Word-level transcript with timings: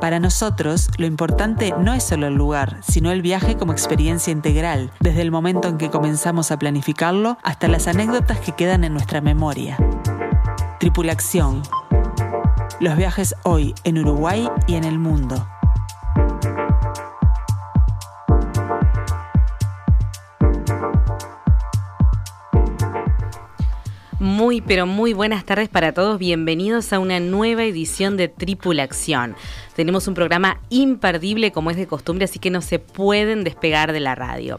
Para 0.00 0.20
nosotros, 0.20 0.90
lo 0.96 1.06
importante 1.06 1.74
no 1.76 1.92
es 1.92 2.04
solo 2.04 2.28
el 2.28 2.34
lugar, 2.34 2.78
sino 2.86 3.10
el 3.10 3.20
viaje 3.20 3.56
como 3.56 3.72
experiencia 3.72 4.32
integral, 4.32 4.92
desde 5.00 5.22
el 5.22 5.32
momento 5.32 5.66
en 5.66 5.76
que 5.76 5.90
comenzamos 5.90 6.52
a 6.52 6.58
planificarlo 6.58 7.36
hasta 7.42 7.66
las 7.66 7.88
anécdotas 7.88 8.38
que 8.38 8.52
quedan 8.52 8.84
en 8.84 8.92
nuestra 8.92 9.20
memoria. 9.20 9.76
Tripulación. 10.78 11.62
Los 12.78 12.96
viajes 12.96 13.34
hoy 13.42 13.74
en 13.82 13.98
Uruguay 13.98 14.48
y 14.68 14.76
en 14.76 14.84
el 14.84 15.00
mundo. 15.00 15.44
Muy, 24.20 24.60
pero 24.60 24.86
muy 24.86 25.12
buenas 25.12 25.44
tardes 25.44 25.68
para 25.68 25.92
todos. 25.92 26.18
Bienvenidos 26.18 26.92
a 26.92 27.00
una 27.00 27.18
nueva 27.18 27.64
edición 27.64 28.16
de 28.16 28.28
Tripulación. 28.28 29.36
Tenemos 29.78 30.08
un 30.08 30.14
programa 30.14 30.60
imperdible 30.70 31.52
como 31.52 31.70
es 31.70 31.76
de 31.76 31.86
costumbre, 31.86 32.24
así 32.24 32.40
que 32.40 32.50
no 32.50 32.62
se 32.62 32.80
pueden 32.80 33.44
despegar 33.44 33.92
de 33.92 34.00
la 34.00 34.16
radio. 34.16 34.58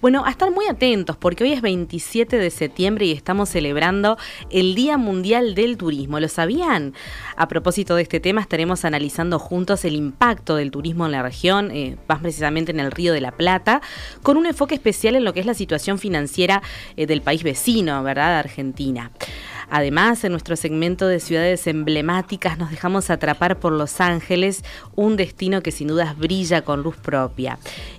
Bueno, 0.00 0.24
a 0.26 0.30
estar 0.30 0.50
muy 0.50 0.66
atentos 0.66 1.16
porque 1.16 1.44
hoy 1.44 1.52
es 1.52 1.62
27 1.62 2.36
de 2.36 2.50
septiembre 2.50 3.06
y 3.06 3.12
estamos 3.12 3.48
celebrando 3.48 4.18
el 4.50 4.74
Día 4.74 4.96
Mundial 4.96 5.54
del 5.54 5.76
Turismo. 5.76 6.18
¿Lo 6.18 6.26
sabían? 6.26 6.94
A 7.36 7.46
propósito 7.46 7.94
de 7.94 8.02
este 8.02 8.18
tema, 8.18 8.40
estaremos 8.40 8.84
analizando 8.84 9.38
juntos 9.38 9.84
el 9.84 9.94
impacto 9.94 10.56
del 10.56 10.72
turismo 10.72 11.06
en 11.06 11.12
la 11.12 11.22
región, 11.22 11.70
eh, 11.70 11.96
más 12.08 12.18
precisamente 12.18 12.72
en 12.72 12.80
el 12.80 12.90
Río 12.90 13.12
de 13.12 13.20
la 13.20 13.30
Plata, 13.30 13.80
con 14.24 14.36
un 14.36 14.46
enfoque 14.46 14.74
especial 14.74 15.14
en 15.14 15.22
lo 15.22 15.32
que 15.32 15.38
es 15.38 15.46
la 15.46 15.54
situación 15.54 16.00
financiera 16.00 16.60
eh, 16.96 17.06
del 17.06 17.22
país 17.22 17.44
vecino, 17.44 18.02
¿verdad? 18.02 18.40
Argentina. 18.40 19.12
Además, 19.70 20.22
en 20.24 20.32
nuestro 20.32 20.56
segmento 20.56 21.06
de 21.06 21.20
ciudades 21.20 21.66
emblemáticas 21.66 22.58
nos 22.58 22.70
dejamos 22.70 23.10
atrapar 23.10 23.58
por 23.58 23.72
Los 23.72 24.00
Ángeles, 24.00 24.64
un 24.94 25.16
destino 25.16 25.62
que 25.62 25.72
sin 25.72 25.88
dudas 25.88 26.16
brilla 26.16 26.62
con 26.62 26.82
luz 26.82 26.96
propia. 26.96 27.58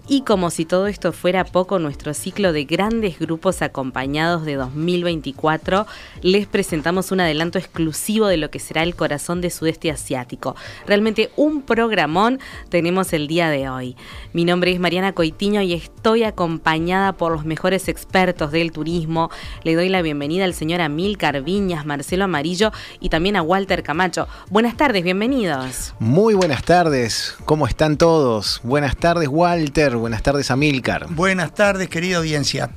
Y 0.10 0.22
como 0.22 0.52
si 0.52 0.64
todo 0.64 0.88
esto 0.88 1.12
fuera 1.12 1.44
poco, 1.44 1.80
nuestro 1.80 2.14
ciclo 2.14 2.54
de 2.54 2.64
grandes 2.64 3.20
grupos 3.20 3.62
acompañados 3.62 4.46
de 4.46 4.56
2024, 4.56 5.86
les 6.22 6.48
presentamos 6.48 7.12
un 7.12 7.20
adelanto 7.20 7.60
exclusivo 7.60 8.28
de 8.28 8.38
lo 8.38 8.50
que 8.50 8.60
será 8.60 8.84
el 8.84 8.96
corazón 8.96 9.42
de 9.42 9.50
sudeste 9.50 9.92
asiático. 9.92 10.56
Realmente 10.86 11.30
un 11.36 11.62
programón 11.62 12.40
tenemos 12.70 13.12
el 13.12 13.28
día 13.28 13.50
de 13.50 13.68
hoy. 13.68 13.98
Mi 14.32 14.46
nombre 14.46 14.72
es 14.72 14.80
Mariana 14.80 15.12
Coitiño 15.12 15.62
y 15.62 15.74
estoy 15.74 16.24
acompañada 16.24 17.12
por 17.12 17.34
los 17.34 17.44
mejores 17.44 17.90
expertos 17.90 18.54
del 18.54 18.72
turismo. 18.72 19.30
Le 19.64 19.76
doy 19.76 19.90
la 19.90 20.02
bienvenida 20.02 20.46
al 20.46 20.54
señor 20.54 20.80
Amilcar 20.80 21.42
Viñas, 21.42 21.86
Marcelo 21.86 22.24
Amarillo 22.24 22.72
y 23.02 23.10
también 23.10 23.36
a 23.36 23.42
Walter 23.42 23.84
Camacho. 23.84 24.30
Buenas 24.50 24.78
tardes, 24.78 25.04
bienvenidos. 25.04 25.96
Muy 26.00 26.34
buenas 26.34 26.64
tardes, 26.64 27.36
¿cómo 27.44 27.68
están 27.68 27.98
todos? 27.98 28.62
Buenas 28.64 28.96
tardes, 28.96 29.28
Walter. 29.28 29.97
Buenas 30.00 30.24
tardes, 30.24 30.52
Amilcar. 30.52 31.08
Buenas 31.10 31.54
tardes, 31.54 31.90
querida 31.90 32.18
audiencia. 32.18 32.70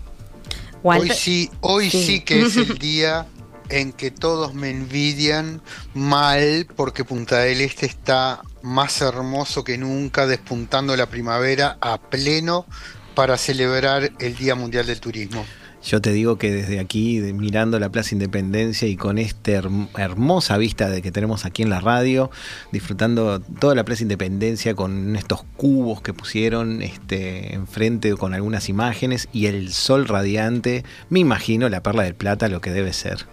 Hoy 0.82 1.10
sí, 1.10 1.50
hoy 1.60 1.90
sí. 1.90 2.20
que 2.20 2.42
es 2.42 2.56
el 2.56 2.78
día 2.78 3.26
en 3.68 3.92
que 3.92 4.10
todos 4.10 4.54
me 4.54 4.70
envidian 4.70 5.62
mal 5.94 6.66
porque 6.76 7.04
Punta 7.04 7.38
del 7.38 7.60
Este 7.60 7.86
está 7.86 8.42
más 8.62 9.00
hermoso 9.00 9.64
que 9.64 9.78
nunca, 9.78 10.26
despuntando 10.26 10.96
la 10.96 11.06
primavera 11.06 11.78
a 11.80 11.98
pleno 11.98 12.66
para 13.14 13.36
celebrar 13.38 14.12
el 14.18 14.36
Día 14.36 14.54
Mundial 14.54 14.86
del 14.86 15.00
Turismo. 15.00 15.44
Yo 15.82 16.02
te 16.02 16.12
digo 16.12 16.36
que 16.36 16.52
desde 16.52 16.78
aquí, 16.78 17.20
mirando 17.34 17.78
la 17.80 17.88
Plaza 17.88 18.14
Independencia 18.14 18.86
y 18.86 18.96
con 18.96 19.16
esta 19.16 19.62
hermosa 19.96 20.58
vista 20.58 20.90
de 20.90 21.00
que 21.00 21.10
tenemos 21.10 21.46
aquí 21.46 21.62
en 21.62 21.70
la 21.70 21.80
radio, 21.80 22.30
disfrutando 22.70 23.40
toda 23.40 23.74
la 23.74 23.84
Plaza 23.84 24.02
Independencia 24.02 24.74
con 24.74 25.16
estos 25.16 25.42
cubos 25.56 26.02
que 26.02 26.12
pusieron 26.12 26.82
este, 26.82 27.54
enfrente 27.54 28.14
con 28.14 28.34
algunas 28.34 28.68
imágenes 28.68 29.28
y 29.32 29.46
el 29.46 29.72
sol 29.72 30.06
radiante, 30.06 30.84
me 31.08 31.20
imagino 31.20 31.68
la 31.70 31.82
Perla 31.82 32.02
del 32.02 32.14
Plata 32.14 32.48
lo 32.48 32.60
que 32.60 32.72
debe 32.72 32.92
ser. 32.92 33.26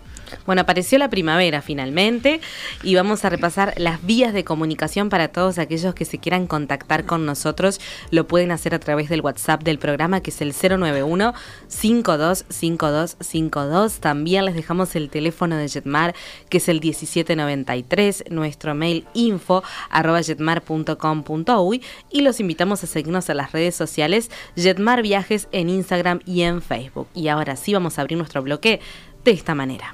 Bueno, 0.47 0.62
apareció 0.62 0.97
la 0.97 1.09
primavera 1.09 1.62
finalmente 1.62 2.40
y 2.81 2.96
vamos 2.96 3.25
a 3.25 3.30
repasar 3.30 3.74
las 3.75 4.06
vías 4.06 4.34
de 4.34 4.46
comunicación 4.46 5.09
para 5.09 5.28
todos 5.28 5.59
aquellos 5.59 5.94
que 5.94 6.06
se 6.06 6.19
quieran 6.19 6.47
contactar 6.47 7.06
con 7.06 7.25
nosotros. 7.25 7.81
Lo 8.12 8.28
pueden 8.28 8.52
hacer 8.52 8.74
a 8.74 8.80
través 8.80 9.09
del 9.09 9.19
WhatsApp 9.19 9.63
del 9.63 9.78
programa 9.78 10.22
que 10.22 10.30
es 10.30 10.40
el 10.40 10.53
091 10.53 11.34
525252. 11.68 14.00
También 14.00 14.46
les 14.46 14.56
dejamos 14.56 14.96
el 14.96 15.09
teléfono 15.09 15.57
de 15.57 15.68
Jetmar 15.68 16.16
que 16.47 16.59
es 16.59 16.69
el 16.69 16.80
1793, 16.80 18.24
nuestro 18.30 18.74
mail 18.74 19.06
info 19.13 19.66
arroba 19.90 20.22
jetmar.com.uy 20.22 21.84
y 22.09 22.22
los 22.22 22.40
invitamos 22.40 22.86
a 22.86 22.88
seguirnos 22.88 23.30
a 23.30 23.34
las 23.34 23.52
redes 23.52 23.75
sociales 23.75 24.31
Jetmar 24.56 25.02
Viajes 25.02 25.50
en 25.52 25.69
Instagram 25.69 26.22
y 26.25 26.44
en 26.44 26.62
Facebook. 26.62 27.09
Y 27.13 27.28
ahora 27.28 27.57
sí 27.57 27.74
vamos 27.74 27.97
a 27.97 28.02
abrir 28.02 28.18
nuestro 28.18 28.41
bloque 28.41 28.80
de 29.25 29.31
esta 29.31 29.53
manera. 29.53 29.94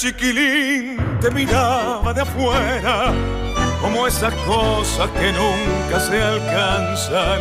Chiquilín 0.00 0.96
te 1.20 1.30
miraba 1.30 2.14
de 2.14 2.22
afuera, 2.22 3.12
como 3.82 4.06
esas 4.06 4.32
cosas 4.46 5.10
que 5.10 5.30
nunca 5.30 6.00
se 6.00 6.22
alcanzan. 6.22 7.40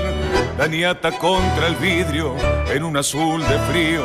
La 0.58 0.68
niata 0.68 1.10
contra 1.18 1.68
el 1.68 1.76
vidrio 1.76 2.36
en 2.70 2.84
un 2.84 2.98
azul 2.98 3.42
de 3.48 3.58
frío, 3.72 4.04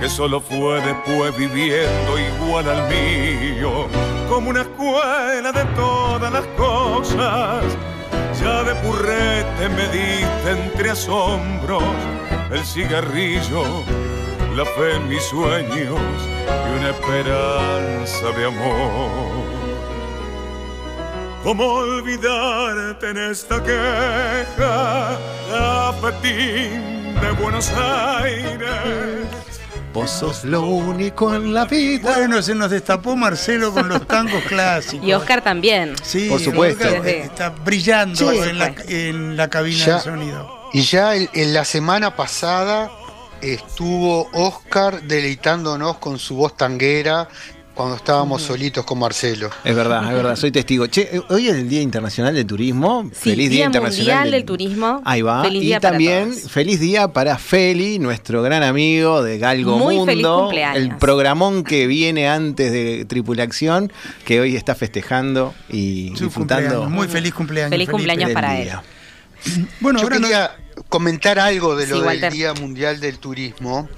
que 0.00 0.08
solo 0.08 0.40
fue 0.40 0.80
después 0.80 1.36
viviendo 1.36 2.18
igual 2.18 2.68
al 2.68 2.88
mío, 2.88 3.86
como 4.28 4.50
una 4.50 4.62
escuela 4.62 5.52
de 5.52 5.64
todas 5.76 6.32
las 6.32 6.46
cosas. 6.58 7.62
Ya 8.40 8.64
de 8.64 8.74
purrete 8.76 9.68
me 9.68 9.86
diste 9.92 10.50
entre 10.50 10.90
asombros 10.90 11.84
el 12.50 12.64
cigarrillo 12.64 13.84
la 14.56 14.64
fe 14.64 14.96
en 14.96 15.06
mis 15.06 15.22
sueños 15.22 15.76
y 15.76 16.78
una 16.78 16.88
esperanza 16.88 18.30
de 18.38 18.46
amor. 18.46 19.44
¿Cómo 21.44 21.64
olvidarte 21.64 23.10
en 23.10 23.18
esta 23.18 23.62
queja, 23.62 25.18
Tapetín 25.50 27.14
de 27.20 27.30
Buenos 27.38 27.70
Aires? 27.70 29.26
Vos 29.92 30.10
sos 30.10 30.42
lo 30.44 30.62
único 30.62 31.34
en 31.34 31.52
la 31.52 31.66
vida. 31.66 32.14
Bueno, 32.16 32.40
se 32.40 32.54
nos 32.54 32.70
destapó 32.70 33.14
Marcelo 33.14 33.74
con 33.74 33.90
los 33.90 34.06
tangos 34.06 34.42
clásicos. 34.48 35.06
Y 35.06 35.12
Oscar 35.12 35.42
también. 35.42 35.94
Sí, 36.02 36.30
por 36.30 36.40
supuesto. 36.40 36.86
está 36.86 37.50
brillando 37.50 38.32
en, 38.42 38.58
la, 38.58 38.74
en, 38.88 39.36
la, 39.36 39.50
cabina 39.50 39.96
de 39.96 40.00
sonido. 40.00 40.70
Y 40.72 40.80
ya 40.80 41.14
en 41.14 41.52
la 41.52 41.66
semana 41.66 42.16
pasada 42.16 42.90
estuvo 43.54 44.28
Oscar 44.32 45.02
deleitándonos 45.02 45.98
con 45.98 46.18
su 46.18 46.36
voz 46.36 46.56
tanguera 46.56 47.28
cuando 47.76 47.96
estábamos 47.96 48.40
solitos 48.40 48.86
con 48.86 48.98
Marcelo. 48.98 49.50
Es 49.62 49.76
verdad, 49.76 50.08
es 50.08 50.14
verdad, 50.14 50.36
soy 50.36 50.50
testigo. 50.50 50.86
Che, 50.86 51.02
eh, 51.02 51.20
hoy 51.28 51.48
es 51.48 51.56
el 51.56 51.68
Día 51.68 51.82
Internacional 51.82 52.34
del 52.34 52.46
Turismo. 52.46 53.10
feliz 53.12 53.50
Día, 53.50 53.66
Internacional 53.66 54.30
del... 54.30 54.46
Turismo. 54.46 55.02
Ahí 55.04 55.20
va. 55.20 55.42
Feliz 55.42 55.62
y 55.62 55.78
también 55.78 56.32
feliz 56.32 56.80
día 56.80 57.08
para 57.08 57.36
Feli, 57.36 57.98
nuestro 57.98 58.42
gran 58.42 58.62
amigo 58.62 59.22
de 59.22 59.38
Galgo 59.38 59.78
Muy 59.78 59.96
Mundo. 59.96 60.10
Feliz 60.10 60.26
cumpleaños. 60.26 60.82
El 60.82 60.96
programón 60.96 61.64
que 61.64 61.86
viene 61.86 62.28
antes 62.28 62.72
de 62.72 63.04
Tripulación, 63.04 63.92
que 64.24 64.40
hoy 64.40 64.56
está 64.56 64.74
festejando 64.74 65.54
y 65.68 66.10
disfrutando. 66.10 66.88
Muy 66.88 67.08
feliz 67.08 67.34
cumpleaños. 67.34 67.70
Feliz, 67.70 67.90
cumpleaños 67.90 68.30
para 68.30 68.58
él. 68.58 68.70
Bueno, 69.80 70.00
Yo 70.00 70.08
quería 70.08 70.56
comentar 70.88 71.38
algo 71.38 71.76
de 71.76 71.86
lo 71.86 72.02
del 72.02 72.30
Día 72.30 72.54
Mundial 72.54 73.00
del 73.00 73.18
Turismo. 73.18 73.88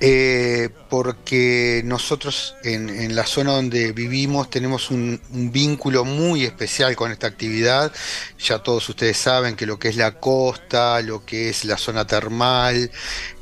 Eh, 0.00 0.68
porque 0.90 1.80
nosotros 1.84 2.54
en, 2.62 3.14
la 3.14 3.24
zona 3.26 3.52
donde 3.52 3.92
vivimos 3.92 4.50
tenemos 4.50 4.90
un, 4.90 5.20
vínculo 5.30 6.04
muy 6.04 6.44
especial 6.44 6.94
con 6.96 7.12
esta 7.12 7.26
actividad. 7.26 7.92
Ya 8.38 8.58
todos 8.58 8.88
ustedes 8.88 9.16
saben 9.16 9.56
que 9.56 9.66
lo 9.66 9.78
que 9.78 9.88
es 9.88 9.96
la 9.96 10.20
costa, 10.20 11.00
lo 11.00 11.24
que 11.24 11.48
es 11.48 11.64
la 11.64 11.78
zona 11.78 12.06
termal, 12.06 12.90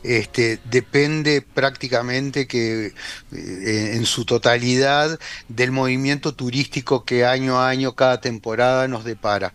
este, 0.05 0.61
depende 0.65 1.43
prácticamente 1.43 2.47
que 2.47 2.87
eh, 2.87 2.93
en 3.95 4.07
su 4.07 4.25
totalidad 4.25 5.19
del 5.49 5.73
movimiento 5.73 6.35
turístico 6.35 7.05
que 7.05 7.25
año 7.25 7.59
a 7.61 7.69
año, 7.69 7.95
cada 7.95 8.21
temporada 8.21 8.87
nos 8.87 9.05
depara. 9.05 9.53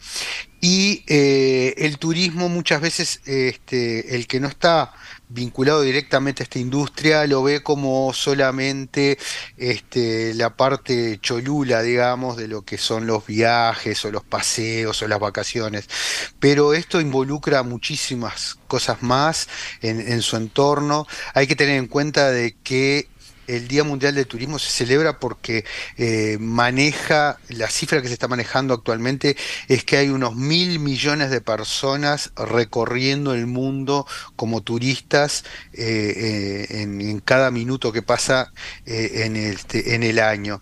Y 0.61 1.03
eh, 1.07 1.75
el 1.77 1.97
turismo 1.97 2.49
muchas 2.49 2.81
veces, 2.81 3.21
este, 3.25 4.15
el 4.15 4.27
que 4.27 4.41
no 4.41 4.49
está 4.49 4.91
vinculado 5.29 5.81
directamente 5.81 6.41
a 6.41 6.45
esta 6.45 6.59
industria 6.59 7.25
lo 7.27 7.43
ve 7.43 7.61
como 7.61 8.11
solamente 8.13 9.17
este, 9.57 10.33
la 10.33 10.55
parte 10.55 11.19
cholula, 11.21 11.81
digamos, 11.81 12.35
de 12.35 12.47
lo 12.47 12.63
que 12.63 12.77
son 12.77 13.07
los 13.07 13.25
viajes 13.25 14.03
o 14.05 14.11
los 14.11 14.23
paseos 14.23 15.01
o 15.01 15.07
las 15.07 15.19
vacaciones. 15.19 15.87
Pero 16.39 16.73
esto 16.73 16.99
involucra 16.99 17.63
muchísimas 17.63 18.57
cosas 18.67 19.01
más 19.03 19.47
en, 19.81 19.99
en 19.99 20.21
su 20.21 20.35
entorno. 20.35 21.07
Hay 21.33 21.47
que 21.47 21.55
tener 21.55 21.77
en 21.77 21.87
cuenta 21.87 22.31
de 22.31 22.55
que 22.63 23.07
el 23.49 23.67
Día 23.67 23.83
Mundial 23.83 24.15
del 24.15 24.27
Turismo 24.27 24.59
se 24.59 24.69
celebra 24.69 25.19
porque 25.19 25.65
eh, 25.97 26.37
maneja, 26.39 27.39
la 27.49 27.69
cifra 27.69 28.01
que 28.01 28.07
se 28.07 28.13
está 28.13 28.27
manejando 28.27 28.73
actualmente 28.73 29.35
es 29.67 29.83
que 29.83 29.97
hay 29.97 30.09
unos 30.09 30.35
mil 30.35 30.79
millones 30.79 31.31
de 31.31 31.41
personas 31.41 32.31
recorriendo 32.35 33.33
el 33.33 33.47
mundo 33.47 34.05
como 34.35 34.61
turistas 34.61 35.43
eh, 35.73 36.67
eh, 36.71 36.81
en, 36.81 37.19
cada 37.19 37.51
minuto 37.51 37.91
que 37.91 38.01
pasa 38.01 38.51
en, 38.85 39.35
este, 39.35 39.95
en 39.95 40.03
el 40.03 40.19
año. 40.19 40.61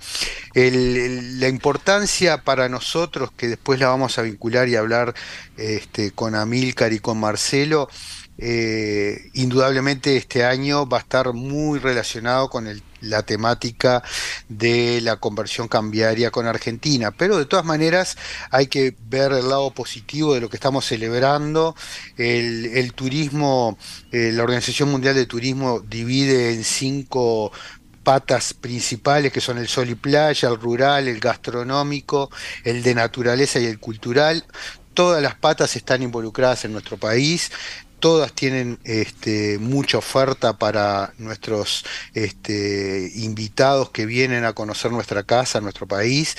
la 0.53 1.47
importancia 1.47 2.43
para 2.43 2.69
nosotros, 2.69 3.31
que 3.35 3.47
después 3.47 3.79
la 3.79 3.87
vamos 3.87 4.17
a 4.17 4.23
vincular 4.23 4.67
y 4.67 4.75
hablar 4.75 5.13
este, 5.57 6.11
con 6.11 6.35
Amílcar 6.35 6.93
y 6.93 6.99
con 6.99 7.19
Marcelo, 7.19 7.89
eh, 8.39 9.29
indudablemente 9.33 10.15
este 10.15 10.45
año 10.45 10.87
va 10.87 10.97
a 10.97 11.01
estar 11.01 11.33
muy 11.33 11.79
relacionado 11.79 12.49
con 12.49 12.67
la 13.01 13.23
temática 13.23 14.03
de 14.47 15.01
la 15.01 15.17
conversión 15.17 15.67
cambiaria 15.67 16.29
con 16.29 16.45
Argentina, 16.45 17.11
pero 17.11 17.37
de 17.37 17.45
todas 17.45 17.65
maneras 17.65 18.15
hay 18.51 18.67
que 18.67 18.95
ver 19.07 19.31
el 19.31 19.49
lado 19.49 19.71
positivo 19.71 20.35
de 20.35 20.41
lo 20.41 20.49
que 20.49 20.57
estamos 20.57 20.85
celebrando. 20.85 21.75
El, 22.17 22.93
turismo, 22.93 23.77
eh, 24.11 24.31
la 24.33 24.43
Organización 24.43 24.89
Mundial 24.89 25.15
de 25.15 25.25
Turismo 25.25 25.79
divide 25.79 26.53
en 26.53 26.63
cinco 26.63 27.51
patas 28.03 28.53
principales 28.53 29.33
que 29.33 29.41
son 29.41 29.57
el 29.57 29.67
sol 29.67 29.89
y 29.89 29.95
playa, 29.95 30.47
el 30.47 30.59
rural, 30.59 31.07
el 31.07 31.19
gastronómico, 31.19 32.29
el 32.63 32.83
de 32.83 32.95
naturaleza 32.95 33.59
y 33.59 33.65
el 33.65 33.79
cultural. 33.79 34.45
Todas 34.93 35.21
las 35.21 35.35
patas 35.35 35.75
están 35.75 36.01
involucradas 36.01 36.65
en 36.65 36.71
nuestro 36.71 36.97
país 36.97 37.51
todas 37.99 38.33
tienen 38.33 38.79
este, 38.83 39.57
mucha 39.59 39.97
oferta 39.97 40.57
para 40.57 41.13
nuestros 41.17 41.85
este, 42.13 43.11
invitados 43.15 43.89
que 43.89 44.05
vienen 44.05 44.45
a 44.45 44.53
conocer 44.53 44.91
nuestra 44.91 45.23
casa, 45.23 45.61
nuestro 45.61 45.87
país. 45.87 46.37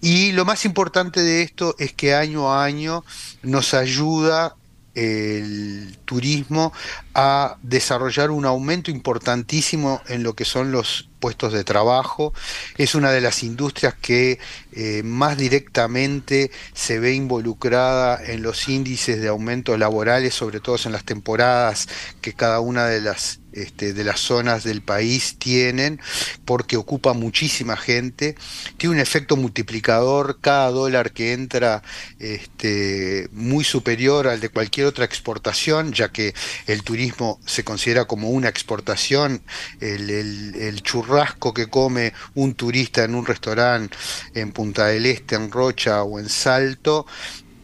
Y 0.00 0.32
lo 0.32 0.44
más 0.44 0.64
importante 0.64 1.22
de 1.22 1.42
esto 1.42 1.74
es 1.78 1.92
que 1.92 2.14
año 2.14 2.52
a 2.52 2.64
año 2.64 3.04
nos 3.42 3.74
ayuda 3.74 4.56
el 4.94 5.98
turismo 6.04 6.72
a 7.14 7.56
desarrollar 7.62 8.30
un 8.30 8.44
aumento 8.44 8.90
importantísimo 8.90 10.00
en 10.08 10.22
lo 10.22 10.34
que 10.34 10.44
son 10.44 10.72
los 10.72 11.08
puestos 11.20 11.52
de 11.52 11.64
trabajo. 11.64 12.32
Es 12.76 12.94
una 12.94 13.10
de 13.10 13.20
las 13.20 13.42
industrias 13.42 13.94
que 13.94 14.38
eh, 14.72 15.02
más 15.04 15.36
directamente 15.36 16.50
se 16.74 16.98
ve 16.98 17.14
involucrada 17.14 18.22
en 18.24 18.42
los 18.42 18.68
índices 18.68 19.20
de 19.20 19.28
aumentos 19.28 19.78
laborales, 19.78 20.34
sobre 20.34 20.60
todo 20.60 20.76
en 20.84 20.92
las 20.92 21.04
temporadas 21.04 21.88
que 22.20 22.34
cada 22.34 22.60
una 22.60 22.86
de 22.86 23.00
las 23.00 23.40
este, 23.54 23.94
de 23.94 24.04
las 24.04 24.20
zonas 24.20 24.64
del 24.64 24.82
país 24.82 25.36
tienen, 25.38 26.00
porque 26.44 26.76
ocupa 26.76 27.12
muchísima 27.12 27.76
gente, 27.76 28.34
tiene 28.76 28.96
un 28.96 29.00
efecto 29.00 29.36
multiplicador, 29.36 30.38
cada 30.40 30.70
dólar 30.70 31.12
que 31.12 31.32
entra 31.32 31.82
este, 32.18 33.28
muy 33.32 33.64
superior 33.64 34.28
al 34.28 34.40
de 34.40 34.48
cualquier 34.48 34.86
otra 34.86 35.04
exportación, 35.04 35.92
ya 35.92 36.10
que 36.10 36.34
el 36.66 36.82
turismo 36.82 37.40
se 37.46 37.64
considera 37.64 38.06
como 38.06 38.30
una 38.30 38.48
exportación, 38.48 39.42
el, 39.80 40.10
el 40.10 40.82
churrasco 40.82 41.54
que 41.54 41.68
come 41.68 42.12
un 42.34 42.54
turista 42.54 43.04
en 43.04 43.14
un 43.14 43.24
restaurante 43.24 43.96
en 44.34 44.52
Punta 44.52 44.86
del 44.86 45.06
Este, 45.06 45.36
en 45.36 45.50
Rocha 45.50 46.02
o 46.02 46.18
en 46.18 46.28
Salto, 46.28 47.06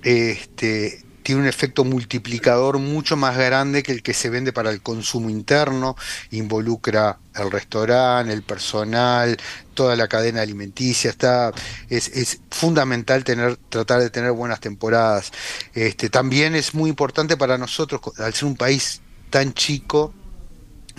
este, 0.03 1.03
tiene 1.23 1.43
un 1.43 1.47
efecto 1.47 1.85
multiplicador 1.85 2.79
mucho 2.79 3.17
más 3.17 3.37
grande 3.37 3.83
que 3.83 3.93
el 3.93 4.03
que 4.03 4.15
se 4.15 4.31
vende 4.31 4.53
para 4.53 4.71
el 4.71 4.83
consumo 4.83 5.31
interno, 5.31 5.97
involucra 6.31 7.19
el 7.35 7.51
restaurante, 7.51 8.33
el 8.33 8.43
personal, 8.43 9.37
toda 9.75 9.97
la 9.97 10.09
cadena 10.09 10.43
alimenticia, 10.43 11.11
está, 11.11 11.53
es, 11.89 12.41
fundamental 12.51 13.25
tener, 13.25 13.57
tratar 13.69 14.01
de 14.01 14.11
tener 14.11 14.33
buenas 14.33 14.61
temporadas. 14.61 15.33
Este, 15.75 16.11
también 16.11 16.55
es 16.55 16.75
muy 16.75 16.91
importante 16.91 17.37
para 17.37 17.59
nosotros, 17.59 18.01
al 18.19 18.35
ser 18.35 18.47
un 18.47 18.57
país 18.57 19.01
tan 19.31 19.55
chico, 19.55 20.13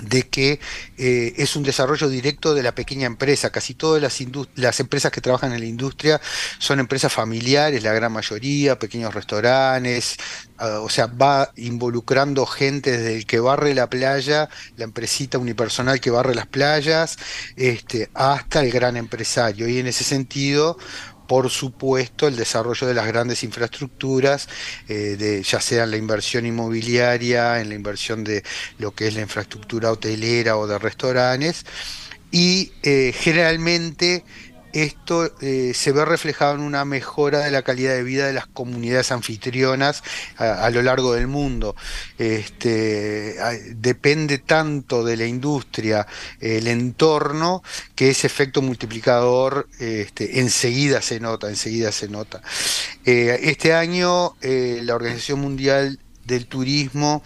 de 0.01 0.23
que 0.23 0.59
eh, 0.97 1.33
es 1.37 1.55
un 1.55 1.63
desarrollo 1.63 2.09
directo 2.09 2.53
de 2.53 2.63
la 2.63 2.73
pequeña 2.73 3.05
empresa. 3.05 3.51
Casi 3.51 3.75
todas 3.75 4.01
las, 4.01 4.79
empresas 4.79 5.11
que 5.11 5.21
trabajan 5.21 5.53
en 5.53 5.59
la 5.59 5.65
industria 5.65 6.19
son 6.59 6.79
empresas 6.79 7.13
familiares, 7.13 7.83
la 7.83 7.93
gran 7.93 8.11
mayoría, 8.11 8.77
pequeños 8.79 9.13
restaurantes, 9.13 10.17
ah, 10.57 10.79
o 10.81 10.89
sea, 10.89 11.07
va 11.07 11.51
involucrando 11.55 12.45
gente 12.45 12.97
desde 12.97 13.15
el 13.17 13.25
que 13.25 13.39
barre 13.39 13.73
la 13.73 13.89
playa, 13.89 14.49
la 14.77 14.83
empresita 14.83 15.37
unipersonal 15.37 15.99
que 15.99 16.09
barre 16.09 16.35
las 16.35 16.47
playas, 16.47 17.17
este, 17.55 18.09
hasta 18.13 18.61
el 18.61 18.71
gran 18.71 18.97
empresario. 18.97 19.67
Y 19.67 19.79
en 19.79 19.87
ese 19.87 20.03
sentido, 20.03 20.77
por 21.31 21.49
supuesto, 21.49 22.27
el 22.27 22.35
desarrollo 22.35 22.85
de 22.85 22.93
las 22.93 23.07
grandes 23.07 23.45
infraestructuras, 23.45 24.49
eh, 24.89 25.41
ya 25.45 25.61
sea 25.61 25.85
en 25.85 25.91
la 25.91 25.95
inversión 25.95 26.45
inmobiliaria, 26.45 27.61
en 27.61 27.69
la 27.69 27.75
inversión 27.75 28.25
de 28.25 28.43
lo 28.79 28.93
que 28.93 29.07
es 29.07 29.13
la 29.13 29.21
infraestructura 29.21 29.93
hotelera 29.93 30.57
o 30.57 30.67
de 30.67 30.77
restaurantes, 30.77 31.65
y 32.31 32.73
eh, 32.83 33.13
generalmente 33.17 34.25
esto 34.73 35.31
eh, 35.41 35.73
se 35.73 35.91
ve 35.91 36.05
reflejado 36.05 36.55
en 36.55 36.61
una 36.61 36.85
mejora 36.85 37.39
de 37.39 37.51
la 37.51 37.61
calidad 37.61 37.93
de 37.93 38.03
vida 38.03 38.27
de 38.27 38.33
las 38.33 38.47
comunidades 38.47 39.11
anfitrionas 39.11 40.03
a, 40.37 40.69
lo 40.69 40.81
largo 40.81 41.13
del 41.13 41.27
mundo. 41.27 41.75
Este, 42.17 43.35
depende 43.75 44.37
tanto 44.39 45.03
de 45.03 45.17
la 45.17 45.25
industria, 45.25 46.07
el 46.39 46.67
entorno, 46.67 47.63
que 47.95 48.09
ese 48.09 48.27
efecto 48.27 48.61
multiplicador 48.61 49.67
este, 49.79 50.39
enseguida 50.39 51.01
se 51.01 51.19
nota, 51.19 51.49
enseguida 51.49 51.91
se 51.91 52.07
nota. 52.07 52.41
Eh, 53.05 53.39
este 53.43 53.73
año 53.73 54.35
eh, 54.41 54.81
la 54.83 54.95
Organización 54.95 55.39
Mundial 55.39 55.99
del 56.25 56.45
Turismo 56.47 57.23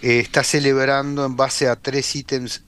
está 0.00 0.42
celebrando 0.42 1.24
en 1.24 1.36
base 1.36 1.68
a 1.68 1.76
tres 1.76 2.16
ítems 2.16 2.62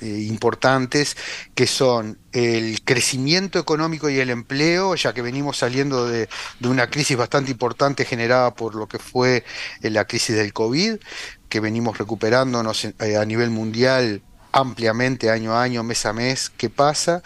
eh, 0.00 0.26
importantes 0.28 1.16
que 1.54 1.66
son 1.66 2.18
el 2.32 2.82
crecimiento 2.84 3.58
económico 3.58 4.08
y 4.08 4.20
el 4.20 4.30
empleo, 4.30 4.94
ya 4.94 5.12
que 5.12 5.20
venimos 5.20 5.58
saliendo 5.58 6.06
de, 6.06 6.28
una 6.62 6.88
crisis 6.88 7.16
bastante 7.16 7.50
importante 7.50 8.04
generada 8.04 8.54
por 8.54 8.76
lo 8.76 8.86
que 8.86 9.00
fue 9.00 9.44
eh, 9.82 9.90
la 9.90 10.04
crisis 10.04 10.36
del 10.36 10.52
COVID, 10.52 10.96
que 11.48 11.60
venimos 11.60 11.98
recuperándonos 11.98 12.84
eh, 12.84 13.16
a 13.16 13.24
nivel 13.24 13.50
mundial 13.50 14.22
ampliamente 14.52 15.28
año 15.28 15.54
a 15.54 15.62
año, 15.62 15.82
mes 15.82 16.06
a 16.06 16.12
mes, 16.12 16.50
¿qué 16.56 16.70
pasa? 16.70 17.22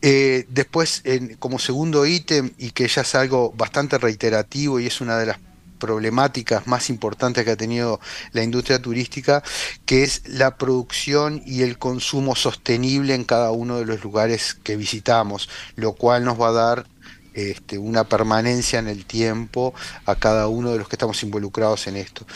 después, 0.00 1.02
como 1.40 1.58
segundo 1.58 2.06
ítem, 2.06 2.52
y 2.56 2.70
que 2.70 2.86
ya 2.86 3.02
es 3.02 3.14
algo 3.16 3.52
bastante 3.56 3.98
reiterativo 3.98 4.78
y 4.78 4.86
es 4.86 5.00
una 5.00 5.18
de 5.18 5.26
las 5.26 5.38
problemáticas 5.78 6.66
más 6.66 6.90
importantes 6.90 7.44
que 7.44 7.52
ha 7.52 7.56
tenido 7.56 8.00
la 8.32 8.42
industria 8.42 8.80
turística, 8.80 9.42
que 9.86 10.02
es 10.02 10.22
la 10.28 10.56
producción 10.56 11.42
y 11.46 11.62
el 11.62 11.78
consumo 11.78 12.36
sostenible 12.36 13.14
en 13.14 13.24
cada 13.24 13.50
uno 13.50 13.78
de 13.78 13.86
los 13.86 14.02
lugares 14.02 14.54
que 14.62 14.76
visitamos, 14.76 15.48
lo 15.76 15.92
cual 15.94 16.24
nos 16.24 16.40
va 16.40 16.48
a 16.48 16.52
dar 16.52 16.86
este, 17.34 17.78
una 17.78 18.04
permanencia 18.04 18.80
en 18.80 18.88
el 18.88 19.04
tiempo 19.04 19.72
a 20.06 20.16
cada 20.16 20.48
uno 20.48 20.72
de 20.72 20.78
los 20.78 20.88
que 20.88 20.96
estamos 20.96 21.22
involucrados 21.22 21.86
en 21.86 21.96
esto. 21.96 22.26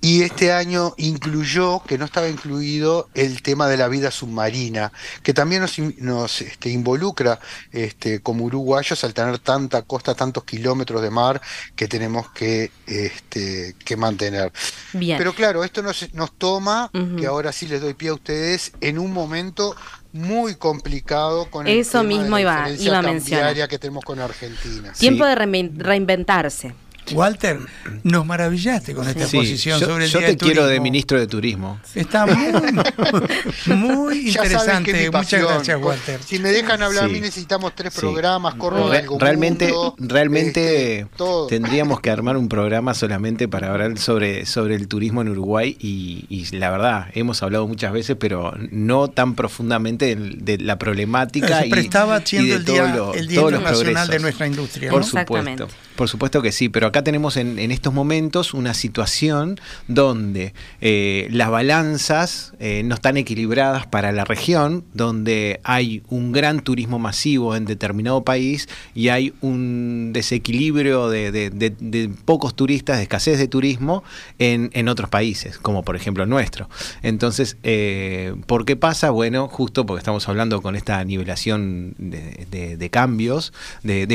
Y 0.00 0.22
este 0.22 0.52
año 0.52 0.94
incluyó, 0.96 1.82
que 1.86 1.98
no 1.98 2.06
estaba 2.06 2.28
incluido, 2.28 3.08
el 3.14 3.42
tema 3.42 3.68
de 3.68 3.76
la 3.76 3.88
vida 3.88 4.10
submarina, 4.10 4.92
que 5.22 5.34
también 5.34 5.62
nos, 5.98 6.40
este, 6.40 6.70
involucra 6.70 7.38
este, 7.70 8.20
como 8.20 8.44
uruguayos 8.44 9.04
al 9.04 9.12
tener 9.12 9.38
tanta 9.40 9.82
costa, 9.82 10.14
tantos 10.14 10.44
kilómetros 10.44 11.02
de 11.02 11.10
mar 11.10 11.42
que 11.76 11.86
tenemos 11.86 12.30
que, 12.30 12.70
este, 12.86 13.74
que 13.84 13.96
mantener. 13.96 14.52
Pero 14.92 15.34
claro, 15.34 15.64
esto 15.64 15.82
nos, 15.82 16.12
nos 16.14 16.32
toma, 16.32 16.90
que 17.18 17.26
ahora 17.26 17.52
sí 17.52 17.66
les 17.66 17.82
doy 17.82 17.92
pie 17.92 18.08
a 18.08 18.14
ustedes, 18.14 18.72
en 18.80 18.98
un 18.98 19.12
momento 19.12 19.76
muy 20.12 20.54
complicado 20.56 21.50
con 21.50 21.66
el 21.66 21.78
Eso 21.78 22.02
mismo 22.02 22.38
iba, 22.38 22.70
iba 22.70 22.98
a 22.98 23.02
mencionar. 23.02 23.68
que 23.68 23.78
tenemos 23.78 24.04
con 24.04 24.18
Argentina. 24.18 24.92
Tiempo 24.92 25.26
de 25.26 25.34
reinventarse. 25.34 26.74
Walter, 27.12 27.58
nos 28.04 28.24
maravillaste 28.24 28.94
con 28.94 29.08
esta 29.08 29.22
exposición 29.22 29.80
sobre 29.80 30.04
el 30.04 30.10
yo 30.10 30.20
te 30.20 30.36
quiero 30.36 30.66
de 30.66 30.80
ministro 30.80 31.18
de 31.18 31.26
Turismo. 31.26 31.80
Está 31.94 32.26
muy, 33.66 33.76
muy 33.76 34.28
interesante. 34.28 35.10
Muchas 35.10 35.42
gracias, 35.42 35.80
Walter. 35.80 36.20
Si 36.22 36.38
me 36.38 36.50
dejan 36.50 36.82
hablar 36.82 37.04
a 37.04 37.08
mí 37.08 37.20
necesitamos 37.20 37.74
tres 37.74 37.94
programas, 37.94 38.54
corro 38.54 38.90
Realmente, 39.18 39.72
realmente 39.98 41.00
este, 41.00 41.06
tendríamos 41.48 42.00
que 42.00 42.10
armar 42.10 42.36
un 42.36 42.48
programa 42.48 42.94
solamente 42.94 43.48
para 43.48 43.72
hablar 43.72 43.98
sobre, 43.98 44.46
sobre 44.46 44.74
el 44.74 44.88
turismo 44.88 45.22
en 45.22 45.28
Uruguay 45.28 45.76
y, 45.80 46.46
la 46.52 46.70
verdad, 46.70 47.06
hemos 47.12 47.42
hablado 47.42 47.66
muchas 47.66 47.92
veces, 47.92 48.16
pero 48.18 48.54
no 48.70 49.08
tan 49.08 49.34
profundamente 49.34 50.16
de, 50.16 50.58
la 50.58 50.78
problemática. 50.78 51.62
Se 51.62 51.68
prestaba 51.68 52.20
siendo 52.24 52.54
el 52.54 52.64
Día, 52.64 52.94
el 53.14 53.26
día 53.26 53.40
Internacional 53.40 54.08
de 54.08 54.18
nuestra 54.18 54.46
industria. 54.46 54.90
Por 54.90 55.04
supuesto. 55.04 55.68
Por 56.00 56.08
supuesto 56.08 56.40
que 56.40 56.50
sí, 56.50 56.70
pero 56.70 56.86
acá 56.86 57.04
tenemos 57.04 57.36
en, 57.36 57.58
estos 57.58 57.92
momentos 57.92 58.54
una 58.54 58.72
situación 58.72 59.60
donde 59.86 60.54
eh, 60.80 61.28
las 61.30 61.50
balanzas 61.50 62.54
eh, 62.58 62.80
no 62.86 62.94
están 62.94 63.18
equilibradas 63.18 63.86
para 63.86 64.10
la 64.10 64.24
región, 64.24 64.82
donde 64.94 65.60
hay 65.62 66.02
un 66.08 66.32
gran 66.32 66.60
turismo 66.60 66.98
masivo 66.98 67.54
en 67.54 67.66
determinado 67.66 68.24
país 68.24 68.66
y 68.94 69.08
hay 69.08 69.34
un 69.42 70.12
desequilibrio 70.14 71.10
de, 71.10 72.10
pocos 72.24 72.56
turistas, 72.56 72.96
de 72.96 73.02
escasez 73.02 73.38
de 73.38 73.46
turismo 73.46 74.02
en, 74.38 74.88
otros 74.88 75.10
países, 75.10 75.58
como 75.58 75.82
por 75.82 75.96
ejemplo 75.96 76.24
el 76.24 76.30
nuestro. 76.30 76.70
Entonces, 77.02 77.58
eh, 77.62 78.34
¿por 78.46 78.64
qué 78.64 78.74
pasa? 78.74 79.10
Bueno, 79.10 79.48
justo 79.48 79.84
porque 79.84 79.98
estamos 79.98 80.26
hablando 80.30 80.62
con 80.62 80.76
esta 80.76 81.04
nivelación 81.04 81.94
de, 81.98 82.88
cambios, 82.90 83.52
de, 83.82 84.06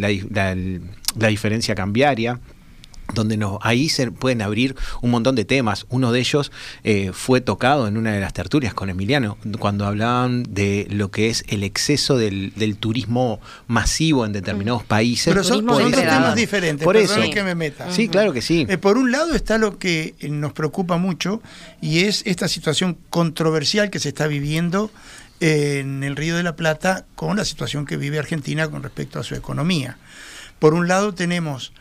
la 0.00 0.10
diferencia 1.14 1.74
cambiaria 1.74 2.40
donde 3.14 3.36
nos, 3.36 3.58
ahí 3.62 3.88
se 3.88 4.10
pueden 4.10 4.42
abrir 4.42 4.76
un 5.00 5.10
montón 5.10 5.34
de 5.34 5.44
temas. 5.44 5.86
Uno 5.88 6.12
de 6.12 6.20
ellos 6.20 6.52
eh, 6.84 7.10
fue 7.12 7.40
tocado 7.40 7.88
en 7.88 7.96
una 7.96 8.12
de 8.12 8.20
las 8.20 8.32
tertulias 8.32 8.74
con 8.74 8.90
Emiliano, 8.90 9.38
cuando 9.58 9.86
hablaban 9.86 10.44
de 10.48 10.86
lo 10.90 11.10
que 11.10 11.28
es 11.28 11.44
el 11.48 11.64
exceso 11.64 12.16
del, 12.16 12.52
turismo 12.78 13.40
masivo 13.66 14.26
en 14.26 14.32
determinados 14.32 14.84
países. 14.84 15.32
Pero 15.32 15.42
son, 15.42 15.64
dos 15.64 15.90
temas 15.90 16.34
diferentes, 16.34 16.84
por 16.84 16.96
eso 16.96 17.20
que 17.32 17.42
me 17.42 17.54
meta. 17.54 17.90
Sí, 17.90 18.08
claro 18.08 18.32
que 18.32 18.42
sí. 18.42 18.66
Eh, 18.68 18.78
por 18.78 18.98
un 18.98 19.10
lado 19.10 19.34
está 19.34 19.58
lo 19.58 19.78
que 19.78 20.14
nos 20.28 20.52
preocupa 20.52 20.96
mucho 20.96 21.42
y 21.80 22.00
es 22.00 22.22
esta 22.26 22.46
situación 22.46 22.98
controversial 23.10 23.90
que 23.90 23.98
se 23.98 24.10
está 24.10 24.26
viviendo 24.26 24.90
en 25.40 26.02
el 26.02 26.16
Río 26.16 26.36
de 26.36 26.42
la 26.42 26.56
Plata 26.56 27.06
con 27.14 27.36
la 27.36 27.44
situación 27.44 27.86
que 27.86 27.96
vive 27.96 28.18
Argentina 28.18 28.68
con 28.68 28.82
respecto 28.82 29.18
a 29.18 29.22
su 29.22 29.34
economía. 29.34 29.98
Por 30.58 30.74
un 30.74 30.88
lado 30.88 31.14
tenemos 31.14 31.72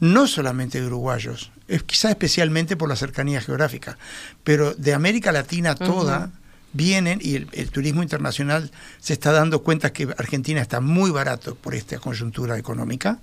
no 0.00 0.26
solamente 0.26 0.80
de 0.80 0.86
uruguayos, 0.86 1.50
es 1.68 1.82
quizá 1.82 2.10
especialmente 2.10 2.76
por 2.76 2.88
la 2.88 2.96
cercanía 2.96 3.40
geográfica, 3.40 3.96
pero 4.42 4.74
de 4.74 4.92
América 4.92 5.32
Latina 5.32 5.74
toda 5.74 6.30
vienen 6.72 7.20
y 7.22 7.36
el, 7.36 7.70
turismo 7.70 8.02
internacional 8.02 8.70
se 9.00 9.12
está 9.12 9.32
dando 9.32 9.62
cuenta 9.62 9.92
que 9.92 10.12
Argentina 10.18 10.60
está 10.60 10.80
muy 10.80 11.10
barato 11.10 11.54
por 11.54 11.74
esta 11.74 11.98
coyuntura 11.98 12.58
económica, 12.58 13.18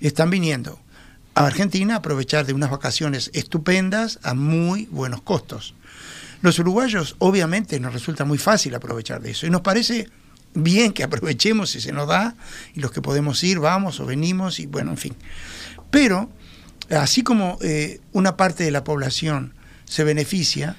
están 0.00 0.30
viniendo 0.30 0.78
a 1.34 1.46
Argentina 1.46 1.94
a 1.94 1.98
aprovechar 1.98 2.46
de 2.46 2.52
unas 2.52 2.70
vacaciones 2.70 3.30
estupendas 3.34 4.20
a 4.22 4.34
muy 4.34 4.86
buenos 4.86 5.22
costos. 5.22 5.74
Los 6.40 6.58
uruguayos 6.58 7.16
obviamente 7.18 7.80
nos 7.80 7.92
resulta 7.92 8.24
muy 8.24 8.38
fácil 8.38 8.74
aprovechar 8.74 9.20
de 9.20 9.32
eso 9.32 9.46
y 9.46 9.50
nos 9.50 9.62
parece 9.62 10.08
bien 10.54 10.92
que 10.92 11.02
aprovechemos 11.02 11.70
si 11.70 11.80
se 11.80 11.92
nos 11.92 12.08
da, 12.08 12.34
y 12.74 12.80
los 12.80 12.92
que 12.92 13.02
podemos 13.02 13.42
ir, 13.44 13.58
vamos 13.58 14.00
o 14.00 14.06
venimos, 14.06 14.60
y 14.60 14.66
bueno, 14.66 14.92
en 14.92 14.96
fin. 14.96 15.16
Pero, 15.90 16.30
así 16.90 17.22
como 17.22 17.58
eh, 17.60 18.00
una 18.12 18.36
parte 18.36 18.64
de 18.64 18.70
la 18.70 18.84
población 18.84 19.54
se 19.84 20.04
beneficia 20.04 20.76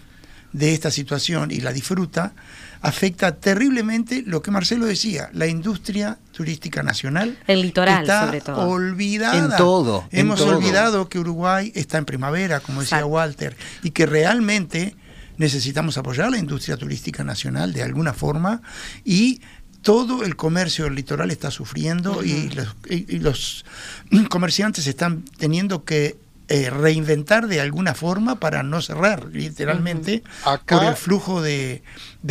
de 0.54 0.74
esta 0.74 0.90
situación 0.90 1.52
y 1.52 1.60
la 1.60 1.74
disfruta, 1.74 2.34
afecta 2.82 3.36
terriblemente 3.36 4.24
lo 4.26 4.42
que 4.42 4.52
Marcelo 4.52 4.86
decía, 4.86 5.30
la 5.34 5.48
industria 5.48 6.18
turística 6.32 6.84
nacional. 6.84 7.38
El 7.48 7.62
litoral, 7.62 8.04
está 8.04 8.26
sobre 8.26 8.42
todo. 8.42 8.70
Olvidada. 8.70 9.38
En 9.38 9.58
todo. 9.58 10.08
Hemos 10.12 10.40
olvidado 10.42 11.10
que 11.10 11.20
Uruguay 11.20 11.72
está 11.76 11.98
en 11.98 12.06
primavera, 12.06 12.60
como 12.60 12.82
decía 12.82 13.06
Walter, 13.06 13.58
y 13.84 13.92
que 13.92 14.06
realmente 14.06 14.96
necesitamos 15.38 15.98
apoyar 15.98 16.32
la 16.32 16.38
industria 16.38 16.78
turística 16.78 17.24
nacional 17.24 17.74
de 17.74 17.84
alguna 17.84 18.14
forma 18.14 18.62
y 19.04 19.42
todo 19.86 20.24
el 20.24 20.36
comercio 20.36 20.86
del 20.86 20.96
litoral 20.96 21.30
está 21.30 21.52
sufriendo 21.52 22.24
y, 22.24 22.50
los, 23.20 23.66
comerciantes 24.30 24.88
están 24.88 25.24
teniendo 25.38 25.84
que 25.84 26.18
eh, 26.48 26.72
reinventar 26.72 27.48
de 27.48 27.62
alguna 27.62 27.94
forma 27.94 28.40
para 28.40 28.64
no 28.64 28.82
cerrar, 28.82 29.28
literalmente, 29.32 30.24
por 30.66 30.84
el 30.84 30.96
flujo 30.96 31.40
de, 31.44 31.84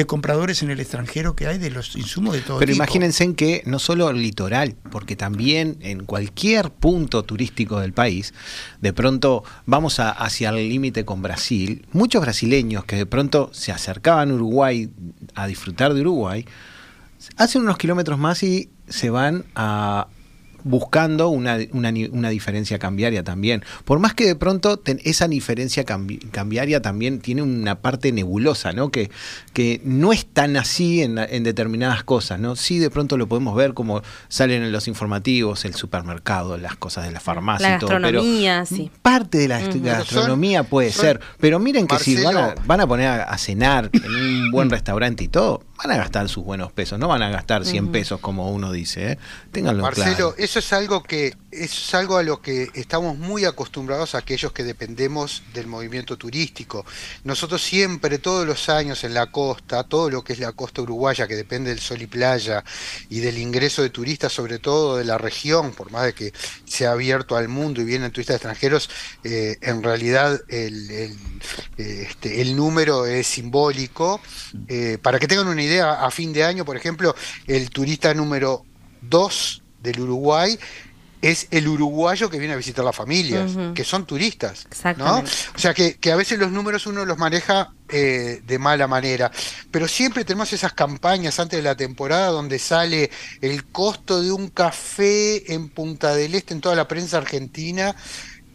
compradores 0.08 0.64
en 0.64 0.70
el 0.70 0.80
extranjero 0.80 1.36
que 1.36 1.46
hay 1.46 1.58
de 1.58 1.70
los 1.70 1.94
insumos 1.94 2.34
de 2.34 2.40
todo 2.40 2.58
Pero 2.58 2.72
imagínense 2.72 3.22
en 3.22 3.36
que 3.36 3.62
no 3.66 3.78
solo 3.78 4.10
el 4.10 4.20
litoral, 4.20 4.74
porque 4.90 5.14
también 5.14 5.76
en 5.80 6.04
cualquier 6.04 6.70
punto 6.70 7.22
turístico 7.22 7.78
del 7.78 7.92
país, 7.92 8.34
de 8.80 8.92
pronto 8.92 9.44
vamos 9.64 10.00
hacia 10.00 10.48
el 10.48 10.68
límite 10.68 11.04
con 11.04 11.22
Brasil, 11.22 11.86
muchos 11.92 12.20
brasileños 12.20 12.84
que 12.84 12.96
de 12.96 13.06
pronto 13.06 13.50
se 13.52 13.70
acercaban 13.70 14.32
a 14.32 14.34
Uruguay 14.34 14.90
a 15.36 15.46
disfrutar 15.46 15.94
de 15.94 16.00
Uruguay, 16.00 16.44
hacen 17.36 17.62
unos 17.62 17.78
kilómetros 17.78 18.18
más 18.18 18.42
y 18.42 18.70
se 18.88 19.10
van 19.10 19.44
a, 19.54 20.08
buscando 20.64 21.28
una, 21.28 21.58
una, 21.72 22.30
diferencia 22.30 22.78
cambiaria 22.78 23.22
también. 23.22 23.62
Por 23.84 23.98
más 23.98 24.14
que 24.14 24.26
de 24.26 24.34
pronto 24.34 24.82
esa 25.04 25.28
diferencia 25.28 25.84
cambiaria 25.84 26.82
también 26.82 27.20
tiene 27.20 27.42
una 27.42 27.76
parte 27.76 28.10
nebulosa, 28.12 28.72
¿no? 28.72 28.90
Que, 28.90 29.10
que 29.52 29.80
no 29.84 30.12
es 30.12 30.26
tan 30.26 30.56
así 30.56 31.02
en, 31.02 31.14
determinadas 31.44 32.02
cosas, 32.02 32.40
¿no? 32.40 32.56
Sí, 32.56 32.78
de 32.78 32.90
pronto 32.90 33.18
lo 33.18 33.28
podemos 33.28 33.54
ver 33.54 33.74
como 33.74 34.02
salen 34.28 34.62
en 34.62 34.72
los 34.72 34.88
informativos, 34.88 35.66
el 35.66 35.74
supermercado, 35.74 36.56
las 36.56 36.76
cosas 36.76 37.04
de 37.04 37.12
la 37.12 37.20
farmacia 37.20 37.68
la 37.68 37.76
y 37.76 37.78
todo. 37.78 37.90
Gastronomía, 37.90 38.64
sí. 38.64 38.90
Parte 39.02 39.38
de 39.38 39.48
la 39.48 39.60
gastronomía 39.60 40.62
puede 40.62 40.90
ser, 40.90 41.20
pero 41.38 41.58
miren 41.58 41.86
que 41.86 41.98
si 41.98 42.22
van 42.22 42.36
a, 42.36 42.54
van 42.64 42.80
a 42.80 42.86
poner 42.86 43.08
a, 43.08 43.38
cenar 43.38 43.90
en 43.92 44.14
un 44.14 44.50
buen 44.50 44.70
restaurante 44.70 45.24
y 45.24 45.28
todo, 45.28 45.62
van 45.76 45.90
a 45.90 45.96
gastar 45.96 46.28
sus 46.28 46.44
buenos 46.44 46.72
pesos, 46.72 46.98
no 46.98 47.08
van 47.08 47.22
a 47.22 47.30
gastar 47.30 47.64
100 47.64 47.92
pesos 47.92 48.20
como 48.20 48.50
uno 48.52 48.72
dice, 48.72 49.12
¿eh? 49.12 49.18
Ténganlo 49.52 49.82
Marcelo, 49.82 50.34
eso 50.38 50.58
es 50.58 50.72
algo 50.72 51.02
que 51.02 51.34
eso 51.50 51.80
es 51.86 51.94
algo 51.94 52.16
a 52.16 52.22
lo 52.22 52.40
que 52.40 52.70
estamos 52.74 53.16
muy 53.16 53.44
acostumbrados 53.44 54.14
aquellos 54.14 54.52
que 54.52 54.64
dependemos 54.64 55.42
del 55.52 55.66
movimiento 55.66 56.16
turístico. 56.16 56.84
Nosotros 57.22 57.62
siempre, 57.62 58.18
todos 58.18 58.46
los 58.46 58.68
años 58.68 59.04
en 59.04 59.14
la 59.14 59.26
costa, 59.26 59.84
todo 59.84 60.10
lo 60.10 60.24
que 60.24 60.32
es 60.32 60.40
la 60.40 60.52
costa 60.52 60.82
uruguaya, 60.82 61.28
que 61.28 61.36
depende 61.36 61.70
del 61.70 61.78
sol 61.78 62.02
y 62.02 62.06
playa 62.06 62.64
y 63.08 63.20
del 63.20 63.38
ingreso 63.38 63.82
de 63.82 63.90
turistas, 63.90 64.32
sobre 64.32 64.58
todo 64.58 64.96
de 64.96 65.04
la 65.04 65.16
región, 65.16 65.72
por 65.72 65.92
más 65.92 66.06
de 66.06 66.12
que 66.12 66.32
se 66.64 66.86
ha 66.86 66.92
abierto 66.92 67.36
al 67.36 67.48
mundo 67.48 67.80
y 67.80 67.84
vienen 67.84 68.10
turistas 68.10 68.36
extranjeros, 68.36 68.90
eh, 69.22 69.58
en 69.60 69.82
realidad 69.82 70.40
el, 70.48 71.16
este, 71.76 72.40
el, 72.40 72.56
número 72.56 73.06
es 73.06 73.26
simbólico. 73.26 74.20
Eh, 74.68 74.98
para 75.00 75.18
que 75.18 75.28
tengan 75.28 75.48
una 75.48 75.62
idea, 75.64 76.04
a 76.04 76.10
fin 76.10 76.32
de 76.32 76.44
año, 76.44 76.64
por 76.64 76.76
ejemplo, 76.76 77.14
el 77.46 77.70
turista 77.70 78.14
número 78.14 78.64
2 79.02 79.62
del 79.82 80.00
Uruguay 80.00 80.58
es 81.24 81.48
el 81.50 81.66
uruguayo 81.68 82.28
que 82.28 82.38
viene 82.38 82.52
a 82.52 82.56
visitar 82.56 82.84
las 82.84 82.94
familias, 82.94 83.52
que 83.74 83.82
son 83.82 84.04
turistas. 84.04 84.66
¿no? 84.98 85.20
O 85.20 85.58
sea 85.58 85.72
que, 85.72 85.96
a 86.12 86.16
veces 86.16 86.38
los 86.38 86.52
números 86.52 86.86
uno 86.86 87.06
los 87.06 87.16
maneja 87.16 87.72
eh, 87.88 88.42
de 88.46 88.58
mala 88.58 88.86
manera, 88.86 89.32
pero 89.70 89.88
siempre 89.88 90.26
tenemos 90.26 90.52
esas 90.52 90.74
campañas 90.74 91.40
antes 91.40 91.58
de 91.58 91.62
la 91.62 91.76
temporada 91.76 92.26
donde 92.26 92.58
sale 92.58 93.10
el 93.40 93.64
costo 93.64 94.20
de 94.20 94.32
un 94.32 94.50
café 94.50 95.54
en 95.54 95.70
Punta 95.70 96.14
del 96.14 96.34
Este 96.34 96.52
en 96.52 96.60
toda 96.60 96.74
la 96.74 96.86
prensa 96.88 97.16
argentina 97.16 97.96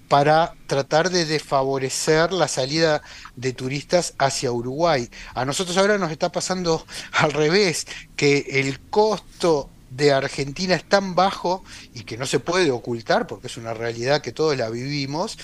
para 0.10 0.56
tratar 0.68 1.12
de 1.12 1.26
desfavorecer 1.26 2.34
la 2.34 2.48
salida 2.48 3.02
de 3.36 3.54
turistas 3.54 4.16
hacia 4.18 4.52
Uruguay. 4.52 5.10
A 5.36 5.46
nosotros 5.46 5.78
ahora 5.78 5.98
nos 5.98 6.12
está 6.12 6.32
pasando 6.32 6.86
al 7.14 7.32
revés, 7.32 7.88
que 8.18 8.46
el 8.50 8.80
costo 8.90 9.70
de 9.90 10.12
Argentina 10.12 10.76
es 10.76 10.84
tan 10.84 11.16
bajo 11.16 11.64
y 11.94 12.04
que 12.04 12.18
no 12.18 12.26
se 12.26 12.40
puede 12.40 12.72
ocultar 12.72 13.28
porque 13.28 13.48
es 13.48 13.58
una 13.58 13.74
realidad 13.74 14.22
que 14.22 14.32
todos 14.32 14.58
la 14.58 14.70
vivimos, 14.70 15.38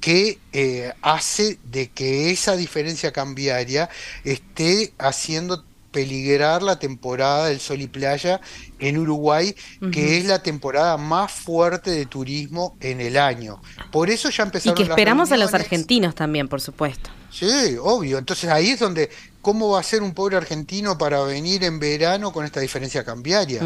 que 0.00 0.38
eh, 0.52 0.92
hace 1.02 1.58
de 1.64 1.90
que 1.90 2.30
esa 2.30 2.56
diferencia 2.56 3.12
cambiaria 3.12 3.90
esté 4.24 4.92
haciendo 4.98 5.64
peligrar 5.92 6.62
la 6.62 6.78
temporada 6.78 7.46
del 7.46 7.60
sol 7.60 7.80
y 7.80 7.86
playa 7.86 8.40
en 8.78 8.98
Uruguay, 8.98 9.54
que 9.92 10.18
es 10.18 10.24
la 10.24 10.42
temporada 10.42 10.96
más 10.96 11.30
fuerte 11.30 11.90
de 11.90 12.06
turismo 12.06 12.76
en 12.80 13.00
el 13.00 13.16
año. 13.16 13.60
Por 13.92 14.10
eso 14.10 14.30
ya 14.30 14.42
empezaron 14.42 14.76
Y 14.76 14.82
que 14.82 14.90
esperamos 14.90 15.30
a 15.30 15.36
los 15.36 15.54
argentinos 15.54 16.14
también, 16.14 16.48
por 16.48 16.60
supuesto. 16.60 17.10
Sí, 17.30 17.76
obvio. 17.80 18.18
Entonces 18.18 18.50
ahí 18.50 18.70
es 18.70 18.80
donde 18.80 19.10
¿cómo 19.42 19.70
va 19.70 19.80
a 19.80 19.82
ser 19.82 20.02
un 20.02 20.14
pobre 20.14 20.36
argentino 20.36 20.96
para 20.96 21.20
venir 21.24 21.64
en 21.64 21.78
verano 21.80 22.32
con 22.32 22.44
esta 22.44 22.60
diferencia 22.60 23.04
cambiaria? 23.04 23.60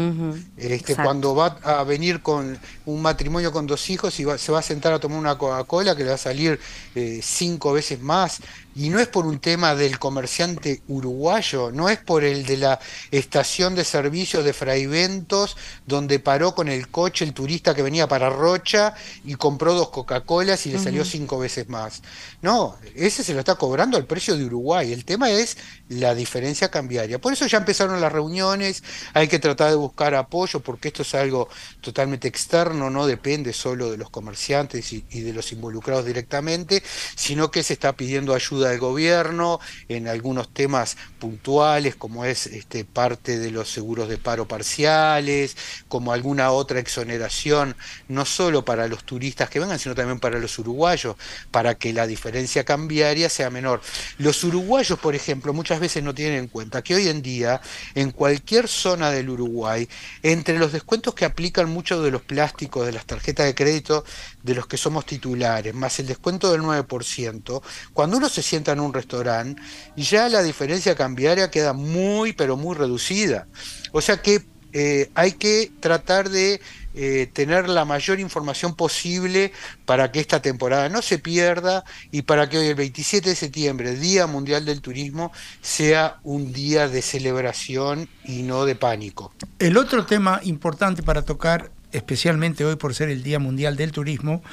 este, 0.57 0.95
cuando 0.95 1.35
va 1.35 1.57
a 1.63 1.83
venir 1.83 2.21
con 2.21 2.57
un 2.85 3.01
matrimonio 3.01 3.51
con 3.51 3.67
dos 3.67 3.89
hijos 3.89 4.19
y 4.19 4.25
se 4.37 4.51
va 4.51 4.59
a 4.59 4.63
sentar 4.63 4.91
a 4.91 4.99
tomar 4.99 5.19
una 5.19 5.37
Coca-Cola 5.37 5.95
que 5.95 6.03
le 6.03 6.09
va 6.09 6.15
a 6.15 6.19
salir 6.19 6.59
eh, 6.95 7.19
cinco 7.23 7.71
veces 7.73 8.01
más. 8.01 8.41
Y 8.77 8.89
no 8.89 8.99
es 8.99 9.07
por 9.07 9.25
un 9.25 9.39
tema 9.39 9.73
del 9.73 9.97
comerciante 9.97 10.83
uruguayo, 10.87 11.71
no 11.71 11.89
es 11.89 11.97
por 11.97 12.23
el 12.23 12.45
de 12.45 12.57
la 12.57 12.79
estación 13.09 13.73
de 13.73 13.83
servicio 13.83 14.43
de 14.43 14.53
Fraiventos, 14.53 15.57
donde 15.87 16.19
paró 16.19 16.53
con 16.53 16.67
el 16.67 16.87
coche 16.89 17.25
el 17.25 17.33
turista 17.33 17.73
que 17.73 17.81
venía 17.81 18.07
para 18.07 18.29
Rocha 18.29 18.93
y 19.25 19.33
compró 19.33 19.73
dos 19.73 19.89
Coca-Colas 19.89 20.67
y 20.67 20.71
le 20.71 20.77
salió 20.77 21.03
cinco 21.05 21.39
veces 21.39 21.67
más. 21.69 22.03
No, 22.43 22.77
ese 22.95 23.23
se 23.23 23.33
lo 23.33 23.39
está 23.39 23.55
cobrando 23.55 23.97
al 23.97 24.05
precio 24.05 24.37
de 24.37 24.45
Uruguay. 24.45 24.93
El 24.93 25.05
tema 25.05 25.31
es 25.31 25.57
la 25.89 26.13
diferencia 26.13 26.69
cambiaria. 26.69 27.19
Por 27.19 27.33
eso 27.33 27.47
ya 27.47 27.57
empezaron 27.57 27.99
las 27.99 28.11
reuniones, 28.11 28.83
hay 29.13 29.27
que 29.27 29.39
tratar 29.39 29.71
de 29.71 29.75
buscar 29.75 30.13
apoyo 30.13 30.59
porque 30.59 30.89
esto 30.89 31.01
es 31.01 31.15
algo 31.15 31.49
totalmente 31.81 32.27
externo, 32.27 32.91
no 32.91 33.07
depende 33.07 33.53
solo 33.53 33.89
de 33.89 33.97
los 33.97 34.11
comerciantes 34.11 34.93
y, 34.93 35.01
de 35.01 35.33
los 35.33 35.51
involucrados 35.51 36.05
directamente, 36.05 36.83
sino 37.15 37.49
que 37.49 37.63
se 37.63 37.73
está 37.73 37.93
pidiendo 37.93 38.35
ayuda 38.35 38.66
del 38.67 38.79
gobierno 38.79 39.59
en 39.87 40.07
algunos 40.07 40.53
temas 40.53 40.97
puntuales, 41.19 41.95
como 41.95 42.25
es 42.25 42.47
este, 42.47 42.85
parte 42.85 43.39
de 43.39 43.51
los 43.51 43.69
seguros 43.69 44.09
de 44.09 44.17
paro 44.17 44.47
parciales, 44.47 45.55
como 45.87 46.13
alguna 46.13 46.51
otra 46.51 46.79
exoneración, 46.79 47.75
no 48.07 48.25
solo 48.25 48.65
para 48.65 48.87
los 48.87 49.03
turistas 49.03 49.49
que 49.49 49.59
vengan, 49.59 49.79
sino 49.79 49.95
también 49.95 50.19
para 50.19 50.39
los 50.39 50.57
uruguayos, 50.59 51.15
para 51.51 51.75
que 51.75 51.93
la 51.93 52.07
diferencia 52.07 52.63
cambiaria 52.63 53.29
sea 53.29 53.49
menor. 53.49 53.81
Los 54.17 54.43
uruguayos, 54.43 54.99
por 54.99 55.15
ejemplo, 55.15 55.53
muchas 55.53 55.79
veces 55.79 56.03
no 56.03 56.13
tienen 56.13 56.39
en 56.39 56.47
cuenta 56.47 56.81
que 56.81 56.95
hoy 56.95 57.07
en 57.07 57.21
día, 57.21 57.61
en 57.95 58.11
cualquier 58.11 58.67
zona 58.67 59.11
del 59.11 59.29
Uruguay, 59.29 59.87
entre 60.23 60.57
los 60.57 60.71
descuentos 60.71 61.13
que 61.13 61.25
aplican 61.25 61.69
muchos 61.69 62.03
de 62.03 62.11
los 62.11 62.21
plásticos 62.21 62.85
de 62.85 62.91
las 62.91 63.05
tarjetas 63.05 63.45
de 63.45 63.55
crédito 63.55 64.03
de 64.43 64.55
los 64.55 64.67
que 64.67 64.77
somos 64.77 65.05
titulares, 65.05 65.73
más 65.73 65.99
el 65.99 66.07
descuento 66.07 66.51
del 66.51 66.61
9%, 66.61 67.61
cuando 67.93 68.17
uno 68.17 68.29
se 68.29 68.41
en 68.65 68.79
un 68.79 68.93
restaurante, 68.93 69.61
ya 69.95 70.29
la 70.29 70.43
diferencia 70.43 70.95
cambiaria 70.95 71.51
queda 71.51 71.73
muy, 71.73 72.33
pero 72.33 72.57
muy 72.57 72.75
reducida. 72.75 73.47
O 73.91 74.01
sea 74.01 74.17
que 74.17 74.43
eh, 74.73 75.09
hay 75.15 75.33
que 75.33 75.71
tratar 75.79 76.29
de 76.29 76.59
eh, 76.93 77.29
tener 77.31 77.69
la 77.69 77.85
mayor 77.85 78.19
información 78.19 78.75
posible 78.75 79.51
para 79.85 80.11
que 80.11 80.19
esta 80.19 80.41
temporada 80.41 80.89
no 80.89 81.01
se 81.01 81.19
pierda 81.19 81.83
y 82.11 82.23
para 82.23 82.49
que 82.49 82.57
hoy 82.57 82.67
el 82.67 82.75
27 82.75 83.29
de 83.29 83.35
septiembre, 83.35 83.95
Día 83.95 84.25
Mundial 84.25 84.65
del 84.65 84.81
Turismo, 84.81 85.31
sea 85.61 86.17
un 86.23 86.53
día 86.53 86.87
de 86.87 87.01
celebración 87.01 88.09
y 88.25 88.41
no 88.41 88.65
de 88.65 88.75
pánico. 88.75 89.31
El 89.59 89.77
otro 89.77 90.05
tema 90.05 90.41
importante 90.43 91.03
para 91.03 91.21
tocar 91.21 91.71
especialmente 91.91 92.65
hoy 92.65 92.75
por 92.75 92.93
ser 92.93 93.09
el 93.09 93.23
Día 93.23 93.39
Mundial 93.39 93.75
del 93.75 93.91
Turismo, 93.91 94.43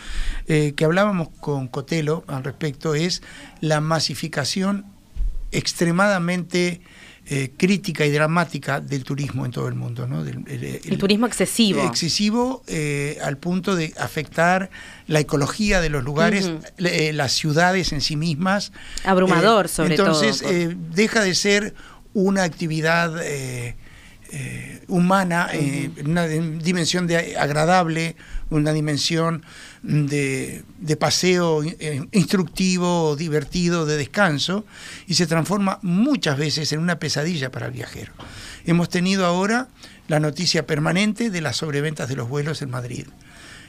eh, 0.46 0.72
que 0.76 0.84
hablábamos 0.84 1.28
con 1.40 1.68
Cotelo 1.68 2.24
al 2.26 2.44
respecto, 2.44 2.94
es 2.94 3.22
la 3.60 3.80
masificación 3.80 4.84
extremadamente 5.52 6.80
eh, 7.26 7.52
crítica 7.56 8.04
y 8.04 8.10
dramática 8.10 8.80
del 8.80 9.02
turismo 9.02 9.46
en 9.46 9.52
todo 9.52 9.68
el 9.68 9.74
mundo. 9.74 10.06
¿no? 10.06 10.22
el, 10.22 10.98
turismo 10.98 11.26
excesivo. 11.26 11.82
Excesivo 11.84 12.62
eh, 12.66 13.18
al 13.22 13.38
punto 13.38 13.76
de 13.76 13.94
afectar 13.98 14.70
la 15.06 15.20
ecología 15.20 15.80
de 15.80 15.88
los 15.88 16.04
lugares, 16.04 16.50
las 16.76 17.32
ciudades 17.32 17.92
en 17.92 18.00
sí 18.00 18.16
mismas. 18.16 18.72
Abrumador, 19.04 19.68
sobre 19.68 19.96
todo. 19.96 20.22
Entonces, 20.22 20.44
deja 20.94 21.22
de 21.22 21.34
ser 21.34 21.74
una 22.12 22.42
actividad 22.42 23.14
humana, 24.88 25.50
una 26.04 26.26
dimensión 26.26 27.06
de 27.06 27.36
agradable, 27.36 28.16
una 28.50 28.72
dimensión 28.72 29.42
de, 29.82 30.64
paseo 30.98 31.62
eh, 31.62 32.06
instructivo, 32.12 33.16
divertido, 33.16 33.86
de 33.86 33.96
descanso, 33.96 34.64
y 35.06 35.14
se 35.14 35.26
transforma 35.26 35.78
muchas 35.82 36.38
veces 36.38 36.72
en 36.72 36.80
una 36.80 36.98
pesadilla 36.98 37.50
para 37.50 37.66
el 37.66 37.72
viajero. 37.72 38.12
Hemos 38.64 38.88
tenido 38.88 39.26
ahora 39.26 39.68
la 40.08 40.20
noticia 40.20 40.66
permanente 40.66 41.30
de 41.30 41.40
las 41.40 41.56
sobreventas 41.56 42.08
de 42.08 42.16
los 42.16 42.28
vuelos 42.28 42.62
en 42.62 42.70
Madrid, 42.70 43.06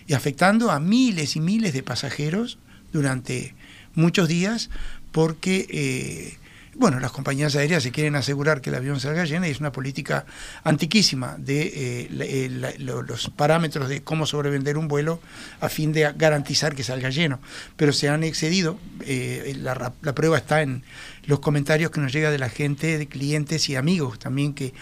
y 0.07 0.13
afectando 0.13 0.71
a 0.71 0.79
miles 0.79 1.35
y 1.35 1.39
miles 1.39 1.73
de 1.73 1.83
pasajeros 1.83 2.59
durante 2.93 3.55
muchos 3.95 4.27
días, 4.27 4.69
porque 5.11 5.67
eh, 5.69 6.37
bueno, 6.77 6.99
las 6.99 7.11
compañías 7.11 7.55
aéreas 7.55 7.83
se 7.83 7.91
quieren 7.91 8.15
asegurar 8.15 8.59
que 8.59 8.69
el 8.69 8.75
avión 8.75 8.99
salga 8.99 9.23
lleno 9.23 9.47
y 9.47 9.49
es 9.49 9.59
una 9.59 9.71
política 9.71 10.25
antiquísima 10.63 11.35
de 11.37 11.61
eh, 11.61 12.09
eh, 12.11 12.75
los 12.79 13.29
parámetros 13.29 13.87
de 13.87 14.03
cómo 14.03 14.25
sobrevender 14.25 14.77
un 14.77 14.89
vuelo 14.89 15.21
a 15.61 15.69
fin 15.69 15.93
de 15.93 16.11
garantizar 16.17 16.75
que 16.75 16.83
salga 16.83 17.09
lleno. 17.09 17.39
Pero 17.77 17.93
se 17.93 18.09
han 18.09 18.23
excedido, 18.23 18.77
eh, 19.01 19.55
la, 19.57 19.93
prueba 20.13 20.37
está 20.37 20.61
en 20.61 20.83
los 21.25 21.39
comentarios 21.39 21.91
que 21.91 22.01
nos 22.01 22.11
llega 22.11 22.29
de 22.29 22.39
la 22.39 22.49
gente, 22.49 22.97
de 22.97 23.07
clientes 23.07 23.69
y 23.69 23.75
amigos 23.75 24.19
también 24.19 24.53
que, 24.53 24.73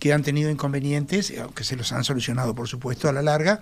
que 0.00 0.12
han 0.12 0.22
tenido 0.22 0.50
inconvenientes, 0.50 1.32
aunque 1.38 1.64
se 1.64 1.76
los 1.76 1.92
han 1.92 2.04
solucionado 2.04 2.54
por 2.54 2.66
supuesto 2.66 3.08
a 3.08 3.12
la 3.12 3.22
larga, 3.22 3.60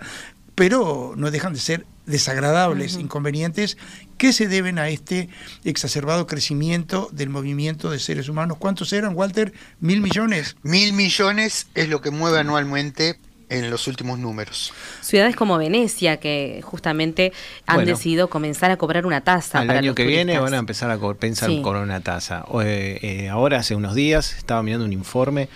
pero 0.55 1.13
no 1.17 1.29
dejan 1.29 1.53
de 1.53 1.59
ser 1.59 1.85
desagradables, 2.05 2.95
inconvenientes, 2.95 3.77
que 4.17 4.33
se 4.33 4.47
deben 4.47 4.79
a 4.79 4.89
este 4.89 5.29
exacerbado 5.63 6.27
crecimiento 6.27 7.09
del 7.11 7.29
movimiento 7.29 7.89
de 7.89 7.99
seres 7.99 8.29
humanos. 8.29 8.57
¿Cuántos 8.59 8.93
eran, 8.93 9.15
Walter? 9.15 9.53
¿Mil 9.79 10.01
millones? 10.01 10.55
Mil 10.63 10.93
millones 10.93 11.67
es 11.73 11.89
lo 11.89 12.01
que 12.01 12.11
mueve 12.11 12.39
anualmente 12.39 13.19
en 13.51 13.69
los 13.69 13.87
últimos 13.87 14.17
números. 14.17 14.73
Ciudades 15.01 15.35
como 15.35 15.57
Venecia, 15.57 16.17
que 16.17 16.61
justamente 16.63 17.33
han 17.67 17.85
decidido 17.85 18.29
comenzar 18.29 18.71
a 18.71 18.77
cobrar 18.77 19.05
una 19.05 19.21
tasa. 19.21 19.61
El 19.61 19.69
año 19.71 19.93
que 19.93 20.05
viene 20.05 20.39
van 20.39 20.53
a 20.53 20.57
empezar 20.57 20.89
a 20.89 20.97
pensar 21.13 21.51
en 21.51 21.61
cobrar 21.61 21.83
una 21.83 21.99
tasa. 21.99 22.45
Eh, 22.63 22.99
eh, 23.01 23.29
ahora, 23.29 23.59
hace 23.59 23.75
unos 23.75 23.93
días, 23.93 24.35
estaba 24.37 24.63
mirando 24.63 24.85
un 24.85 24.93
informe, 24.93 25.49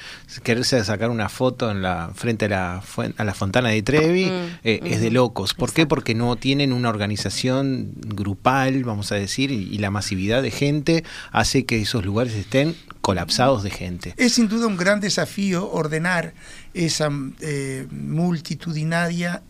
quererse 0.43 0.84
sacar 0.84 1.10
una 1.10 1.29
foto 1.29 1.71
en 1.71 1.81
la 1.81 2.12
frente 2.13 2.45
a 2.45 2.49
la, 2.49 2.84
a 3.17 3.23
la 3.23 3.34
Fontana 3.34 3.69
de 3.69 3.81
Trevi 3.81 4.25
mm, 4.25 4.60
eh, 4.65 4.79
es 4.84 4.99
de 4.99 5.10
locos. 5.10 5.53
¿Por 5.53 5.71
qué? 5.71 5.86
Porque 5.86 6.13
no 6.13 6.36
tienen 6.36 6.73
una 6.73 6.89
organización 6.89 7.93
grupal, 7.95 8.84
vamos 8.84 9.13
a 9.13 9.15
decir, 9.15 9.51
y 9.51 9.77
la 9.77 9.89
masividad 9.89 10.41
de 10.41 10.51
gente 10.51 11.03
hace 11.31 11.65
que 11.65 11.81
esos 11.81 12.03
lugares 12.03 12.34
estén 12.34 12.75
colapsados 12.99 13.63
de 13.63 13.69
gente. 13.69 14.13
Es 14.17 14.34
sin 14.34 14.49
duda 14.49 14.65
un 14.67 14.77
gran 14.77 14.99
desafío 14.99 15.71
ordenar 15.71 16.34
esa 16.76 17.10
eh, 17.40 17.88
multitudinaria 17.90 19.42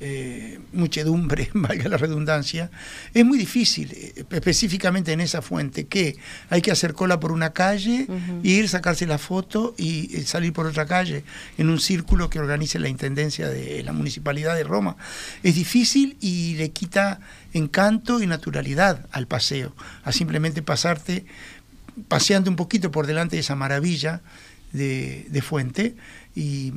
eh, 0.00 0.60
muchedumbre, 0.72 1.50
valga 1.54 1.88
la 1.88 1.96
redundancia, 1.96 2.70
es 3.12 3.24
muy 3.24 3.36
difícil, 3.36 3.90
eh, 3.92 4.24
específicamente 4.30 5.10
en 5.10 5.20
esa 5.20 5.42
fuente, 5.42 5.88
que 5.88 6.16
hay 6.50 6.62
que 6.62 6.70
hacer 6.70 6.94
cola 6.94 7.18
por 7.18 7.32
una 7.32 7.52
calle, 7.52 8.06
ir, 8.44 8.68
sacarse 8.68 9.08
la 9.08 9.18
foto 9.18 9.74
y 9.76 10.06
salir 10.24 10.52
por 10.52 10.66
otra 10.66 10.86
calle, 10.86 11.24
en 11.58 11.68
un 11.68 11.80
círculo 11.80 12.30
que 12.30 12.38
organice 12.38 12.78
la 12.78 12.88
Intendencia 12.88 13.48
de 13.48 13.82
la 13.82 13.92
Municipalidad 13.92 14.54
de 14.54 14.62
Roma. 14.62 14.96
Es 15.42 15.56
difícil 15.56 16.16
y 16.20 16.54
le 16.54 16.70
quita 16.70 17.18
encanto 17.52 18.22
y 18.22 18.28
naturalidad 18.28 19.04
al 19.10 19.26
paseo, 19.26 19.74
a 20.04 20.12
simplemente 20.12 20.62
pasarte 20.62 21.26
paseando 22.06 22.50
un 22.50 22.56
poquito 22.56 22.92
por 22.92 23.08
delante 23.08 23.34
de 23.34 23.40
esa 23.40 23.56
maravilla 23.56 24.20
de, 24.72 25.42
fuente. 25.42 25.96
Y 26.34 26.72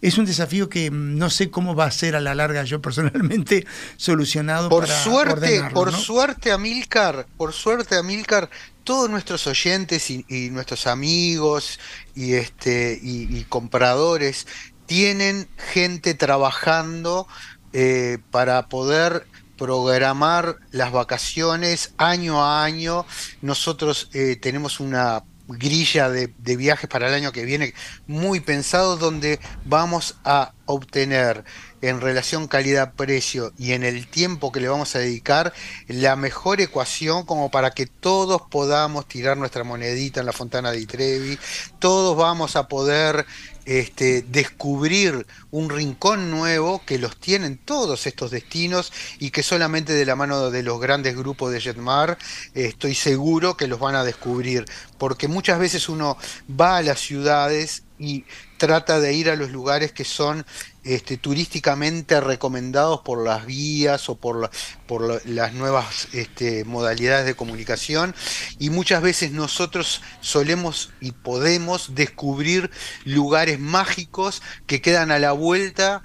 es 0.00 0.16
un 0.16 0.24
desafío 0.24 0.68
que 0.68 0.90
no 0.90 1.30
sé 1.30 1.50
cómo 1.50 1.74
va 1.74 1.86
a 1.86 1.90
ser 1.90 2.16
a 2.16 2.20
la 2.20 2.34
larga. 2.34 2.64
Yo 2.64 2.80
personalmente 2.80 3.66
solucionado 3.96 4.68
por 4.68 4.86
suerte 4.86 5.62
por 5.72 5.92
suerte 5.92 6.52
Amilcar 6.52 7.26
por 7.36 7.52
suerte 7.52 7.96
Amilcar 7.96 8.48
todos 8.84 9.10
nuestros 9.10 9.46
oyentes 9.46 10.10
y, 10.10 10.24
nuestros 10.50 10.86
amigos 10.86 11.78
y 12.14 12.34
este 12.34 12.98
y, 13.02 13.44
compradores 13.44 14.46
tienen 14.86 15.46
gente 15.72 16.14
trabajando 16.14 17.28
eh, 17.74 18.16
para 18.30 18.68
poder 18.68 19.26
programar 19.58 20.56
las 20.70 20.92
vacaciones 20.92 21.92
año 21.98 22.42
a 22.42 22.64
año. 22.64 23.04
Nosotros 23.42 24.08
eh, 24.14 24.36
tenemos 24.36 24.80
una 24.80 25.24
grilla 25.48 26.10
de, 26.10 26.28
viajes 26.56 26.88
para 26.88 27.08
el 27.08 27.14
año 27.14 27.32
que 27.32 27.44
viene 27.44 27.74
muy 28.06 28.40
pensado 28.40 28.96
donde 28.96 29.40
vamos 29.64 30.16
a 30.24 30.52
obtener 30.66 31.44
en 31.80 32.00
relación 32.00 32.48
calidad-precio 32.48 33.52
y 33.56 33.72
en 33.72 33.82
el 33.82 34.06
tiempo 34.08 34.52
que 34.52 34.60
le 34.60 34.68
vamos 34.68 34.94
a 34.94 34.98
dedicar 34.98 35.52
la 35.86 36.16
mejor 36.16 36.60
ecuación 36.60 37.24
como 37.24 37.50
para 37.50 37.70
que 37.70 37.86
todos 37.86 38.42
podamos 38.50 39.06
tirar 39.06 39.36
nuestra 39.36 39.64
monedita 39.64 40.20
en 40.20 40.26
la 40.26 40.32
Fontana 40.32 40.72
de 40.72 40.84
Trevi, 40.86 41.38
todos 41.78 42.16
vamos 42.16 42.56
a 42.56 42.68
poder 42.68 43.24
este, 43.68 44.22
descubrir 44.22 45.26
un 45.50 45.68
rincón 45.68 46.30
nuevo 46.30 46.82
que 46.86 46.98
los 46.98 47.18
tienen 47.18 47.58
todos 47.58 48.06
estos 48.06 48.30
destinos 48.30 48.90
y 49.18 49.30
que 49.30 49.42
solamente 49.42 49.92
de 49.92 50.06
la 50.06 50.16
mano 50.16 50.50
de 50.50 50.62
los 50.62 50.80
grandes 50.80 51.14
grupos 51.14 51.52
de 51.52 51.60
Jetmar 51.60 52.16
estoy 52.54 52.94
seguro 52.94 53.58
que 53.58 53.66
los 53.66 53.78
van 53.78 53.94
a 53.94 54.04
descubrir, 54.04 54.64
porque 54.96 55.28
muchas 55.28 55.58
veces 55.58 55.90
uno 55.90 56.16
va 56.58 56.78
a 56.78 56.82
las 56.82 57.00
ciudades 57.00 57.82
y 57.98 58.24
trata 58.56 59.00
de 59.00 59.12
ir 59.12 59.28
a 59.28 59.36
los 59.36 59.50
lugares 59.50 59.92
que 59.92 60.06
son 60.06 60.46
este, 60.88 61.18
turísticamente 61.18 62.18
recomendados 62.18 63.02
por 63.02 63.22
las 63.22 63.44
vías 63.44 64.08
o 64.08 64.16
por, 64.16 64.50
por 64.86 65.26
las 65.26 65.52
nuevas 65.52 66.08
este, 66.14 66.64
modalidades 66.64 67.26
de 67.26 67.34
comunicación 67.34 68.14
y 68.58 68.70
muchas 68.70 69.02
veces 69.02 69.32
nosotros 69.32 70.00
solemos 70.22 70.90
y 71.00 71.12
podemos 71.12 71.94
descubrir 71.94 72.70
lugares 73.04 73.60
mágicos 73.60 74.40
que 74.66 74.80
quedan 74.80 75.10
a 75.10 75.18
la 75.18 75.32
vuelta 75.32 76.02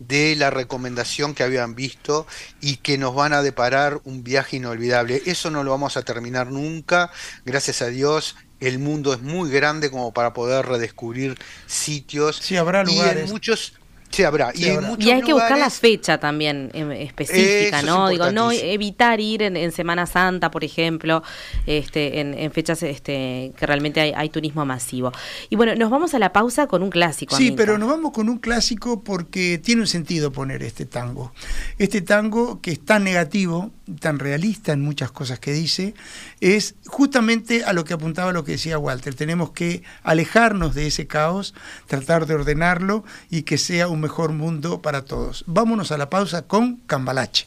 de 0.00 0.34
la 0.34 0.50
recomendación 0.50 1.34
que 1.34 1.44
habían 1.44 1.76
visto 1.76 2.26
y 2.60 2.78
que 2.78 2.98
nos 2.98 3.14
van 3.14 3.34
a 3.34 3.42
deparar 3.42 4.00
un 4.02 4.24
viaje 4.24 4.56
inolvidable. 4.56 5.22
Eso 5.26 5.52
no 5.52 5.62
lo 5.62 5.70
vamos 5.70 5.96
a 5.96 6.02
terminar 6.02 6.50
nunca, 6.50 7.12
gracias 7.44 7.82
a 7.82 7.86
Dios 7.86 8.34
el 8.60 8.78
mundo 8.78 9.12
es 9.12 9.20
muy 9.20 9.50
grande 9.50 9.90
como 9.90 10.12
para 10.12 10.32
poder 10.32 10.66
redescubrir 10.66 11.38
sitios. 11.66 12.36
Sí, 12.36 12.56
habrá 12.56 12.82
lugares. 12.82 13.28
Y 13.28 13.32
muchos 13.32 13.74
Sí, 14.10 14.22
habrá. 14.22 14.52
y, 14.54 15.10
hay 15.10 15.22
que 15.22 15.32
buscar 15.32 15.58
la 15.58 15.70
fecha 15.70 16.18
también 16.18 16.70
em, 16.72 16.92
específica, 16.92 17.82
¿no? 17.82 18.08
Digo, 18.08 18.30
no 18.30 18.52
evitar 18.52 19.20
ir 19.20 19.42
en, 19.42 19.72
Semana 19.72 20.06
Santa, 20.06 20.50
por 20.50 20.62
ejemplo, 20.62 21.22
este, 21.66 22.20
en, 22.20 22.52
fechas 22.52 22.82
este, 22.82 23.52
que 23.56 23.66
realmente 23.66 24.14
hay, 24.14 24.28
turismo 24.28 24.64
masivo. 24.64 25.12
Y 25.50 25.56
bueno, 25.56 25.74
nos 25.74 25.90
vamos 25.90 26.14
a 26.14 26.18
la 26.18 26.32
pausa 26.32 26.66
con 26.66 26.82
un 26.82 26.90
clásico. 26.90 27.36
Sí, 27.36 27.52
pero 27.52 27.76
nos 27.78 27.88
vamos 27.88 28.12
con 28.12 28.28
un 28.28 28.38
clásico 28.38 29.02
porque 29.02 29.58
tiene 29.58 29.80
un 29.80 29.86
sentido 29.88 30.32
poner 30.32 30.62
este 30.62 30.86
tango. 30.86 31.32
Este 31.78 32.00
tango 32.00 32.60
que 32.60 32.72
es 32.72 32.84
tan 32.84 33.04
negativo, 33.04 33.72
tan 34.00 34.18
realista 34.18 34.72
en 34.72 34.80
muchas 34.80 35.10
cosas 35.10 35.38
que 35.38 35.52
dice, 35.52 35.94
es 36.40 36.74
justamente 36.86 37.64
a 37.64 37.72
lo 37.72 37.84
que 37.84 37.94
apuntaba 37.94 38.32
lo 38.32 38.44
que 38.44 38.52
decía 38.52 38.78
Walter. 38.78 39.14
Tenemos 39.14 39.50
que 39.50 39.82
alejarnos 40.02 40.74
de 40.74 40.86
ese 40.86 41.06
caos, 41.06 41.54
tratar 41.86 42.26
de 42.26 42.34
ordenarlo 42.34 43.04
y 43.30 43.42
que 43.42 43.58
sea 43.58 43.88
un 43.88 44.00
mejor 44.00 44.32
mundo 44.32 44.80
para 44.80 45.04
todos. 45.04 45.44
Vámonos 45.46 45.92
a 45.92 45.98
la 45.98 46.10
pausa 46.10 46.42
con 46.42 46.76
Cambalache. 46.86 47.46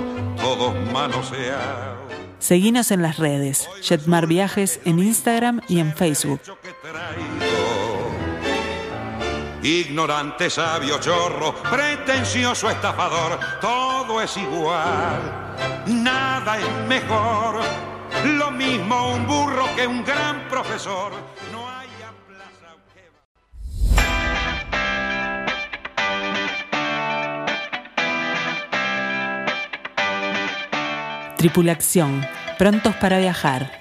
todos 0.41 0.73
manoseados. 0.91 2.11
Seguinos 2.39 2.89
en 2.91 3.03
las 3.03 3.17
redes, 3.17 3.69
Jetmar 3.81 4.25
Viajes 4.25 4.79
en 4.85 4.99
Instagram 4.99 5.61
y 5.67 5.79
en 5.79 5.93
Facebook. 5.95 6.41
Ignorante, 9.61 10.49
sabio, 10.49 10.99
chorro, 10.99 11.53
pretencioso, 11.69 12.69
estafador, 12.69 13.39
todo 13.61 14.19
es 14.19 14.35
igual, 14.37 15.55
nada 15.85 16.57
es 16.57 16.87
mejor. 16.87 17.61
Lo 18.25 18.49
mismo 18.49 19.13
un 19.13 19.27
burro 19.27 19.65
que 19.75 19.85
un 19.85 20.03
gran 20.03 20.47
profesor. 20.49 21.11
Tripulación, 31.41 32.23
prontos 32.59 32.93
para 32.97 33.17
viajar. 33.17 33.80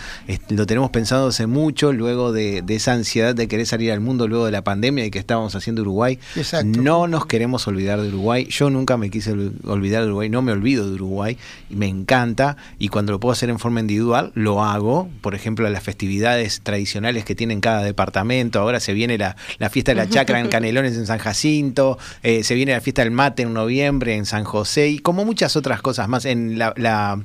Lo 0.49 0.65
tenemos 0.65 0.89
pensado 0.91 1.27
hace 1.27 1.47
mucho, 1.47 1.93
luego 1.93 2.31
de, 2.31 2.63
esa 2.67 2.93
ansiedad 2.93 3.35
de 3.35 3.47
querer 3.47 3.65
salir 3.65 3.91
al 3.91 3.99
mundo 3.99 4.27
luego 4.27 4.45
de 4.45 4.51
la 4.51 4.63
pandemia 4.63 5.05
y 5.05 5.11
que 5.11 5.19
estábamos 5.19 5.55
haciendo 5.55 5.81
Uruguay. 5.81 6.19
No 6.63 7.07
nos 7.07 7.25
queremos 7.25 7.67
olvidar 7.67 8.01
de 8.01 8.09
Uruguay. 8.09 8.47
Yo 8.49 8.69
nunca 8.69 8.97
me 8.97 9.09
quise 9.09 9.31
olvidar 9.65 10.01
de 10.03 10.07
Uruguay, 10.07 10.29
no 10.29 10.41
me 10.41 10.51
olvido 10.51 10.87
de 10.87 10.95
Uruguay 10.95 11.37
y 11.69 11.75
me 11.75 11.87
encanta. 11.87 12.57
Y 12.79 12.89
cuando 12.89 13.11
lo 13.11 13.19
puedo 13.19 13.33
hacer 13.33 13.49
en 13.49 13.59
forma 13.59 13.79
individual, 13.79 14.31
lo 14.35 14.63
hago. 14.63 15.09
Por 15.21 15.35
ejemplo, 15.35 15.69
las 15.69 15.83
festividades 15.83 16.61
tradicionales 16.61 17.25
que 17.25 17.35
tienen 17.35 17.61
cada 17.61 17.83
departamento. 17.83 18.59
Ahora 18.59 18.79
se 18.79 18.93
viene 18.93 19.17
la, 19.17 19.35
fiesta 19.69 19.91
de 19.91 19.95
la 19.95 20.09
chacra 20.09 20.39
en 20.39 20.47
Canelones 20.55 20.95
en 20.95 21.05
San 21.05 21.19
Jacinto, 21.19 21.97
eh, 22.23 22.43
se 22.43 22.55
viene 22.55 22.73
la 22.73 22.81
fiesta 22.81 23.03
del 23.03 23.11
mate 23.11 23.43
en 23.43 23.53
noviembre 23.53 24.15
en 24.15 24.25
San 24.25 24.43
José 24.43 24.89
y 24.89 24.99
como 24.99 25.25
muchas 25.25 25.55
otras 25.55 25.81
cosas 25.81 26.07
más. 26.07 26.25
En, 26.25 26.57
la 26.57 27.19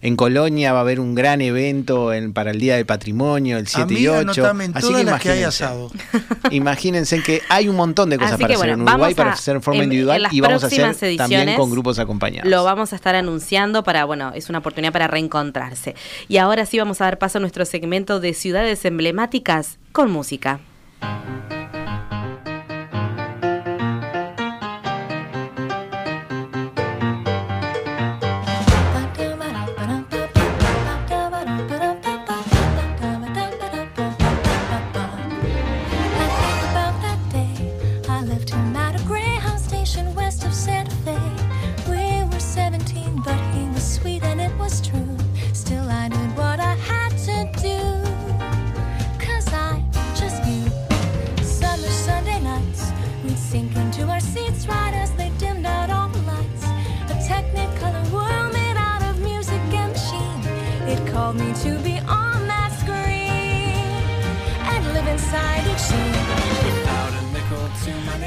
en 0.00 0.16
Colonia 0.16 0.63
va 0.72 0.78
a 0.78 0.82
haber 0.82 1.00
un 1.00 1.14
gran 1.14 1.40
evento 1.40 2.10
para 2.32 2.50
el 2.50 2.60
Día 2.60 2.76
del 2.76 2.86
Patrimonio, 2.86 3.58
el 3.58 3.66
7 3.66 3.94
y 3.94 4.08
8. 4.08 4.52
Así 4.74 4.94
que, 4.94 5.00
imagínense, 5.00 5.18
que 5.20 5.30
hay 5.30 5.42
asado. 5.42 5.90
imagínense 6.50 7.22
que 7.22 7.42
hay 7.48 7.68
un 7.68 7.76
montón 7.76 8.10
de 8.10 8.18
cosas 8.18 8.38
para 8.38 8.54
hacer 8.54 8.68
en 8.70 8.82
Uruguay, 8.82 9.14
para 9.14 9.32
hacer 9.32 9.56
en 9.56 9.62
forma 9.62 9.84
individual 9.84 10.28
y 10.30 10.40
vamos 10.40 10.64
a 10.64 10.66
hacer 10.66 11.16
también 11.16 11.56
con 11.56 11.70
grupos 11.70 11.98
acompañados. 11.98 12.50
Lo 12.50 12.64
vamos 12.64 12.92
a 12.92 12.96
estar 12.96 13.14
anunciando 13.14 13.82
para, 13.82 14.04
bueno, 14.04 14.32
es 14.34 14.48
una 14.48 14.58
oportunidad 14.58 14.92
para 14.92 15.06
reencontrarse. 15.06 15.94
Y 16.28 16.38
ahora 16.38 16.66
sí 16.66 16.78
vamos 16.78 17.00
a 17.00 17.04
dar 17.04 17.18
paso 17.18 17.38
a 17.38 17.40
nuestro 17.40 17.64
segmento 17.64 18.20
de 18.20 18.34
ciudades 18.34 18.84
emblemáticas 18.84 19.78
con 19.92 20.10
música. 20.10 20.60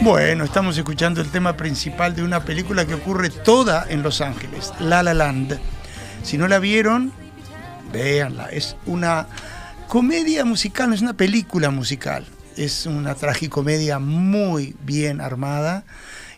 Bueno, 0.01 0.43
estamos 0.43 0.77
escuchando 0.77 1.21
el 1.21 1.29
tema 1.29 1.57
principal 1.57 2.15
de 2.15 2.23
una 2.23 2.43
película 2.43 2.85
que 2.85 2.93
ocurre 2.93 3.29
toda 3.29 3.85
en 3.89 4.03
Los 4.03 4.21
Ángeles, 4.21 4.73
La 4.79 5.03
La 5.03 5.13
Land. 5.13 5.59
Si 6.23 6.37
no 6.37 6.47
la 6.47 6.59
vieron, 6.59 7.11
véanla. 7.91 8.45
Es 8.45 8.75
una 8.85 9.27
comedia 9.87 10.45
musical, 10.45 10.93
es 10.93 11.01
una 11.01 11.13
película 11.13 11.71
musical. 11.71 12.25
Es 12.55 12.85
una 12.85 13.15
tragicomedia 13.15 13.99
muy 13.99 14.75
bien 14.83 15.21
armada 15.21 15.83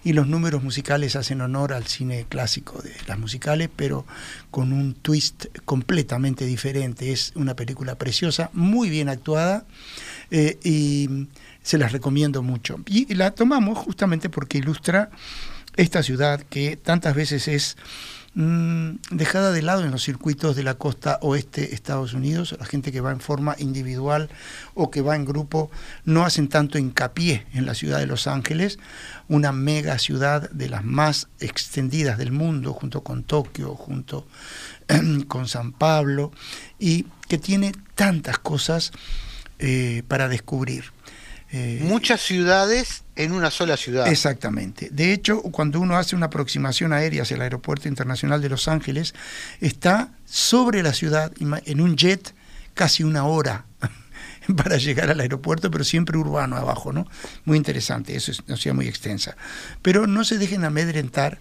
y 0.04 0.14
los 0.14 0.28
números 0.28 0.64
musicales 0.64 1.16
hacen 1.16 1.42
honor 1.42 1.74
al 1.74 1.86
cine 1.86 2.26
clásico 2.30 2.82
de 2.82 2.94
las 3.08 3.20
musicales, 3.20 3.70
pero 3.76 4.06
con 4.52 4.72
un 4.72 4.94
twist 4.94 5.48
completamente 5.66 6.46
diferente. 6.46 7.12
Es 7.12 7.34
una 7.36 7.56
película 7.56 7.96
preciosa, 7.96 8.50
muy 8.54 8.90
bien 8.90 9.10
actuada 9.10 9.66
eh, 10.32 10.58
y 10.64 11.28
se 11.62 11.78
las 11.78 11.92
recomiendo 11.92 12.42
mucho. 12.42 12.80
Y 12.86 13.14
la 13.16 13.32
tomamos 13.32 13.78
justamente 13.78 14.30
porque 14.30 14.58
ilustra 14.58 15.10
esta 15.76 16.04
ciudad 16.04 16.42
que 16.50 16.78
tantas 16.78 17.16
veces 17.16 17.48
es 17.48 17.78
mm, 18.34 18.90
dejada 19.12 19.52
de 19.52 19.62
lado 19.62 19.84
en 19.84 19.92
los 19.92 20.04
circuitos 20.04 20.56
de 20.56 20.64
la 20.64 20.76
costa 20.76 21.20
oeste 21.22 21.62
de 21.62 21.74
Estados 21.74 22.14
Unidos. 22.14 22.56
La 22.60 22.66
gente 22.66 22.92
que 22.92 23.02
va 23.02 23.12
en 23.12 23.20
forma 23.20 23.56
individual 23.60 24.30
o 24.74 24.92
que 24.92 25.02
va 25.02 25.16
en 25.16 25.26
grupo 25.26 25.72
no 26.06 26.26
hacen 26.26 26.48
tanto 26.48 26.78
hincapié 26.78 27.46
en 27.54 27.66
la 27.66 27.74
ciudad 27.74 28.00
de 28.00 28.08
Los 28.08 28.28
Ángeles, 28.28 28.80
una 29.28 29.52
mega 29.52 29.98
ciudad 30.00 30.50
de 30.50 30.70
las 30.70 30.84
más 30.84 31.28
extendidas 31.40 32.18
del 32.18 32.32
mundo, 32.32 32.74
junto 32.74 33.04
con 33.04 33.24
Tokio, 33.24 33.76
junto 33.76 34.28
con 35.28 35.48
San 35.48 35.72
Pablo, 35.72 36.32
y 36.80 37.06
que 37.28 37.38
tiene 37.38 37.72
tantas 37.96 38.40
cosas 38.40 38.92
eh, 39.60 40.04
para 40.08 40.30
descubrir. 40.30 40.86
Eh, 41.52 41.80
Muchas 41.82 42.22
ciudades 42.22 43.04
en 43.16 43.32
una 43.32 43.50
sola 43.50 43.76
ciudad. 43.76 44.08
Exactamente. 44.08 44.90
De 44.92 45.14
hecho, 45.14 45.42
cuando 45.42 45.80
uno 45.80 45.98
hace 45.98 46.16
una 46.16 46.28
aproximación 46.28 46.94
aérea 46.94 47.24
hacia 47.24 47.36
el 47.36 47.42
Aeropuerto 47.42 47.88
Internacional 47.88 48.42
de 48.42 48.50
Los 48.50 48.68
Ángeles, 48.68 49.16
está 49.60 50.12
sobre 50.26 50.84
la 50.84 50.94
ciudad, 50.94 51.32
en 51.40 51.82
un 51.82 51.96
jet, 51.96 52.34
casi 52.76 53.04
una 53.04 53.26
hora 53.26 53.66
para 54.56 54.78
llegar 54.78 55.10
al 55.10 55.20
aeropuerto, 55.20 55.72
pero 55.72 55.84
siempre 55.84 56.18
urbano 56.18 56.56
abajo, 56.56 56.94
¿no? 56.94 57.08
Muy 57.46 57.58
interesante, 57.58 58.16
eso 58.16 58.32
es 58.32 58.42
una 58.48 58.56
ciudad 58.56 58.76
muy 58.76 58.88
extensa. 58.88 59.36
Pero 59.82 60.06
no 60.06 60.24
se 60.24 60.38
dejen 60.38 60.64
amedrentar 60.66 61.40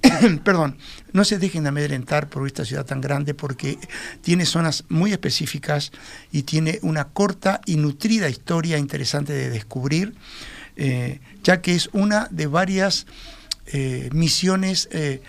perdón, 0.44 0.78
no 1.12 1.24
se 1.24 1.38
dejen 1.38 1.66
amedrentar 1.66 2.28
por 2.28 2.46
esta 2.46 2.64
ciudad 2.64 2.86
tan 2.86 3.00
grande 3.00 3.34
porque 3.34 3.78
tiene 4.22 4.46
zonas 4.46 4.84
muy 4.88 5.12
específicas 5.12 5.92
y 6.30 6.42
tiene 6.42 6.78
una 6.82 7.08
corta 7.08 7.60
y 7.66 7.76
nutrida 7.76 8.28
historia 8.28 8.78
interesante 8.78 9.32
de 9.32 9.50
descubrir, 9.50 10.14
eh, 10.76 11.20
ya 11.42 11.60
que 11.60 11.74
es 11.74 11.90
una 11.92 12.28
de 12.30 12.46
varias 12.46 13.06
eh, 13.66 14.08
misiones 14.12 14.88
eh, 14.92 15.20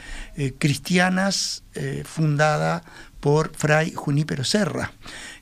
cristianas 0.57 1.63
fundada 2.05 2.83
por 3.19 3.55
Fray 3.55 3.93
Junípero 3.93 4.43
Serra 4.43 4.91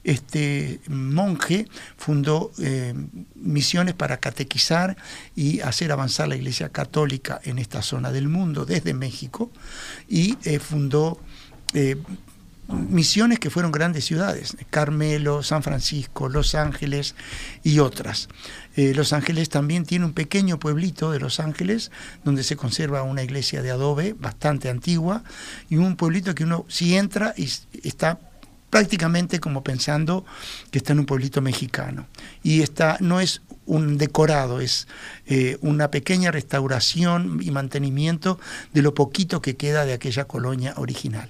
este 0.04 0.80
monje 0.88 1.68
fundó 1.98 2.52
eh, 2.60 2.94
misiones 3.36 3.94
para 3.94 4.18
catequizar 4.18 4.98
y 5.36 5.62
hacer 5.62 5.92
avanzar 5.92 6.28
la 6.28 6.36
Iglesia 6.36 6.70
Católica 6.70 7.40
en 7.44 7.60
esta 7.60 7.82
zona 7.82 8.12
del 8.12 8.28
mundo 8.28 8.66
desde 8.66 8.94
México 8.94 9.52
y 10.08 10.38
eh, 10.44 10.60
fundó 10.60 11.20
eh, 11.74 11.98
misiones 12.68 13.40
que 13.40 13.50
fueron 13.50 13.72
grandes 13.72 14.06
ciudades, 14.06 14.58
Carmelo, 14.70 15.42
San 15.42 15.64
Francisco, 15.64 16.28
Los 16.28 16.54
Ángeles 16.54 17.16
y 17.64 17.80
otras. 17.80 18.28
Los 18.76 19.14
Ángeles 19.14 19.50
también 19.50 19.86
tiene 19.86 20.06
un 20.06 20.14
pequeño 20.14 20.60
pueblito 20.60 21.10
de 21.12 21.20
Los 21.20 21.40
Ángeles 21.40 21.92
donde 22.26 22.44
se 22.44 22.58
conserva 22.58 23.04
una 23.04 23.24
iglesia 23.24 23.62
de 23.62 23.72
adobe 23.72 24.14
bastante 24.20 24.70
antigua 24.70 25.24
y 25.70 25.78
un 25.78 25.96
pueblito 25.96 26.36
que 26.36 26.44
uno 26.44 26.66
si 26.68 26.96
entra 26.96 27.34
y 27.38 27.50
está 27.84 28.20
prácticamente 28.70 29.40
como 29.40 29.64
pensando 29.64 30.26
que 30.72 30.80
está 30.80 30.94
en 30.94 31.00
un 31.00 31.06
pueblito 31.06 31.42
mexicano. 31.42 32.08
Y 32.44 32.62
está, 32.62 32.98
no 33.00 33.20
es 33.20 33.42
un 33.66 33.98
decorado, 33.98 34.60
es 34.62 34.88
eh, 35.26 35.58
una 35.62 35.92
pequeña 35.92 36.32
restauración 36.32 37.40
y 37.42 37.52
mantenimiento 37.52 38.40
de 38.74 38.82
lo 38.82 38.94
poquito 38.94 39.42
que 39.42 39.56
queda 39.56 39.86
de 39.86 39.94
aquella 39.94 40.26
colonia 40.26 40.74
original. 40.78 41.30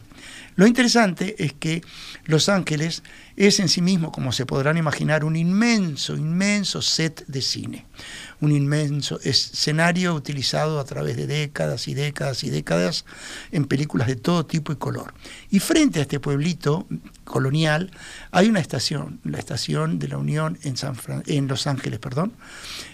Lo 0.58 0.68
interesante 0.68 1.36
es 1.38 1.54
que 1.54 1.82
Los 2.26 2.50
Ángeles 2.50 3.04
es 3.36 3.60
en 3.60 3.70
sí 3.70 3.82
mismo, 3.82 4.12
como 4.12 4.32
se 4.32 4.46
podrán 4.46 4.76
imaginar, 4.76 5.24
un 5.24 5.36
inmenso, 5.36 6.18
inmenso 6.18 6.82
set 6.82 7.24
de 7.28 7.42
cine 7.42 7.86
un 8.40 8.52
inmenso 8.52 9.20
escenario 9.24 10.14
utilizado 10.14 10.80
a 10.80 10.86
través 10.86 11.18
de 11.18 11.28
décadas 11.28 11.88
y 11.88 11.94
décadas 11.94 12.44
y 12.44 12.50
décadas 12.50 13.06
en 13.52 13.66
películas 13.66 14.08
de 14.08 14.16
todo 14.16 14.46
tipo 14.46 14.72
y 14.72 14.76
color. 14.76 15.14
Y 15.50 15.60
frente 15.60 16.00
a 16.00 16.02
este 16.04 16.20
pueblito 16.20 16.88
colonial 17.24 17.92
hay 18.32 18.48
una 18.48 18.60
estación, 18.60 19.20
la 19.24 19.40
estación 19.40 20.00
de 20.00 20.08
la 20.08 20.18
Unión 20.18 20.60
en, 20.64 20.78
San 20.78 20.96
en 21.26 21.48
Los 21.48 21.68
Ángeles, 21.68 22.00
perdón. 22.00 22.34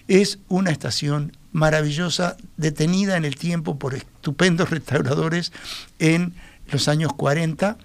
Es 0.08 0.40
una 0.48 0.72
estación 0.72 1.36
maravillosa, 1.52 2.38
detenida 2.58 3.18
en 3.18 3.26
el 3.26 3.36
tiempo 3.36 3.78
por 3.78 3.96
estupendos 3.96 4.70
restauradores 4.70 5.52
en 6.00 6.34
los 6.74 6.88
años 6.88 7.14
40 7.14 7.78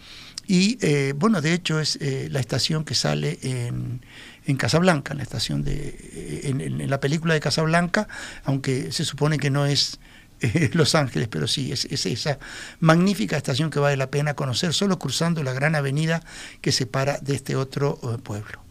y 0.47 0.79
eh, 0.81 1.13
bueno, 1.17 1.41
de 1.41 1.53
hecho 1.53 1.79
es 1.79 1.97
eh, 2.01 2.29
la 2.31 2.41
estación 2.41 2.85
que 2.85 2.95
sale 2.95 3.39
en, 3.43 4.01
en 4.47 4.57
Casablanca, 4.57 5.13
en 5.13 5.19
la 5.19 5.23
estación 5.23 5.63
de, 5.63 6.41
en, 6.45 6.89
la 6.89 7.01
película 7.01 7.35
de 7.35 7.41
Casablanca, 7.41 8.09
aunque 8.45 8.91
se 8.93 9.05
supone 9.05 9.39
que 9.39 9.51
no 9.51 9.67
es 9.67 10.01
eh, 10.41 10.71
Los 10.73 10.95
Ángeles, 10.95 11.29
pero 11.29 11.47
sí, 11.47 11.73
es, 11.73 11.85
esa 11.85 12.39
magnífica 12.81 13.37
estación 13.37 13.71
que 13.71 13.79
vale 13.79 13.97
la 13.97 14.11
pena 14.11 14.35
conocer 14.35 14.73
solo 14.73 14.99
cruzando 14.99 15.43
la 15.43 15.53
gran 15.53 15.75
avenida 15.75 16.23
que 16.61 16.73
separa 16.73 17.19
de 17.19 17.35
este 17.35 17.57
otro 17.57 17.99
eh, 18.03 18.19
pueblo. 18.19 18.63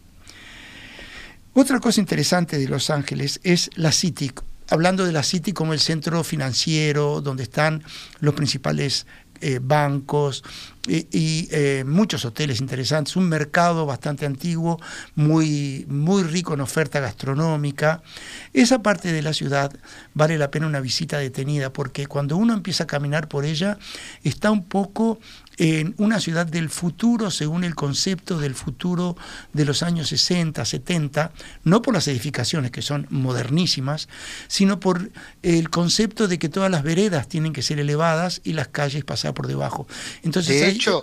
Otra 1.52 1.80
cosa 1.80 2.00
interesante 2.00 2.58
de 2.58 2.68
Los 2.68 2.90
Ángeles 2.90 3.40
es 3.42 3.70
la 3.74 3.92
City, 3.92 4.32
hablando 4.70 5.04
de 5.04 5.12
la 5.12 5.22
City 5.22 5.52
como 5.52 5.72
el 5.72 5.80
centro 5.80 6.22
financiero, 6.24 7.20
donde 7.20 7.42
están 7.42 7.82
los 8.20 8.34
principales 8.34 9.06
eh, 9.40 9.60
bancos 9.62 10.42
y, 10.86 11.48
eh, 11.50 11.84
muchos 11.86 12.24
hoteles 12.24 12.60
interesantes, 12.60 13.16
un 13.16 13.28
mercado 13.28 13.86
bastante 13.86 14.26
antiguo, 14.26 14.80
muy, 15.14 15.84
muy 15.88 16.22
rico 16.22 16.54
en 16.54 16.60
oferta 16.60 17.00
gastronómica. 17.00 18.02
Esa 18.52 18.82
parte 18.82 19.12
de 19.12 19.22
la 19.22 19.32
ciudad 19.32 19.72
vale 20.14 20.38
la 20.38 20.50
pena 20.50 20.66
una 20.66 20.80
visita 20.80 21.18
detenida 21.18 21.72
porque 21.72 22.06
cuando 22.06 22.36
uno 22.36 22.54
empieza 22.54 22.84
a 22.84 22.86
caminar 22.86 23.28
por 23.28 23.44
ella 23.44 23.78
está 24.22 24.50
un 24.50 24.64
poco 24.64 25.18
en 25.58 25.94
una 25.98 26.20
ciudad 26.20 26.46
del 26.46 26.70
futuro 26.70 27.30
según 27.30 27.64
el 27.64 27.74
concepto 27.74 28.38
del 28.38 28.54
futuro 28.54 29.16
de 29.52 29.64
los 29.64 29.82
años 29.82 30.08
60, 30.08 30.64
70, 30.64 31.32
no 31.64 31.82
por 31.82 31.94
las 31.94 32.06
edificaciones 32.06 32.70
que 32.70 32.80
son 32.80 33.06
modernísimas, 33.10 34.08
sino 34.46 34.78
por 34.78 35.10
el 35.42 35.68
concepto 35.68 36.28
de 36.28 36.38
que 36.38 36.48
todas 36.48 36.70
las 36.70 36.84
veredas 36.84 37.28
tienen 37.28 37.52
que 37.52 37.62
ser 37.62 37.80
elevadas 37.80 38.40
y 38.44 38.52
las 38.52 38.68
calles 38.68 39.04
pasar 39.04 39.34
por 39.34 39.48
debajo. 39.48 39.88
Entonces, 40.22 40.60
de 40.60 40.77
hecho, 40.78 41.02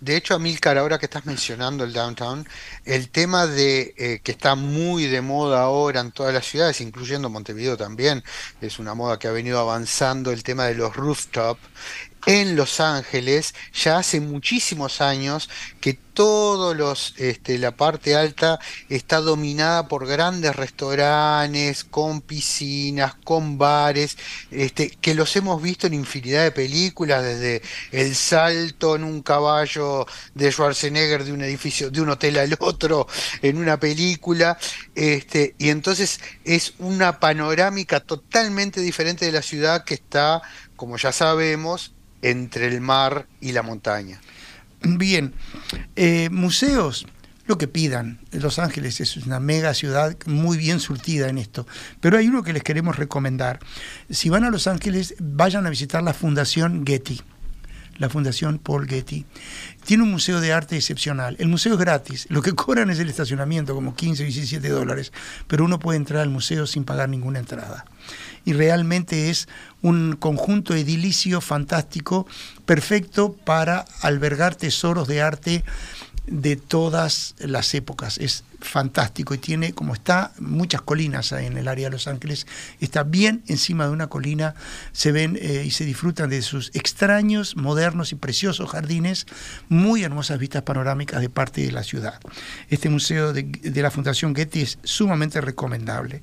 de 0.00 0.16
hecho, 0.16 0.34
Amilcar, 0.34 0.78
ahora 0.78 0.98
que 0.98 1.06
estás 1.06 1.26
mencionando 1.26 1.82
el 1.82 1.92
downtown, 1.92 2.46
el 2.84 3.10
tema 3.10 3.48
de 3.48 3.94
eh, 3.98 4.20
que 4.22 4.30
está 4.30 4.54
muy 4.54 5.06
de 5.06 5.20
moda 5.20 5.62
ahora 5.62 6.00
en 6.00 6.12
todas 6.12 6.32
las 6.32 6.46
ciudades, 6.46 6.80
incluyendo 6.80 7.28
Montevideo 7.28 7.76
también, 7.76 8.22
es 8.60 8.78
una 8.78 8.94
moda 8.94 9.18
que 9.18 9.26
ha 9.26 9.32
venido 9.32 9.58
avanzando, 9.58 10.30
el 10.30 10.44
tema 10.44 10.66
de 10.66 10.76
los 10.76 10.94
rooftop, 10.94 11.58
en 12.28 12.56
Los 12.56 12.78
Ángeles 12.78 13.54
ya 13.72 13.96
hace 13.96 14.20
muchísimos 14.20 15.00
años 15.00 15.48
que 15.80 15.94
todos 15.94 16.76
los 16.76 17.14
este, 17.16 17.56
la 17.56 17.74
parte 17.74 18.16
alta 18.16 18.58
está 18.90 19.20
dominada 19.20 19.88
por 19.88 20.06
grandes 20.06 20.54
restaurantes 20.54 21.84
con 21.84 22.20
piscinas 22.20 23.14
con 23.24 23.56
bares 23.56 24.18
este, 24.50 24.90
que 24.90 25.14
los 25.14 25.34
hemos 25.36 25.62
visto 25.62 25.86
en 25.86 25.94
infinidad 25.94 26.42
de 26.42 26.52
películas 26.52 27.24
desde 27.24 27.62
el 27.92 28.14
salto 28.14 28.96
en 28.96 29.04
un 29.04 29.22
caballo 29.22 30.04
de 30.34 30.52
Schwarzenegger 30.52 31.24
de 31.24 31.32
un 31.32 31.40
edificio 31.40 31.90
de 31.90 32.02
un 32.02 32.10
hotel 32.10 32.36
al 32.40 32.54
otro 32.60 33.06
en 33.40 33.56
una 33.56 33.80
película 33.80 34.58
este, 34.94 35.54
y 35.56 35.70
entonces 35.70 36.20
es 36.44 36.74
una 36.78 37.20
panorámica 37.20 38.00
totalmente 38.00 38.82
diferente 38.82 39.24
de 39.24 39.32
la 39.32 39.40
ciudad 39.40 39.84
que 39.84 39.94
está 39.94 40.42
como 40.76 40.98
ya 40.98 41.10
sabemos 41.12 41.94
entre 42.22 42.68
el 42.68 42.80
mar 42.80 43.26
y 43.40 43.52
la 43.52 43.62
montaña. 43.62 44.20
Bien, 44.82 45.34
eh, 45.96 46.28
museos, 46.30 47.06
lo 47.46 47.58
que 47.58 47.66
pidan. 47.66 48.20
Los 48.30 48.58
Ángeles 48.58 49.00
es 49.00 49.16
una 49.16 49.40
mega 49.40 49.74
ciudad 49.74 50.16
muy 50.26 50.56
bien 50.56 50.80
surtida 50.80 51.28
en 51.28 51.38
esto. 51.38 51.66
Pero 52.00 52.18
hay 52.18 52.28
uno 52.28 52.42
que 52.42 52.52
les 52.52 52.62
queremos 52.62 52.96
recomendar. 52.96 53.58
Si 54.10 54.28
van 54.28 54.44
a 54.44 54.50
Los 54.50 54.66
Ángeles, 54.66 55.14
vayan 55.18 55.66
a 55.66 55.70
visitar 55.70 56.02
la 56.02 56.14
Fundación 56.14 56.84
Getty. 56.86 57.20
La 57.98 58.08
Fundación 58.08 58.58
Paul 58.58 58.88
Getty. 58.88 59.26
Tiene 59.84 60.02
un 60.02 60.10
museo 60.10 60.40
de 60.40 60.52
arte 60.52 60.76
excepcional. 60.76 61.36
El 61.38 61.48
museo 61.48 61.74
es 61.74 61.78
gratis. 61.78 62.26
Lo 62.30 62.42
que 62.42 62.52
cobran 62.54 62.90
es 62.90 62.98
el 62.98 63.08
estacionamiento, 63.08 63.74
como 63.74 63.94
15 63.94 64.22
o 64.22 64.26
17 64.26 64.68
dólares. 64.68 65.12
Pero 65.46 65.64
uno 65.64 65.78
puede 65.78 65.98
entrar 65.98 66.22
al 66.22 66.30
museo 66.30 66.66
sin 66.66 66.84
pagar 66.84 67.08
ninguna 67.08 67.38
entrada. 67.38 67.84
Y 68.44 68.54
realmente 68.54 69.28
es 69.30 69.48
un 69.82 70.16
conjunto 70.16 70.74
edilicio 70.74 71.40
fantástico, 71.40 72.26
perfecto 72.64 73.32
para 73.32 73.84
albergar 74.00 74.54
tesoros 74.54 75.06
de 75.08 75.20
arte 75.20 75.64
de 76.30 76.56
todas 76.56 77.34
las 77.38 77.74
épocas. 77.74 78.18
Es 78.18 78.44
fantástico 78.60 79.34
y 79.34 79.38
tiene, 79.38 79.72
como 79.72 79.94
está, 79.94 80.32
muchas 80.38 80.82
colinas 80.82 81.32
en 81.32 81.56
el 81.56 81.68
área 81.68 81.86
de 81.86 81.92
Los 81.92 82.08
Ángeles. 82.08 82.46
Está 82.80 83.02
bien 83.02 83.42
encima 83.46 83.86
de 83.86 83.92
una 83.92 84.08
colina, 84.08 84.54
se 84.92 85.12
ven 85.12 85.38
eh, 85.40 85.64
y 85.66 85.70
se 85.70 85.84
disfrutan 85.84 86.30
de 86.30 86.42
sus 86.42 86.70
extraños, 86.74 87.56
modernos 87.56 88.12
y 88.12 88.16
preciosos 88.16 88.70
jardines, 88.70 89.26
muy 89.68 90.02
hermosas 90.02 90.38
vistas 90.38 90.62
panorámicas 90.62 91.20
de 91.20 91.30
parte 91.30 91.62
de 91.62 91.72
la 91.72 91.82
ciudad. 91.82 92.20
Este 92.68 92.88
museo 92.88 93.32
de, 93.32 93.42
de 93.42 93.82
la 93.82 93.90
Fundación 93.90 94.34
Getty 94.34 94.62
es 94.62 94.78
sumamente 94.82 95.40
recomendable. 95.40 96.22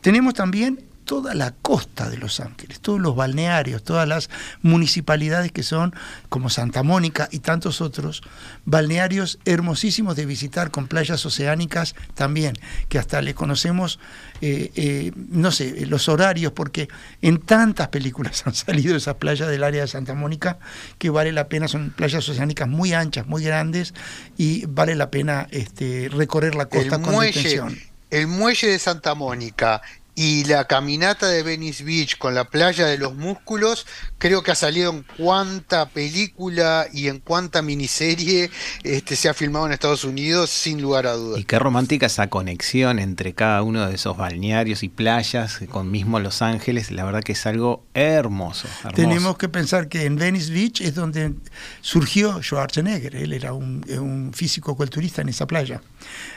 Tenemos 0.00 0.34
también 0.34 0.93
toda 1.04 1.34
la 1.34 1.52
costa 1.52 2.08
de 2.08 2.16
Los 2.16 2.40
Ángeles, 2.40 2.80
todos 2.80 3.00
los 3.00 3.14
balnearios, 3.14 3.82
todas 3.82 4.08
las 4.08 4.30
municipalidades 4.62 5.52
que 5.52 5.62
son, 5.62 5.94
como 6.28 6.50
Santa 6.50 6.82
Mónica 6.82 7.28
y 7.30 7.40
tantos 7.40 7.80
otros, 7.80 8.22
balnearios 8.64 9.38
hermosísimos 9.44 10.16
de 10.16 10.26
visitar 10.26 10.70
con 10.70 10.88
playas 10.88 11.24
oceánicas 11.26 11.94
también, 12.14 12.54
que 12.88 12.98
hasta 12.98 13.22
le 13.22 13.34
conocemos, 13.34 13.98
eh, 14.40 14.70
eh, 14.74 15.12
no 15.14 15.52
sé, 15.52 15.86
los 15.86 16.08
horarios, 16.08 16.52
porque 16.52 16.88
en 17.22 17.38
tantas 17.38 17.88
películas 17.88 18.42
han 18.46 18.54
salido 18.54 18.96
esas 18.96 19.16
playas 19.16 19.48
del 19.48 19.64
área 19.64 19.82
de 19.82 19.88
Santa 19.88 20.14
Mónica 20.14 20.58
que 20.98 21.10
vale 21.10 21.32
la 21.32 21.48
pena, 21.48 21.68
son 21.68 21.90
playas 21.90 22.28
oceánicas 22.28 22.68
muy 22.68 22.92
anchas, 22.92 23.26
muy 23.26 23.44
grandes 23.44 23.94
y 24.36 24.66
vale 24.66 24.94
la 24.94 25.10
pena 25.10 25.46
este, 25.50 26.08
recorrer 26.10 26.54
la 26.54 26.66
costa 26.66 27.00
con 27.00 27.14
muelle, 27.14 27.62
El 28.10 28.26
muelle 28.26 28.68
de 28.68 28.78
Santa 28.78 29.14
Mónica 29.14 29.82
y 30.14 30.44
la 30.44 30.64
caminata 30.64 31.28
de 31.28 31.42
Venice 31.42 31.82
Beach 31.82 32.18
con 32.18 32.34
la 32.34 32.44
playa 32.44 32.86
de 32.86 32.98
los 32.98 33.14
músculos, 33.14 33.86
creo 34.18 34.42
que 34.42 34.52
ha 34.52 34.54
salido 34.54 34.92
en 34.92 35.04
cuánta 35.16 35.88
película 35.88 36.86
y 36.92 37.08
en 37.08 37.18
cuánta 37.18 37.62
miniserie 37.62 38.50
este, 38.84 39.16
se 39.16 39.28
ha 39.28 39.34
filmado 39.34 39.66
en 39.66 39.72
Estados 39.72 40.04
Unidos, 40.04 40.50
sin 40.50 40.80
lugar 40.80 41.06
a 41.06 41.14
dudas. 41.14 41.40
Y 41.40 41.44
qué 41.44 41.58
romántica 41.58 42.06
esa 42.06 42.28
conexión 42.28 42.98
entre 42.98 43.34
cada 43.34 43.62
uno 43.62 43.86
de 43.88 43.94
esos 43.94 44.16
balnearios 44.16 44.82
y 44.84 44.88
playas, 44.88 45.60
con 45.70 45.90
mismo 45.90 46.20
Los 46.20 46.42
Ángeles, 46.42 46.92
la 46.92 47.04
verdad 47.04 47.22
que 47.22 47.32
es 47.32 47.46
algo 47.46 47.84
hermoso. 47.94 48.68
Tenemos 48.94 49.36
que 49.36 49.48
pensar 49.48 49.88
que 49.88 50.04
en 50.04 50.16
Venice 50.16 50.52
Beach 50.52 50.80
es 50.80 50.94
donde 50.94 51.34
surgió 51.80 52.40
Schwarzenegger, 52.40 53.16
él 53.16 53.32
era 53.32 53.52
un, 53.52 54.32
físico 54.32 54.76
culturista 54.76 55.22
en 55.22 55.28
esa 55.28 55.46
playa. 55.46 55.80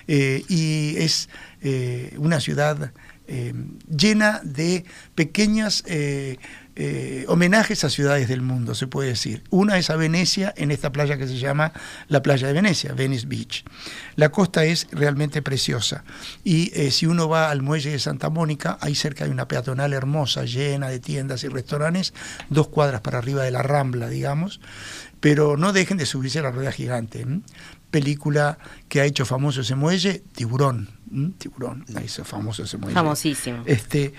Eh, 0.08 0.44
y 0.48 0.96
es 0.98 1.30
eh, 1.62 2.13
una 2.18 2.40
ciudad 2.40 2.92
eh, 3.30 3.54
llena 3.90 4.40
de 4.42 4.86
pequeñas 5.13 5.84
eh, 5.86 6.38
eh, 6.78 7.26
homenajes 7.28 7.84
a 7.84 7.90
ciudades 7.90 8.30
del 8.30 8.42
mundo, 8.42 8.74
se 8.74 8.88
puede 8.88 9.10
decir. 9.10 9.44
Una 9.50 9.78
es 9.78 9.90
a 9.90 9.98
Venecia, 9.98 10.54
en 10.56 10.72
esta 10.72 10.94
playa 10.94 11.18
que 11.18 11.28
se 11.28 11.38
llama 11.38 11.74
la 12.08 12.22
playa 12.24 12.48
de 12.48 12.54
Venecia, 12.54 12.94
Venice 12.94 13.26
Beach. 13.28 13.66
La 14.16 14.30
costa 14.30 14.63
es 14.63 14.88
realmente 14.92 15.42
preciosa. 15.42 16.06
Y 16.46 16.72
si 16.92 17.06
uno 17.06 17.28
va 17.28 17.50
al 17.50 17.62
muelle 17.62 17.92
de 17.92 18.00
Santa 18.00 18.30
Mónica, 18.30 18.78
ahí 18.80 18.96
cerca 18.96 19.26
hay 19.26 19.32
una 19.32 19.48
peatonal 19.48 19.92
hermosa, 19.92 20.46
llena 20.46 20.88
de 20.88 21.00
tiendas 21.00 21.44
y 21.44 21.50
restaurantes, 21.50 22.13
dos 22.50 22.70
cuadras 22.70 23.02
para 23.02 23.18
arriba 23.18 23.44
de 23.44 23.52
la 23.52 23.62
Rambla, 23.62 24.08
digamos. 24.08 24.62
Pero 25.20 25.58
no 25.58 25.74
dejen 25.74 25.98
de 25.98 26.06
subirse 26.06 26.40
a 26.40 26.44
la 26.44 26.52
rueda 26.52 26.72
gigante. 26.72 27.26
Película 27.92 28.58
que 28.88 29.02
ha 29.02 29.06
hecho 29.06 29.26
famoso 29.26 29.62
ese 29.62 29.76
muelle, 29.76 30.24
Tiburón 30.34 30.97
tiburón, 31.38 31.86
hizo 32.04 32.24
famoso 32.24 32.63
ese 32.63 32.78
muelle. 32.78 32.93
Famosísimo. 32.93 33.63
Este, 33.65 34.13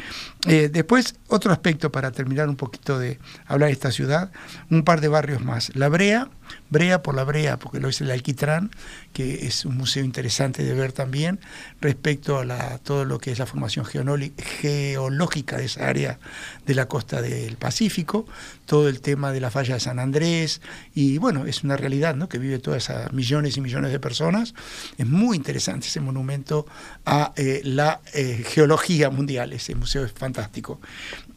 eh, 0.47 0.69
después, 0.73 1.17
otro 1.29 1.53
aspecto 1.53 1.93
para 1.93 2.13
terminar 2.13 2.49
un 2.49 2.57
poquito 2.57 2.99
de 2.99 3.19
hablar 3.47 3.69
de 3.69 3.73
esta 3.73 3.91
ciudad, 3.91 4.33
un 4.71 4.85
par 4.85 5.01
de 5.01 5.09
barrios 5.09 5.43
más. 5.43 5.75
La 5.75 5.89
Brea, 5.89 6.29
Brea 6.71 7.03
por 7.03 7.15
la 7.15 7.25
Brea, 7.25 7.59
porque 7.59 7.81
lo 7.81 7.89
es 7.89 8.01
el 8.01 8.11
Alquitrán, 8.11 8.71
que 9.13 9.47
es 9.47 9.65
un 9.65 9.77
museo 9.77 10.05
interesante 10.05 10.63
de 10.63 10.75
ver 10.75 10.93
también, 10.93 11.41
respecto 11.81 12.39
a 12.39 12.79
todo 12.79 13.05
lo 13.05 13.19
que 13.19 13.33
es 13.33 13.39
la 13.39 13.47
formación 13.47 13.85
geológica 13.85 15.57
de 15.57 15.65
esa 15.65 15.89
área 15.89 16.19
de 16.67 16.75
la 16.75 16.87
costa 16.87 17.23
del 17.23 17.57
Pacífico, 17.57 18.27
todo 18.67 18.89
el 18.89 19.01
tema 19.01 19.33
de 19.33 19.41
la 19.41 19.51
falla 19.51 19.75
de 19.75 19.81
San 19.81 19.99
Andrés, 19.99 20.61
y 20.95 21.19
bueno, 21.19 21.47
es 21.47 21.65
una 21.65 21.77
realidad 21.77 22.15
¿no? 22.15 22.29
que 22.29 22.39
vive 22.39 22.59
todas 22.59 22.85
esas 22.85 23.13
millones 23.13 23.57
y 23.57 23.61
millones 23.61 23.93
de 23.93 24.01
personas. 24.01 24.55
Es 24.97 25.07
muy 25.07 25.37
interesante 25.37 25.87
ese 25.87 26.01
monumento 26.01 26.67
a 27.05 27.33
eh, 27.37 27.61
la 27.65 28.01
eh, 28.15 28.45
geología 28.47 29.11
mundial, 29.11 29.53
ese 29.53 29.75
museo 29.75 30.05
es 30.05 30.13
fantástico. 30.13 30.81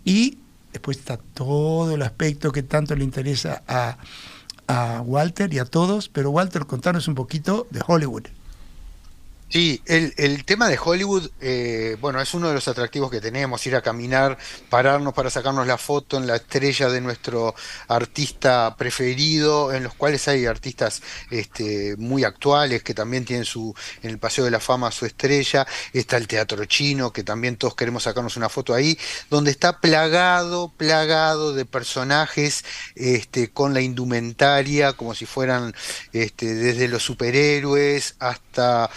Y 0.03 0.37
después 0.71 0.97
está 0.97 1.17
todo 1.17 1.95
el 1.95 2.01
aspecto 2.01 2.51
que 2.51 2.63
tanto 2.63 2.95
le 2.95 3.03
interesa 3.03 3.63
a 3.67 3.97
a 4.71 5.01
Walter 5.01 5.53
y 5.53 5.59
a 5.59 5.65
todos, 5.65 6.07
pero 6.07 6.31
Walter, 6.31 6.65
contanos 6.65 7.07
un 7.07 7.15
poquito 7.15 7.67
de 7.71 7.81
Hollywood. 7.85 8.27
Sí, 9.51 9.81
el, 9.85 10.13
el, 10.15 10.45
tema 10.45 10.69
de 10.69 10.79
Hollywood, 10.81 11.29
eh, 11.41 11.97
bueno, 11.99 12.21
es 12.21 12.33
uno 12.33 12.47
de 12.47 12.53
los 12.53 12.69
atractivos 12.69 13.11
que 13.11 13.19
tenemos, 13.19 13.67
ir 13.67 13.75
a 13.75 13.81
caminar, 13.81 14.37
pararnos 14.69 15.13
para 15.13 15.29
sacarnos 15.29 15.67
la 15.67 15.77
foto 15.77 16.15
en 16.15 16.25
la 16.25 16.37
estrella 16.37 16.87
de 16.87 17.01
nuestro 17.01 17.53
artista 17.89 18.73
preferido, 18.77 19.73
en 19.73 19.83
los 19.83 19.93
cuales 19.93 20.25
hay 20.29 20.45
artistas 20.45 21.01
este, 21.31 21.97
muy 21.97 22.23
actuales 22.23 22.81
que 22.81 22.93
también 22.93 23.25
tienen 23.25 23.43
su, 23.43 23.75
en 24.01 24.11
el 24.11 24.19
Paseo 24.19 24.45
de 24.45 24.51
la 24.51 24.61
Fama 24.61 24.89
su 24.89 25.05
estrella, 25.05 25.67
está 25.91 26.15
el 26.15 26.29
Teatro 26.29 26.63
Chino, 26.63 27.11
que 27.11 27.23
también 27.23 27.57
todos 27.57 27.75
queremos 27.75 28.03
sacarnos 28.03 28.37
una 28.37 28.47
foto 28.47 28.73
ahí, 28.73 28.97
donde 29.29 29.51
está 29.51 29.81
plagado, 29.81 30.71
plagado 30.77 31.53
de 31.53 31.65
personajes 31.65 32.63
este, 32.95 33.51
con 33.51 33.73
la 33.73 33.81
indumentaria, 33.81 34.93
como 34.93 35.13
si 35.13 35.25
fueran 35.25 35.75
este, 36.13 36.55
desde 36.55 36.87
los 36.87 37.03
superhéroes 37.03 38.15
hasta... 38.17 38.89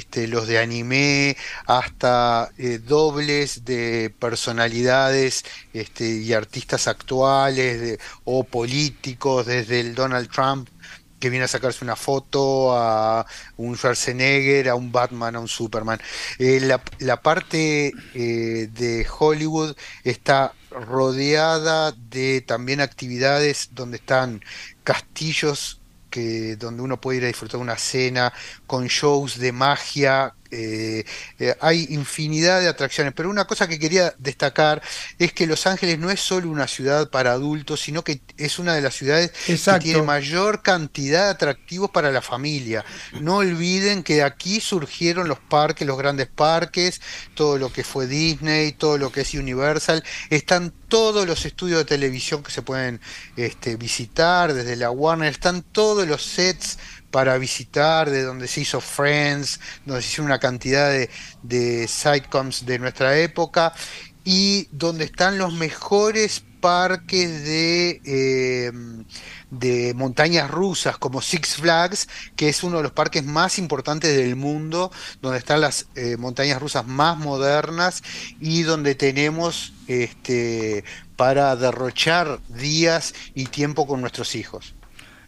Este, 0.00 0.26
los 0.26 0.46
de 0.48 0.58
anime, 0.58 1.36
hasta 1.66 2.50
eh, 2.56 2.78
dobles 2.78 3.66
de 3.66 4.10
personalidades 4.18 5.44
este, 5.74 6.06
y 6.08 6.32
artistas 6.32 6.88
actuales 6.88 7.98
o 8.24 8.44
políticos, 8.44 9.44
desde 9.44 9.80
el 9.80 9.94
Donald 9.94 10.30
Trump 10.30 10.70
que 11.20 11.28
viene 11.28 11.44
a 11.44 11.48
sacarse 11.48 11.84
una 11.84 11.96
foto, 11.96 12.74
a 12.74 13.26
un 13.58 13.76
Schwarzenegger, 13.76 14.70
a 14.70 14.74
un 14.74 14.90
Batman, 14.90 15.36
a 15.36 15.40
un 15.40 15.48
Superman. 15.48 16.00
Eh, 16.38 16.60
la, 16.98 17.20
parte 17.20 17.92
eh, 18.14 18.68
de 18.72 19.06
Hollywood 19.18 19.76
está 20.02 20.54
rodeada 20.70 21.92
de 21.92 22.40
también 22.40 22.80
actividades 22.80 23.68
donde 23.72 23.98
están 23.98 24.40
castillos 24.82 25.79
que 26.10 26.56
donde 26.56 26.82
uno 26.82 27.00
puede 27.00 27.18
ir 27.18 27.24
a 27.24 27.28
disfrutar 27.28 27.60
una 27.60 27.76
cena 27.76 28.32
con 28.66 28.86
shows 28.86 29.38
de 29.38 29.52
magia 29.52 30.34
eh, 30.50 31.04
eh, 31.38 31.54
hay 31.60 31.86
infinidad 31.90 32.60
de 32.60 32.68
atracciones, 32.68 33.12
pero 33.14 33.30
una 33.30 33.46
cosa 33.46 33.68
que 33.68 33.78
quería 33.78 34.14
destacar 34.18 34.82
es 35.18 35.32
que 35.32 35.46
Los 35.46 35.66
Ángeles 35.66 35.98
no 35.98 36.10
es 36.10 36.20
solo 36.20 36.50
una 36.50 36.66
ciudad 36.66 37.10
para 37.10 37.32
adultos, 37.32 37.80
sino 37.80 38.02
que 38.02 38.20
es 38.36 38.58
una 38.58 38.74
de 38.74 38.82
las 38.82 38.94
ciudades 38.94 39.32
que 39.46 39.56
tiene 39.78 40.02
mayor 40.02 40.62
cantidad 40.62 41.24
de 41.24 41.30
atractivos 41.30 41.90
para 41.90 42.10
la 42.10 42.22
familia. 42.22 42.84
No 43.20 43.36
olviden 43.36 44.02
que 44.02 44.16
de 44.16 44.22
aquí 44.22 44.60
surgieron 44.60 45.28
los 45.28 45.38
parques, 45.38 45.86
los 45.86 45.98
grandes 45.98 46.28
parques, 46.28 47.00
todo 47.34 47.58
lo 47.58 47.72
que 47.72 47.84
fue 47.84 48.06
Disney, 48.06 48.72
todo 48.72 48.98
lo 48.98 49.12
que 49.12 49.22
es 49.22 49.34
Universal, 49.34 50.02
están 50.30 50.72
todos 50.88 51.26
los 51.26 51.46
estudios 51.46 51.78
de 51.78 51.84
televisión 51.84 52.42
que 52.42 52.50
se 52.50 52.62
pueden 52.62 53.00
este, 53.36 53.76
visitar, 53.76 54.52
desde 54.52 54.76
la 54.76 54.90
Warner, 54.90 55.30
están 55.30 55.62
todos 55.62 56.06
los 56.06 56.24
sets 56.24 56.78
para 57.10 57.38
visitar, 57.38 58.10
de 58.10 58.22
donde 58.22 58.48
se 58.48 58.62
hizo 58.62 58.80
Friends, 58.80 59.60
donde 59.84 60.02
se 60.02 60.08
hizo 60.08 60.22
una 60.22 60.38
cantidad 60.38 60.90
de, 60.90 61.10
de 61.42 61.88
sitcoms 61.88 62.66
de 62.66 62.78
nuestra 62.78 63.18
época, 63.18 63.72
y 64.24 64.68
donde 64.70 65.04
están 65.04 65.38
los 65.38 65.52
mejores 65.52 66.42
parques 66.60 67.44
de, 67.44 68.00
eh, 68.04 68.72
de 69.50 69.94
montañas 69.94 70.50
rusas 70.50 70.98
como 70.98 71.22
Six 71.22 71.56
Flags, 71.56 72.08
que 72.36 72.48
es 72.48 72.62
uno 72.62 72.76
de 72.76 72.82
los 72.84 72.92
parques 72.92 73.24
más 73.24 73.58
importantes 73.58 74.14
del 74.16 74.36
mundo, 74.36 74.92
donde 75.22 75.38
están 75.38 75.62
las 75.62 75.86
eh, 75.94 76.16
montañas 76.18 76.60
rusas 76.60 76.86
más 76.86 77.16
modernas 77.16 78.02
y 78.40 78.62
donde 78.62 78.94
tenemos 78.94 79.72
este, 79.86 80.84
para 81.16 81.56
derrochar 81.56 82.40
días 82.48 83.14
y 83.34 83.46
tiempo 83.46 83.86
con 83.86 84.00
nuestros 84.00 84.34
hijos. 84.34 84.74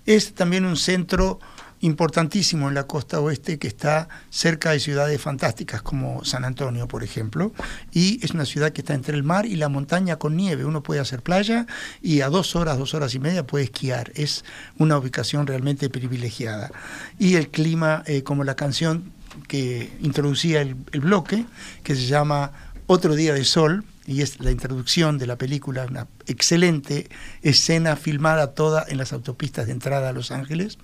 Es 0.05 0.35
también 0.35 0.65
un 0.67 0.77
centro 0.77 1.41
importantísimo 1.83 2.69
en 2.69 2.75
la 2.75 2.87
costa 2.87 3.21
oeste 3.21 3.59
que 3.59 3.69
está 3.69 4.09
cerca 4.31 4.71
de 4.71 4.81
ciudades 4.81 5.21
fantásticas 5.21 5.83
como 5.83 6.25
San 6.25 6.45
Antonio, 6.45 6.89
por 6.89 7.03
ejemplo, 7.03 7.53
y 7.93 8.25
es 8.25 8.31
una 8.31 8.45
ciudad 8.45 8.73
que 8.73 8.81
está 8.81 8.95
entre 8.95 9.17
el 9.17 9.25
mar 9.25 9.47
y 9.47 9.57
la 9.57 9.69
montaña 9.69 10.17
con 10.17 10.37
nieve. 10.37 10.65
Uno 10.65 10.83
puede 10.83 11.01
hacer 11.01 11.23
playa 11.23 11.67
y 12.01 12.21
a 12.21 12.29
dos 12.29 12.57
horas, 12.57 12.79
dos 12.79 12.95
horas 12.95 13.15
y 13.15 13.19
media 13.19 13.47
puede 13.47 13.65
esquiar. 13.65 14.13
Es 14.15 14.45
una 14.79 14.97
ubicación 14.97 15.47
realmente 15.47 15.91
privilegiada. 15.91 16.71
Y 17.19 17.35
el 17.35 17.49
clima, 17.49 18.05
eh, 18.07 18.23
como 18.23 18.45
la 18.45 18.55
canción 18.55 19.13
que 19.49 19.93
introducía 20.01 20.61
el, 20.61 20.77
el 20.93 21.01
bloque, 21.01 21.47
que 21.83 21.97
se 21.97 22.07
llama 22.07 22.53
Otro 22.95 23.15
día 23.15 23.33
de 23.33 23.47
sol, 23.47 23.87
y 24.07 24.21
es 24.21 24.39
la 24.41 24.51
introducción 24.51 25.17
de 25.17 25.27
la 25.27 25.37
película, 25.37 25.87
una 25.89 26.09
excelente 26.27 27.09
escena 27.41 27.97
filmada 27.97 28.53
toda 28.53 28.85
en 28.87 28.99
las 28.99 29.15
autopistas 29.15 29.65
de 29.65 29.73
entrada 29.73 30.11
a 30.11 30.13
Los 30.13 30.31
Ángeles. 30.31 30.77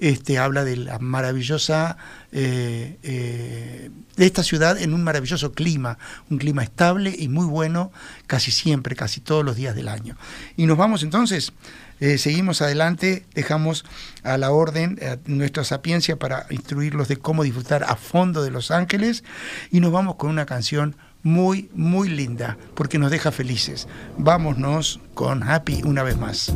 Este, 0.00 0.38
habla 0.38 0.64
de 0.64 0.76
la 0.76 0.98
maravillosa, 0.98 1.96
eh, 2.32 2.98
eh, 3.04 3.90
de 4.16 4.26
esta 4.26 4.42
ciudad 4.42 4.82
en 4.82 4.94
un 4.94 5.04
maravilloso 5.04 5.52
clima, 5.52 5.96
un 6.28 6.38
clima 6.38 6.64
estable 6.64 7.14
y 7.16 7.28
muy 7.28 7.46
bueno 7.46 7.92
casi 8.26 8.50
siempre, 8.50 8.96
casi 8.96 9.20
todos 9.20 9.44
los 9.44 9.54
días 9.54 9.76
del 9.76 9.86
año. 9.86 10.16
Y 10.56 10.66
nos 10.66 10.76
vamos 10.76 11.04
entonces. 11.04 11.52
Eh, 12.00 12.18
seguimos 12.18 12.60
adelante, 12.62 13.24
dejamos 13.34 13.84
a 14.24 14.36
la 14.38 14.50
orden 14.50 14.98
nuestra 15.26 15.62
sapiencia 15.62 16.16
para 16.16 16.46
instruirlos 16.50 17.06
de 17.06 17.18
cómo 17.18 17.44
disfrutar 17.44 17.84
a 17.84 17.94
fondo 17.94 18.42
de 18.42 18.50
Los 18.50 18.72
Ángeles 18.72 19.22
y 19.70 19.78
nos 19.78 19.92
vamos 19.92 20.16
con 20.16 20.30
una 20.30 20.44
canción 20.44 20.96
muy, 21.24 21.68
muy 21.74 22.08
linda, 22.08 22.56
porque 22.74 22.98
nos 22.98 23.10
deja 23.10 23.32
felices. 23.32 23.88
Vámonos 24.16 25.00
con 25.14 25.42
Happy 25.42 25.82
una 25.82 26.04
vez 26.04 26.16
más. 26.16 26.52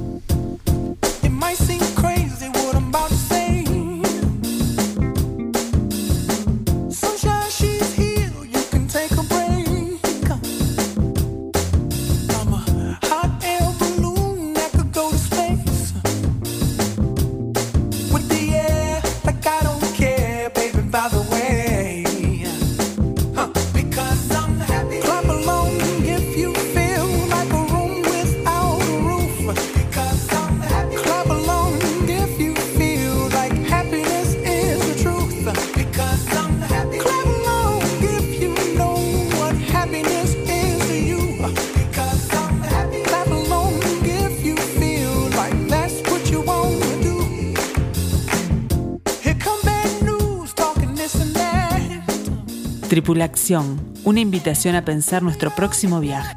Tripulación, 52.99 53.95
una 54.03 54.19
invitación 54.19 54.75
a 54.75 54.85
pensar 54.85 55.23
nuestro 55.23 55.55
próximo 55.55 56.01
viaje. 56.01 56.37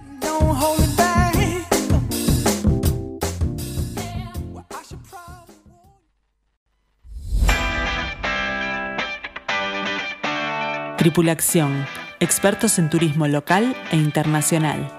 Tripulación, 10.99 11.84
expertos 12.20 12.78
en 12.78 12.91
turismo 12.91 13.28
local 13.28 13.76
e 13.91 13.97
internacional. 13.97 14.95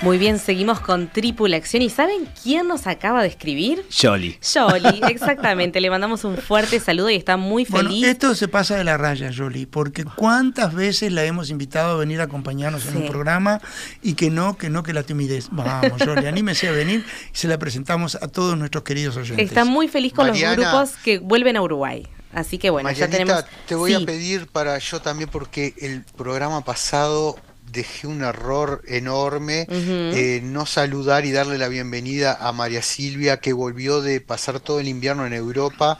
Muy 0.00 0.16
bien, 0.16 0.38
seguimos 0.38 0.78
con 0.78 1.08
Tripulación. 1.08 1.82
¿Y 1.82 1.90
saben 1.90 2.28
quién 2.40 2.68
nos 2.68 2.86
acaba 2.86 3.22
de 3.22 3.28
escribir? 3.28 3.84
Jolly. 3.90 4.38
Jolly, 4.40 5.00
exactamente. 5.08 5.80
Le 5.80 5.90
mandamos 5.90 6.22
un 6.22 6.36
fuerte 6.36 6.78
saludo 6.78 7.10
y 7.10 7.16
está 7.16 7.36
muy 7.36 7.64
feliz. 7.64 7.88
Bueno, 7.88 8.06
esto 8.06 8.34
se 8.36 8.46
pasa 8.46 8.76
de 8.76 8.84
la 8.84 8.96
raya, 8.96 9.32
Jolly, 9.36 9.66
porque 9.66 10.04
cuántas 10.04 10.72
veces 10.72 11.10
la 11.10 11.24
hemos 11.24 11.50
invitado 11.50 11.96
a 11.96 11.98
venir 11.98 12.20
a 12.20 12.24
acompañarnos 12.24 12.86
en 12.86 12.96
un 12.96 13.08
programa 13.08 13.60
y 14.00 14.14
que 14.14 14.30
no, 14.30 14.56
que 14.56 14.70
no, 14.70 14.84
que 14.84 14.92
la 14.92 15.02
timidez. 15.02 15.48
Vamos, 15.50 16.00
Jolly, 16.00 16.26
anímese 16.26 16.68
a 16.68 16.72
venir 16.72 17.04
y 17.34 17.36
se 17.36 17.48
la 17.48 17.58
presentamos 17.58 18.14
a 18.14 18.28
todos 18.28 18.56
nuestros 18.56 18.84
queridos 18.84 19.16
oyentes. 19.16 19.48
Está 19.48 19.64
muy 19.64 19.88
feliz 19.88 20.12
con 20.12 20.28
los 20.28 20.40
grupos 20.40 20.92
que 21.02 21.18
vuelven 21.18 21.56
a 21.56 21.62
Uruguay. 21.62 22.06
Así 22.32 22.58
que 22.58 22.70
bueno, 22.70 22.90
ya 22.92 23.08
tenemos. 23.08 23.44
Te 23.66 23.74
voy 23.74 23.94
a 23.94 24.00
pedir 24.00 24.46
para 24.46 24.78
yo 24.78 25.00
también, 25.00 25.28
porque 25.28 25.74
el 25.78 26.04
programa 26.16 26.62
pasado 26.62 27.36
dejé 27.70 28.06
un 28.06 28.22
error 28.22 28.82
enorme 28.86 29.66
eh, 29.70 30.40
no 30.42 30.66
saludar 30.66 31.24
y 31.24 31.32
darle 31.32 31.58
la 31.58 31.68
bienvenida 31.68 32.36
a 32.40 32.52
María 32.52 32.82
Silvia 32.82 33.38
que 33.38 33.52
volvió 33.52 34.00
de 34.00 34.20
pasar 34.20 34.60
todo 34.60 34.80
el 34.80 34.88
invierno 34.88 35.26
en 35.26 35.32
Europa 35.32 35.98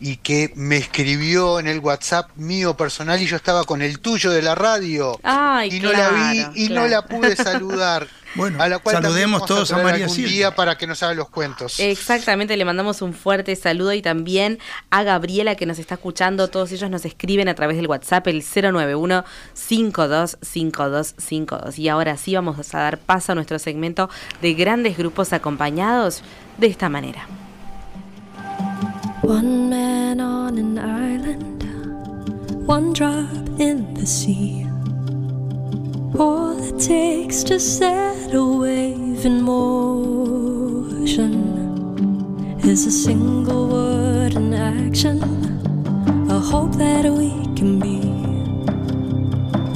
y 0.00 0.16
que 0.16 0.52
me 0.54 0.76
escribió 0.76 1.58
en 1.58 1.66
el 1.66 1.80
WhatsApp 1.80 2.30
mío 2.36 2.76
personal 2.76 3.20
y 3.20 3.26
yo 3.26 3.34
estaba 3.36 3.64
con 3.64 3.82
el 3.82 3.98
tuyo 4.00 4.30
de 4.30 4.42
la 4.42 4.54
radio 4.54 5.18
y 5.70 5.80
no 5.80 5.92
la 5.92 6.10
vi 6.10 6.46
y 6.54 6.68
no 6.68 6.86
la 6.86 7.04
pude 7.06 7.34
saludar. 7.36 8.06
Bueno, 8.34 8.62
a 8.62 8.68
la 8.68 8.78
cual 8.78 9.02
saludemos 9.02 9.46
todos 9.46 9.72
a, 9.72 9.78
María 9.78 10.06
Silvia 10.08 10.54
para 10.54 10.76
que 10.76 10.86
nos 10.86 11.02
haga 11.02 11.14
los 11.14 11.30
cuentos. 11.30 11.80
Exactamente, 11.80 12.58
le 12.58 12.66
mandamos 12.66 13.00
un 13.00 13.14
fuerte 13.14 13.56
saludo 13.56 13.94
y 13.94 14.02
también 14.02 14.58
a 14.90 15.02
Gabriela 15.02 15.54
que 15.54 15.64
nos 15.64 15.78
está 15.78 15.94
escuchando. 15.94 16.48
Todos 16.48 16.70
ellos 16.72 16.90
nos 16.90 17.06
escriben 17.06 17.48
a 17.48 17.54
través 17.54 17.78
del 17.78 17.86
WhatsApp 17.86 18.26
el 18.26 18.44
091 18.44 19.24
525252. 19.54 21.78
Y 21.78 21.88
ahora 21.88 22.18
sí 22.18 22.34
vamos 22.34 22.74
a 22.74 22.78
dar 22.78 22.98
paso 22.98 23.32
a 23.32 23.34
nuestro 23.34 23.58
segmento 23.58 24.10
de 24.42 24.52
grandes 24.52 24.98
grupos 24.98 25.32
acompañados 25.32 26.22
de 26.58 26.66
esta 26.66 26.90
manera. 26.90 27.26
One 29.28 29.68
man 29.68 30.20
on 30.20 30.56
an 30.56 30.78
island, 30.78 31.62
one 32.66 32.94
drop 32.94 33.60
in 33.60 33.92
the 33.92 34.06
sea. 34.06 34.66
All 36.18 36.56
it 36.58 36.80
takes 36.80 37.42
to 37.44 37.60
set 37.60 38.32
a 38.32 38.42
wave 38.42 39.26
in 39.26 39.42
motion 39.42 41.34
is 42.64 42.86
a 42.86 42.90
single 42.90 43.68
word 43.68 44.32
in 44.32 44.54
action, 44.54 45.20
a 46.30 46.40
hope 46.40 46.76
that 46.76 47.04
we 47.04 47.28
can 47.54 47.78
be 47.78 48.00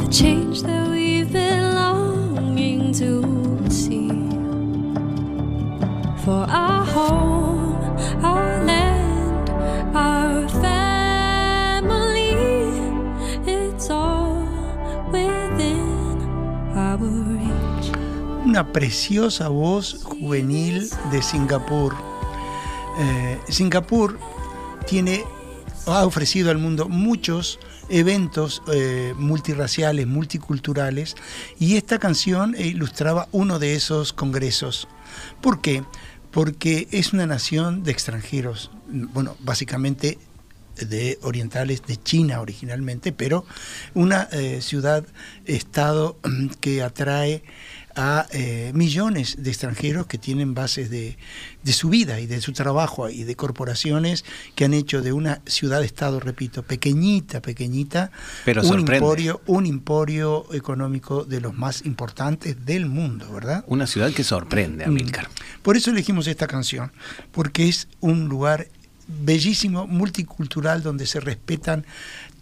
the 0.02 0.08
change 0.10 0.62
that 0.62 0.88
we've 0.88 1.30
been 1.30 1.74
longing 1.74 2.94
to 2.94 3.22
see 3.70 4.08
for 6.24 6.46
our 6.48 6.86
home, 6.86 8.24
our 8.24 8.51
Una 18.52 18.70
preciosa 18.70 19.48
voz 19.48 20.04
juvenil 20.04 20.90
de 21.10 21.22
Singapur. 21.22 21.96
Eh, 22.98 23.38
Singapur 23.48 24.18
tiene, 24.86 25.24
ha 25.86 26.04
ofrecido 26.04 26.50
al 26.50 26.58
mundo 26.58 26.86
muchos 26.86 27.58
eventos 27.88 28.62
eh, 28.70 29.14
multirraciales, 29.16 30.06
multiculturales, 30.06 31.16
y 31.58 31.76
esta 31.78 31.98
canción 31.98 32.54
ilustraba 32.58 33.26
uno 33.32 33.58
de 33.58 33.74
esos 33.74 34.12
congresos. 34.12 34.86
¿Por 35.40 35.62
qué? 35.62 35.82
Porque 36.30 36.88
es 36.90 37.14
una 37.14 37.26
nación 37.26 37.84
de 37.84 37.92
extranjeros, 37.92 38.70
bueno, 38.86 39.34
básicamente 39.40 40.18
de 40.76 41.18
orientales 41.22 41.82
de 41.86 41.96
China 41.96 42.40
originalmente, 42.40 43.12
pero 43.12 43.44
una 43.94 44.28
eh, 44.32 44.60
ciudad-estado 44.60 46.18
que 46.60 46.82
atrae 46.82 47.42
a 47.96 48.26
eh, 48.32 48.72
millones 48.74 49.36
de 49.38 49.50
extranjeros 49.50 50.06
que 50.06 50.18
tienen 50.18 50.54
bases 50.54 50.90
de, 50.90 51.16
su 51.64 51.88
vida 51.88 52.20
y 52.20 52.26
de 52.26 52.40
su 52.40 52.52
trabajo 52.52 53.08
y 53.08 53.24
de 53.24 53.36
corporaciones 53.36 54.24
que 54.54 54.64
han 54.64 54.74
hecho 54.74 55.02
de 55.02 55.12
una 55.12 55.40
ciudad-estado, 55.46 56.20
repito, 56.20 56.62
pequeñita, 56.62 57.40
pequeñita, 57.40 58.10
Pero 58.44 58.62
un 58.62 58.88
emporio, 58.88 59.40
un 59.46 59.66
emporio 59.66 60.46
económico 60.52 61.24
de 61.24 61.40
los 61.40 61.54
más 61.54 61.84
importantes 61.84 62.64
del 62.64 62.86
mundo, 62.86 63.32
¿verdad? 63.32 63.64
Una 63.66 63.86
ciudad 63.86 64.12
que 64.12 64.24
sorprende, 64.24 64.84
Amílcar. 64.84 65.28
Por 65.62 65.76
eso 65.76 65.90
elegimos 65.90 66.26
esta 66.26 66.46
canción, 66.46 66.92
porque 67.32 67.68
es 67.68 67.88
un 68.00 68.28
lugar 68.28 68.68
bellísimo, 69.06 69.86
multicultural, 69.86 70.82
donde 70.82 71.06
se 71.06 71.20
respetan 71.20 71.84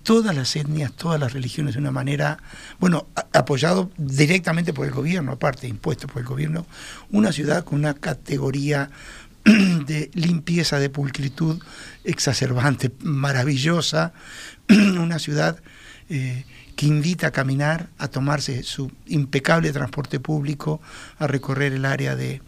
todas 0.02 0.34
las 0.34 0.54
etnias, 0.56 0.92
todas 0.92 1.20
las 1.20 1.32
religiones 1.32 1.74
de 1.74 1.80
una 1.80 1.90
manera, 1.90 2.38
bueno, 2.78 3.06
apoyado 3.32 3.90
directamente 3.96 4.72
por 4.72 4.86
el 4.86 4.92
gobierno, 4.92 5.32
aparte, 5.32 5.68
impuesto 5.68 6.06
por 6.06 6.22
el 6.22 6.28
gobierno, 6.28 6.66
una 7.10 7.32
ciudad 7.32 7.64
con 7.64 7.78
una 7.78 7.94
categoría 7.94 8.90
de 9.44 10.10
limpieza, 10.14 10.78
de 10.78 10.90
pulcritud 10.90 11.62
exacerbante, 12.04 12.90
maravillosa, 13.00 14.12
una 14.68 15.18
ciudad 15.18 15.60
eh, 16.08 16.44
que 16.76 16.86
invita 16.86 17.28
a 17.28 17.30
caminar, 17.30 17.88
a 17.98 18.08
tomarse 18.08 18.62
su 18.62 18.90
impecable 19.06 19.72
transporte 19.72 20.18
público, 20.18 20.80
a 21.18 21.26
recorrer 21.26 21.72
el 21.72 21.84
área 21.84 22.16
de, 22.16 22.40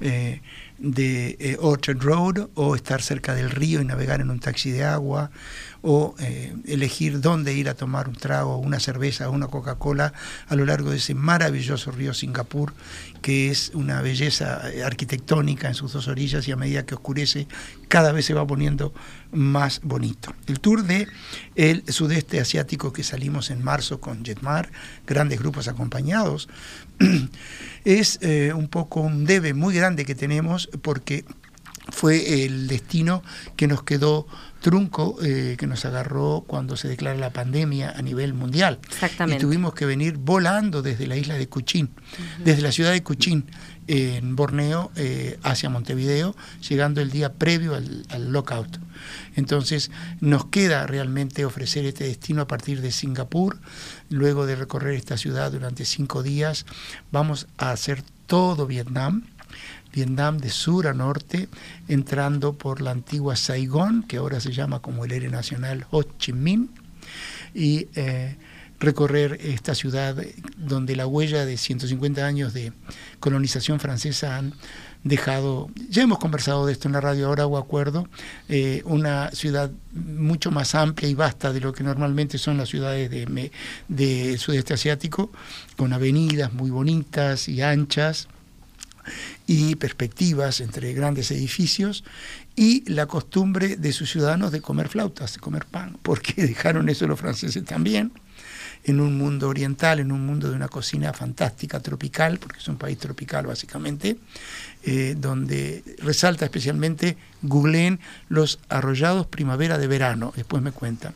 eh, 0.00 0.40
de 0.78 1.36
eh, 1.40 1.56
Orchard 1.60 2.00
Road 2.00 2.48
o 2.54 2.74
estar 2.74 3.02
cerca 3.02 3.34
del 3.34 3.50
río 3.50 3.80
y 3.80 3.84
navegar 3.84 4.20
en 4.20 4.30
un 4.30 4.38
taxi 4.38 4.70
de 4.70 4.84
agua 4.84 5.30
o 5.82 6.14
eh, 6.18 6.54
elegir 6.66 7.20
dónde 7.20 7.54
ir 7.54 7.68
a 7.68 7.74
tomar 7.74 8.08
un 8.08 8.14
trago, 8.14 8.58
una 8.58 8.80
cerveza 8.80 9.28
o 9.28 9.32
una 9.32 9.46
Coca-Cola 9.46 10.12
a 10.48 10.54
lo 10.56 10.64
largo 10.64 10.90
de 10.90 10.96
ese 10.96 11.14
maravilloso 11.14 11.90
río 11.92 12.14
Singapur, 12.14 12.74
que 13.22 13.50
es 13.50 13.70
una 13.74 14.02
belleza 14.02 14.70
eh, 14.72 14.82
arquitectónica 14.82 15.68
en 15.68 15.74
sus 15.74 15.92
dos 15.92 16.08
orillas 16.08 16.46
y 16.48 16.52
a 16.52 16.56
medida 16.56 16.84
que 16.84 16.94
oscurece 16.94 17.46
cada 17.88 18.12
vez 18.12 18.26
se 18.26 18.34
va 18.34 18.46
poniendo 18.46 18.92
más 19.32 19.80
bonito. 19.82 20.34
El 20.46 20.60
tour 20.60 20.84
de 20.84 21.06
el 21.54 21.84
sudeste 21.88 22.40
asiático 22.40 22.92
que 22.92 23.02
salimos 23.02 23.50
en 23.50 23.62
marzo 23.62 24.00
con 24.00 24.24
Jetmar, 24.24 24.70
grandes 25.06 25.38
grupos 25.38 25.68
acompañados, 25.68 26.48
es 27.84 28.18
eh, 28.22 28.52
un 28.54 28.68
poco 28.68 29.00
un 29.00 29.24
debe 29.24 29.54
muy 29.54 29.74
grande 29.74 30.04
que 30.04 30.14
tenemos 30.14 30.68
porque 30.82 31.24
fue 31.90 32.44
el 32.44 32.68
destino 32.68 33.22
que 33.56 33.66
nos 33.66 33.82
quedó 33.82 34.26
trunco 34.60 35.16
eh, 35.22 35.56
que 35.58 35.66
nos 35.66 35.84
agarró 35.84 36.44
cuando 36.46 36.76
se 36.76 36.88
declara 36.88 37.18
la 37.18 37.30
pandemia 37.30 37.92
a 37.96 38.02
nivel 38.02 38.34
mundial. 38.34 38.78
Exactamente. 38.88 39.40
Y 39.42 39.46
tuvimos 39.46 39.74
que 39.74 39.86
venir 39.86 40.16
volando 40.18 40.82
desde 40.82 41.06
la 41.06 41.16
isla 41.16 41.34
de 41.34 41.48
Cuchín, 41.48 41.90
desde 42.44 42.62
la 42.62 42.72
ciudad 42.72 42.92
de 42.92 43.02
Cuchín, 43.02 43.46
en 43.88 44.36
Borneo, 44.36 44.92
eh, 44.96 45.38
hacia 45.42 45.70
Montevideo, 45.70 46.36
llegando 46.68 47.00
el 47.00 47.10
día 47.10 47.32
previo 47.32 47.74
al, 47.74 48.32
lockout. 48.32 48.78
Entonces, 49.34 49.90
nos 50.20 50.44
queda 50.46 50.86
realmente 50.86 51.44
ofrecer 51.44 51.86
este 51.86 52.04
destino 52.04 52.42
a 52.42 52.46
partir 52.46 52.82
de 52.82 52.92
Singapur. 52.92 53.58
Luego 54.10 54.46
de 54.46 54.56
recorrer 54.56 54.94
esta 54.94 55.16
ciudad 55.16 55.50
durante 55.50 55.86
cinco 55.86 56.22
días, 56.22 56.66
vamos 57.10 57.48
a 57.56 57.70
hacer 57.70 58.02
todo 58.26 58.66
Vietnam 58.66 59.24
Vietnam 59.90 60.36
de 60.36 60.50
sur 60.50 60.86
a 60.86 60.92
norte, 60.92 61.48
entrando 61.88 62.52
por 62.52 62.82
la 62.82 62.90
antigua 62.90 63.36
Saigón, 63.36 64.02
que 64.02 64.18
ahora 64.18 64.38
se 64.38 64.52
llama 64.52 64.80
como 64.80 65.06
el 65.06 65.12
héroe 65.12 65.30
nacional 65.30 65.86
Ho 65.90 66.02
Chi 66.02 66.34
Minh, 66.34 66.68
y 67.54 67.88
eh, 67.94 68.36
recorrer 68.80 69.38
esta 69.42 69.74
ciudad 69.74 70.16
donde 70.56 70.94
la 70.96 71.06
huella 71.06 71.44
de 71.44 71.56
150 71.56 72.24
años 72.24 72.54
de 72.54 72.72
colonización 73.20 73.80
francesa 73.80 74.36
han 74.36 74.54
dejado, 75.04 75.70
ya 75.88 76.02
hemos 76.02 76.18
conversado 76.18 76.66
de 76.66 76.72
esto 76.72 76.88
en 76.88 76.92
la 76.92 77.00
radio, 77.00 77.28
ahora 77.28 77.44
hago 77.44 77.58
acuerdo, 77.58 78.08
eh, 78.48 78.82
una 78.84 79.30
ciudad 79.30 79.70
mucho 79.92 80.50
más 80.50 80.74
amplia 80.74 81.08
y 81.08 81.14
vasta 81.14 81.52
de 81.52 81.60
lo 81.60 81.72
que 81.72 81.84
normalmente 81.84 82.38
son 82.38 82.56
las 82.56 82.68
ciudades 82.68 83.10
de, 83.10 83.50
de 83.88 84.38
sudeste 84.38 84.74
asiático, 84.74 85.30
con 85.76 85.92
avenidas 85.92 86.52
muy 86.52 86.70
bonitas 86.70 87.48
y 87.48 87.62
anchas, 87.62 88.28
y 89.46 89.76
perspectivas 89.76 90.60
entre 90.60 90.92
grandes 90.92 91.30
edificios 91.30 92.04
y 92.54 92.88
la 92.90 93.06
costumbre 93.06 93.76
de 93.76 93.92
sus 93.92 94.10
ciudadanos 94.10 94.52
de 94.52 94.60
comer 94.60 94.88
flautas, 94.88 95.32
de 95.32 95.40
comer 95.40 95.64
pan, 95.64 95.96
porque 96.02 96.34
dejaron 96.46 96.90
eso 96.90 97.06
los 97.06 97.18
franceses 97.18 97.64
también 97.64 98.12
en 98.84 99.00
un 99.00 99.18
mundo 99.18 99.48
oriental, 99.48 100.00
en 100.00 100.12
un 100.12 100.24
mundo 100.24 100.48
de 100.48 100.56
una 100.56 100.68
cocina 100.68 101.12
fantástica, 101.12 101.80
tropical, 101.80 102.38
porque 102.38 102.58
es 102.58 102.68
un 102.68 102.76
país 102.76 102.98
tropical 102.98 103.46
básicamente, 103.46 104.16
eh, 104.84 105.14
donde 105.18 105.82
resalta 105.98 106.44
especialmente, 106.44 107.16
googleen 107.42 108.00
los 108.28 108.58
arrollados 108.68 109.26
primavera 109.26 109.78
de 109.78 109.86
verano, 109.86 110.32
después 110.36 110.62
me 110.62 110.72
cuentan. 110.72 111.14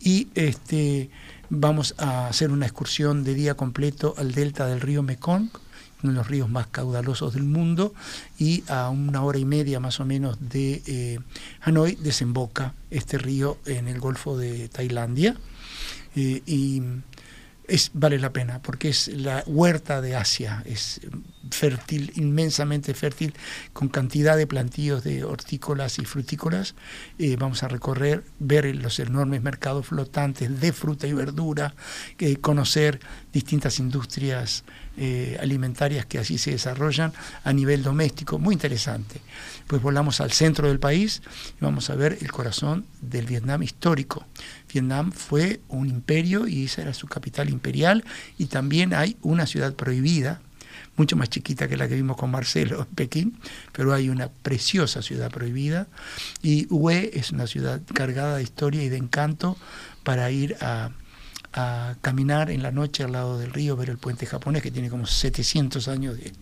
Y 0.00 0.28
este, 0.34 1.10
vamos 1.48 1.94
a 1.98 2.28
hacer 2.28 2.50
una 2.50 2.66
excursión 2.66 3.24
de 3.24 3.34
día 3.34 3.54
completo 3.54 4.14
al 4.18 4.32
delta 4.32 4.66
del 4.66 4.80
río 4.80 5.02
Mekong, 5.02 5.50
uno 6.02 6.12
de 6.12 6.18
los 6.18 6.26
ríos 6.26 6.50
más 6.50 6.66
caudalosos 6.66 7.34
del 7.34 7.44
mundo, 7.44 7.94
y 8.38 8.64
a 8.68 8.90
una 8.90 9.22
hora 9.22 9.38
y 9.38 9.44
media 9.44 9.78
más 9.78 10.00
o 10.00 10.04
menos 10.04 10.38
de 10.40 10.82
eh, 10.86 11.20
Hanoi 11.60 11.94
desemboca 11.96 12.74
este 12.90 13.18
río 13.18 13.58
en 13.66 13.86
el 13.86 14.00
Golfo 14.00 14.36
de 14.36 14.68
Tailandia. 14.68 15.36
Eh, 16.14 16.42
y 16.46 16.82
es, 17.68 17.90
vale 17.94 18.18
la 18.18 18.32
pena, 18.32 18.60
porque 18.62 18.88
es 18.90 19.08
la 19.08 19.42
huerta 19.46 20.00
de 20.00 20.16
Asia, 20.16 20.62
es 20.66 21.00
fértil, 21.50 22.12
inmensamente 22.16 22.94
fértil, 22.94 23.34
con 23.72 23.88
cantidad 23.88 24.36
de 24.36 24.46
plantíos 24.46 25.04
de 25.04 25.24
hortícolas 25.24 25.98
y 25.98 26.04
frutícolas. 26.04 26.74
Eh, 27.18 27.36
vamos 27.38 27.62
a 27.62 27.68
recorrer, 27.68 28.24
ver 28.38 28.74
los 28.76 28.98
enormes 28.98 29.42
mercados 29.42 29.86
flotantes 29.86 30.60
de 30.60 30.72
fruta 30.72 31.06
y 31.06 31.12
verdura, 31.12 31.74
conocer 32.40 33.00
distintas 33.32 33.78
industrias 33.78 34.64
eh, 34.98 35.38
alimentarias 35.40 36.04
que 36.04 36.18
así 36.18 36.36
se 36.36 36.50
desarrollan 36.50 37.14
a 37.44 37.52
nivel 37.54 37.82
doméstico, 37.82 38.38
muy 38.38 38.52
interesante. 38.54 39.22
Pues 39.66 39.80
volamos 39.80 40.20
al 40.20 40.32
centro 40.32 40.68
del 40.68 40.80
país 40.80 41.22
y 41.58 41.64
vamos 41.64 41.88
a 41.88 41.94
ver 41.94 42.18
el 42.20 42.30
corazón 42.30 42.84
del 43.00 43.26
Vietnam 43.26 43.62
histórico. 43.62 44.26
Vietnam 44.70 45.10
fue 45.10 45.60
un 45.68 45.88
imperio 45.88 46.46
y 46.46 46.64
esa 46.64 46.82
era 46.82 46.92
su 46.92 47.06
capital 47.06 47.48
imperial 47.48 48.04
y 48.36 48.46
también 48.46 48.92
hay 48.92 49.16
una 49.22 49.46
ciudad 49.46 49.74
prohibida, 49.74 50.42
mucho 50.96 51.16
más 51.16 51.28
chiquita 51.30 51.68
que 51.68 51.76
la 51.76 51.88
que 51.88 51.94
vimos 51.94 52.16
con 52.16 52.30
Marcelo 52.30 52.80
en 52.80 52.94
Pekín, 52.94 53.38
pero 53.72 53.94
hay 53.94 54.08
una 54.08 54.28
preciosa 54.28 55.02
ciudad 55.02 55.30
prohibida. 55.30 55.86
Y 56.42 56.66
Hue 56.70 57.10
es 57.14 57.32
una 57.32 57.46
ciudad 57.46 57.80
cargada 57.94 58.36
de 58.36 58.42
historia 58.42 58.82
y 58.82 58.88
de 58.88 58.98
encanto 58.98 59.56
para 60.04 60.30
ir 60.30 60.56
a 60.60 60.90
a 61.52 61.96
caminar 62.00 62.50
en 62.50 62.62
la 62.62 62.70
noche 62.70 63.04
al 63.04 63.12
lado 63.12 63.38
del 63.38 63.52
río, 63.52 63.76
ver 63.76 63.90
el 63.90 63.98
puente 63.98 64.26
japonés 64.26 64.62
que 64.62 64.70
tiene 64.70 64.88
como 64.88 65.06
700 65.06 65.86
años 65.88 66.16
de, 66.16 66.32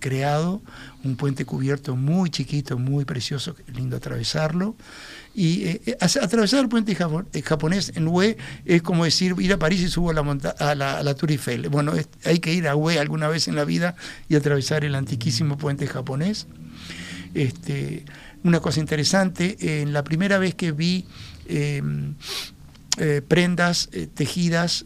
creado, 0.00 0.62
un 1.04 1.16
puente 1.16 1.44
cubierto 1.44 1.96
muy 1.96 2.30
chiquito, 2.30 2.78
muy 2.78 3.04
precioso, 3.04 3.54
lindo 3.74 3.96
atravesarlo. 3.96 4.76
Y 5.34 5.64
eh, 5.64 5.82
eh, 5.86 5.96
atravesar 6.00 6.60
el 6.60 6.68
puente 6.68 6.92
eh, 6.92 7.42
japonés 7.42 7.92
en 7.94 8.08
Hue 8.08 8.36
es 8.64 8.82
como 8.82 9.04
decir 9.04 9.34
ir 9.38 9.52
a 9.52 9.58
París 9.58 9.80
y 9.82 9.88
subo 9.88 10.10
a 10.10 10.14
la, 10.14 10.22
a 10.58 10.74
la, 10.74 10.98
a 10.98 11.02
la 11.02 11.14
Tour 11.14 11.30
Eiffel. 11.30 11.68
Bueno, 11.68 11.92
hay 12.24 12.38
que 12.40 12.52
ir 12.52 12.66
a 12.66 12.74
Hue 12.74 12.98
alguna 12.98 13.28
vez 13.28 13.46
en 13.46 13.54
la 13.54 13.64
vida 13.64 13.94
y 14.28 14.34
atravesar 14.34 14.84
el 14.84 14.94
antiquísimo 14.94 15.56
puente 15.56 15.86
japonés. 15.86 16.46
Este, 17.34 18.04
una 18.42 18.60
cosa 18.60 18.80
interesante, 18.80 19.82
en 19.82 19.92
la 19.92 20.02
primera 20.02 20.38
vez 20.38 20.54
que 20.54 20.72
vi 20.72 21.06
eh, 21.46 21.82
prendas 23.28 23.90
tejidas, 24.14 24.84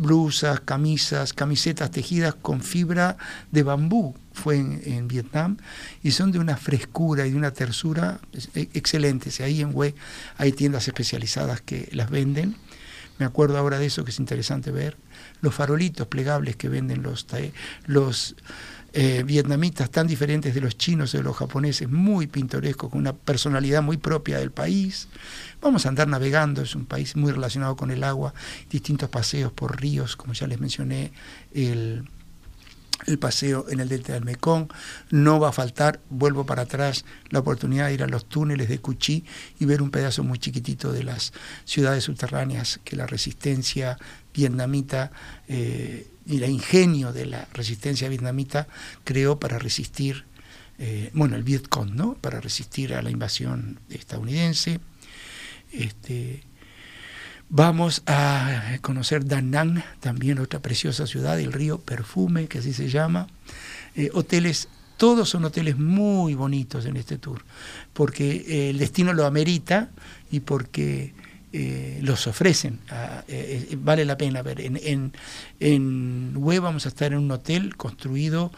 blusas, 0.00 0.60
camisas, 0.60 1.32
camisetas 1.32 1.90
tejidas 1.90 2.34
con 2.34 2.62
fibra 2.62 3.16
de 3.50 3.62
bambú, 3.62 4.14
fue 4.32 4.56
en, 4.56 5.08
Vietnam, 5.08 5.58
y 6.02 6.12
son 6.12 6.32
de 6.32 6.38
una 6.38 6.56
frescura 6.56 7.26
y 7.26 7.32
de 7.32 7.36
una 7.36 7.52
tersura 7.52 8.20
excelentes. 8.54 9.40
Ahí 9.40 9.60
en 9.60 9.72
Hue 9.74 9.94
hay 10.38 10.52
tiendas 10.52 10.88
especializadas 10.88 11.60
que 11.60 11.88
las 11.92 12.10
venden. 12.10 12.56
Me 13.18 13.26
acuerdo 13.26 13.58
ahora 13.58 13.78
de 13.78 13.86
eso 13.86 14.02
que 14.04 14.10
es 14.10 14.18
interesante 14.18 14.70
ver. 14.70 14.96
Los 15.42 15.54
farolitos 15.54 16.06
plegables 16.06 16.56
que 16.56 16.70
venden 16.70 17.02
los, 17.02 17.26
los 17.86 18.34
vietnamitas 18.92 19.90
tan 19.90 20.06
diferentes 20.06 20.54
de 20.54 20.60
los 20.60 20.76
chinos 20.76 21.14
o 21.14 21.18
de 21.18 21.22
los 21.22 21.36
japoneses, 21.36 21.88
muy 21.88 22.26
pintorescos, 22.26 22.90
con 22.90 23.00
una 23.00 23.12
personalidad 23.12 23.82
muy 23.82 23.96
propia 23.96 24.38
del 24.38 24.50
país. 24.50 25.08
Vamos 25.60 25.86
a 25.86 25.90
andar 25.90 26.08
navegando, 26.08 26.62
es 26.62 26.74
un 26.74 26.86
país 26.86 27.16
muy 27.16 27.32
relacionado 27.32 27.76
con 27.76 27.90
el 27.90 28.02
agua, 28.02 28.34
distintos 28.70 29.08
paseos 29.08 29.52
por 29.52 29.80
ríos, 29.80 30.16
como 30.16 30.32
ya 30.32 30.46
les 30.46 30.58
mencioné, 30.58 31.12
el, 31.54 32.04
paseo 33.18 33.66
en 33.68 33.80
el 33.80 33.88
delta 33.88 34.12
del 34.12 34.24
Mekong. 34.24 34.68
No 35.10 35.40
va 35.40 35.48
a 35.48 35.52
faltar, 35.52 36.00
vuelvo 36.10 36.46
para 36.46 36.62
atrás, 36.62 37.04
la 37.30 37.40
oportunidad 37.40 37.88
de 37.88 37.94
ir 37.94 38.02
a 38.02 38.06
los 38.06 38.26
túneles 38.26 38.68
de 38.68 38.78
Cuchí 38.78 39.24
y 39.58 39.64
ver 39.64 39.82
un 39.82 39.90
pedazo 39.90 40.22
muy 40.24 40.38
chiquitito 40.38 40.92
de 40.92 41.04
las 41.04 41.32
ciudades 41.64 42.04
subterráneas 42.04 42.80
que 42.84 42.96
la 42.96 43.06
resistencia 43.06 43.98
vietnamita 44.32 45.10
eh, 45.48 46.06
y 46.26 46.36
el 46.36 46.50
ingenio 46.50 47.12
de 47.12 47.26
la 47.26 47.48
resistencia 47.52 48.08
vietnamita 48.08 48.68
creó 49.04 49.40
para 49.40 49.58
resistir, 49.58 50.24
eh, 50.78 51.10
bueno, 51.12 51.36
el 51.36 51.42
Vietcong, 51.42 51.94
¿no? 51.94 52.14
Para 52.14 52.40
resistir 52.40 52.94
a 52.94 53.02
la 53.02 53.10
invasión 53.10 53.80
estadounidense. 53.90 54.80
Este, 55.72 56.42
vamos 57.50 58.02
a 58.06 58.78
conocer 58.80 59.26
Da 59.26 59.42
Nang, 59.42 59.82
también 59.98 60.38
otra 60.38 60.60
preciosa 60.60 61.06
ciudad, 61.06 61.38
el 61.38 61.52
río 61.52 61.78
Perfume, 61.78 62.46
que 62.46 62.58
así 62.58 62.72
se 62.72 62.88
llama. 62.88 63.26
Eh, 63.96 64.10
hoteles, 64.14 64.68
todos 64.96 65.28
son 65.28 65.44
hoteles 65.44 65.76
muy 65.76 66.34
bonitos 66.34 66.86
en 66.86 66.96
este 66.96 67.18
tour, 67.18 67.44
porque 67.92 68.70
el 68.70 68.78
destino 68.78 69.12
lo 69.12 69.26
amerita 69.26 69.90
y 70.30 70.40
porque 70.40 71.12
eh, 71.52 71.98
los 72.02 72.28
ofrecen. 72.28 72.78
Ah, 72.90 73.24
eh, 73.26 73.66
eh, 73.70 73.76
vale 73.76 74.04
la 74.04 74.16
pena 74.16 74.40
ver. 74.40 74.60
En, 74.60 74.78
en, 74.80 75.12
en 75.58 76.32
Hue 76.36 76.60
vamos 76.60 76.86
a 76.86 76.90
estar 76.90 77.12
en 77.12 77.18
un 77.18 77.30
hotel 77.32 77.76
construido 77.76 78.52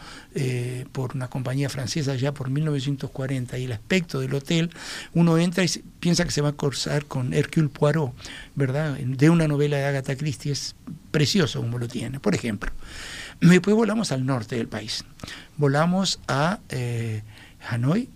por 0.91 1.15
una 1.15 1.27
compañía 1.27 1.69
francesa 1.69 2.15
ya 2.15 2.33
por 2.33 2.49
1940 2.49 3.57
y 3.57 3.65
el 3.65 3.71
aspecto 3.71 4.19
del 4.19 4.33
hotel, 4.33 4.71
uno 5.13 5.37
entra 5.37 5.63
y 5.63 5.67
piensa 5.99 6.23
que 6.25 6.31
se 6.31 6.41
va 6.41 6.49
a 6.49 6.53
cruzar 6.53 7.05
con 7.05 7.33
Hercule 7.33 7.69
Poirot, 7.69 8.13
¿verdad? 8.55 8.97
De 8.97 9.29
una 9.29 9.47
novela 9.47 9.77
de 9.77 9.85
Agatha 9.85 10.15
Christie, 10.15 10.51
es 10.51 10.75
precioso 11.11 11.61
como 11.61 11.77
lo 11.77 11.87
tiene, 11.87 12.19
por 12.19 12.35
ejemplo. 12.35 12.71
Después 13.41 13.75
volamos 13.75 14.11
al 14.11 14.25
norte 14.25 14.55
del 14.55 14.67
país. 14.67 15.05
Volamos 15.57 16.19
a 16.27 16.59
Hanoi, 17.69 18.09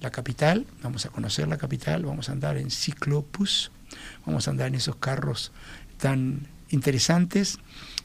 la 0.00 0.10
capital, 0.10 0.66
vamos 0.82 1.06
a 1.06 1.10
conocer 1.10 1.48
la 1.48 1.56
capital, 1.56 2.04
vamos 2.04 2.28
a 2.28 2.32
andar 2.32 2.56
en 2.56 2.70
Cyclopus, 2.70 3.70
vamos 4.28 4.46
a 4.46 4.50
andar 4.50 4.68
en 4.68 4.74
esos 4.74 4.96
carros 4.96 5.52
tan 5.96 6.46
interesantes, 6.68 7.58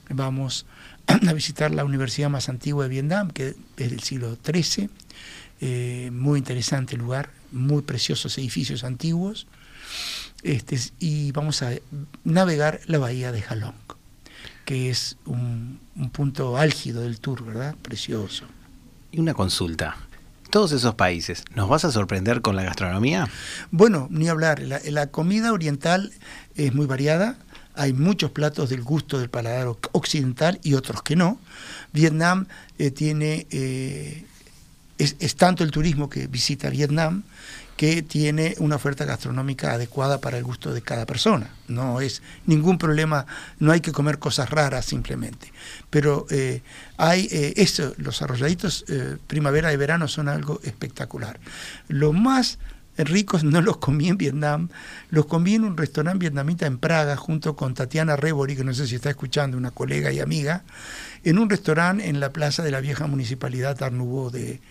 vamos 0.09 0.65
a 1.07 1.33
visitar 1.33 1.71
la 1.71 1.83
universidad 1.83 2.29
más 2.29 2.47
antigua 2.47 2.85
de 2.85 2.89
Vietnam, 2.89 3.29
que 3.29 3.49
es 3.49 3.55
del 3.91 3.99
siglo 3.99 4.37
XIII, 4.43 4.89
eh, 5.59 6.09
muy 6.13 6.39
interesante 6.39 6.95
lugar, 6.95 7.29
muy 7.51 7.81
preciosos 7.81 8.37
edificios 8.37 8.85
antiguos, 8.85 9.47
este, 10.43 10.79
y 10.99 11.31
vamos 11.33 11.61
a 11.61 11.73
navegar 12.23 12.79
la 12.85 12.99
bahía 12.99 13.33
de 13.33 13.43
Halong, 13.43 13.75
que 14.63 14.89
es 14.89 15.17
un 15.25 15.79
punto 16.13 16.57
álgido 16.57 17.01
del 17.01 17.19
tour, 17.19 17.43
¿verdad? 17.43 17.75
Precioso. 17.81 18.45
Y 19.11 19.19
una 19.19 19.33
consulta 19.33 19.97
todos 20.53 20.71
esos 20.71 20.93
países, 20.93 21.45
¿nos 21.55 21.67
vas 21.67 21.83
a 21.83 21.91
sorprender 21.91 22.43
con 22.43 22.55
la 22.55 22.61
gastronomía? 22.61 23.27
Bueno, 23.71 24.07
ni 24.11 24.29
hablar. 24.29 24.59
La, 24.59 25.07
comida 25.07 25.51
oriental 25.51 26.13
es 26.53 26.75
muy 26.75 26.85
variada. 26.85 27.37
Hay 27.73 27.91
muchos 27.93 28.29
platos 28.29 28.69
del 28.69 28.83
gusto 28.83 29.17
del 29.17 29.31
paladar 29.31 29.75
occidental 29.93 30.59
y 30.61 30.75
otros 30.75 31.01
que 31.01 31.15
no. 31.15 31.39
Vietnam 31.91 32.45
eh, 32.77 32.91
tiene, 32.91 33.47
eh, 33.49 34.25
es, 34.99 35.35
tanto 35.37 35.63
el 35.63 35.71
turismo 35.71 36.07
que 36.07 36.27
visita 36.27 36.69
Vietnam 36.69 37.23
que 37.77 38.03
tiene 38.03 38.55
una 38.59 38.75
oferta 38.75 39.05
gastronómica 39.05 39.73
adecuada 39.73 40.19
para 40.19 40.37
el 40.37 40.43
gusto 40.43 40.73
de 40.73 40.81
cada 40.81 41.05
persona. 41.05 41.49
No 41.67 42.01
es 42.01 42.21
ningún 42.45 42.77
problema, 42.77 43.25
no 43.59 43.71
hay 43.71 43.81
que 43.81 43.91
comer 43.91 44.19
cosas 44.19 44.49
raras 44.49 44.85
simplemente. 44.85 45.51
Pero 45.89 46.27
eh, 46.29 46.61
hay 46.97 47.27
eh, 47.31 47.53
eso, 47.57 47.93
los 47.97 48.21
arrolladitos 48.21 48.85
eh, 48.89 49.17
primavera 49.27 49.73
y 49.73 49.77
verano 49.77 50.07
son 50.07 50.29
algo 50.29 50.59
espectacular. 50.63 51.39
Lo 51.87 52.13
más 52.13 52.59
ricos 52.95 53.43
no 53.43 53.59
los 53.61 53.77
comí 53.77 54.07
en 54.09 54.17
Vietnam, 54.17 54.69
los 55.09 55.25
comí 55.25 55.55
en 55.55 55.63
un 55.63 55.75
restaurante 55.75 56.19
vietnamita 56.19 56.67
en 56.67 56.77
Praga 56.77 57.15
junto 57.15 57.55
con 57.55 57.73
Tatiana 57.73 58.15
Rebori, 58.15 58.55
que 58.55 58.63
no 58.63 58.73
sé 58.75 58.85
si 58.85 58.95
está 58.95 59.09
escuchando, 59.09 59.57
una 59.57 59.71
colega 59.71 60.11
y 60.11 60.19
amiga, 60.19 60.63
en 61.23 61.39
un 61.39 61.49
restaurante 61.49 62.07
en 62.07 62.19
la 62.19 62.31
plaza 62.31 62.61
de 62.61 62.69
la 62.69 62.81
vieja 62.81 63.07
municipalidad 63.07 63.77
Tarnubó 63.77 64.29
de, 64.29 64.61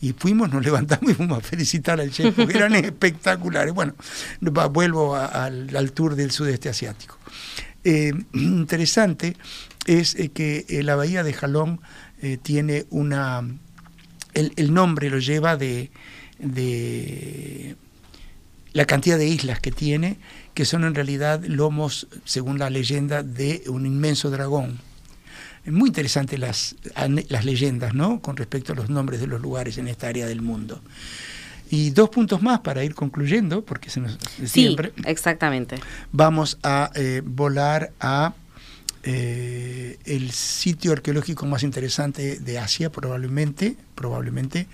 y 0.00 0.14
fuimos, 0.14 0.50
nos 0.50 0.64
levantamos 0.64 1.10
y 1.10 1.14
fuimos 1.14 1.38
a 1.38 1.40
felicitar 1.42 2.00
al 2.00 2.10
chef, 2.10 2.34
porque 2.34 2.56
eran 2.56 2.74
espectaculares. 2.84 3.74
Bueno, 3.74 3.94
vuelvo 4.40 5.14
al, 5.14 5.92
tour 5.92 6.14
del 6.14 6.30
sudeste 6.30 6.68
asiático. 6.68 7.18
Eh, 7.84 8.12
interesante 8.32 9.36
es 9.86 10.14
eh, 10.14 10.30
que 10.30 10.64
eh, 10.68 10.82
la 10.82 10.96
bahía 10.96 11.22
de 11.22 11.32
Jalón 11.32 11.80
tiene 12.42 12.86
una... 12.90 13.42
El, 14.34 14.74
nombre 14.74 15.08
lo 15.08 15.18
lleva 15.18 15.56
de, 15.56 15.90
de 16.38 17.76
la 18.74 18.84
cantidad 18.84 19.16
de 19.16 19.26
islas 19.26 19.58
que 19.58 19.72
tiene, 19.72 20.18
que 20.52 20.66
son 20.66 20.84
en 20.84 20.94
realidad 20.94 21.42
lomos, 21.42 22.08
según 22.26 22.58
la 22.58 22.68
leyenda, 22.68 23.22
de 23.22 23.64
un 23.68 23.86
inmenso 23.86 24.30
dragón 24.30 24.78
muy 25.66 25.88
interesantes 25.88 26.38
las, 26.38 26.76
las 27.28 27.44
leyendas, 27.44 27.94
¿no? 27.94 28.20
Con 28.20 28.36
respecto 28.36 28.72
a 28.72 28.76
los 28.76 28.90
nombres 28.90 29.20
de 29.20 29.26
los 29.26 29.40
lugares 29.40 29.78
en 29.78 29.88
esta 29.88 30.08
área 30.08 30.26
del 30.26 30.42
mundo. 30.42 30.80
Y 31.70 31.90
dos 31.90 32.10
puntos 32.10 32.42
más 32.42 32.60
para 32.60 32.82
ir 32.82 32.94
concluyendo, 32.94 33.64
porque 33.64 33.90
se 33.90 34.00
nos 34.00 34.18
sí, 34.44 34.76
exactamente. 35.04 35.76
Vamos 36.10 36.58
a 36.64 36.90
eh, 36.96 37.22
volar 37.24 37.92
a 38.00 38.34
eh, 39.02 39.98
el 40.04 40.32
sitio 40.32 40.92
arqueológico 40.92 41.46
más 41.46 41.62
interesante 41.62 42.40
de 42.40 42.58
Asia, 42.58 42.90
probablemente, 42.90 43.76
probablemente, 43.94 44.66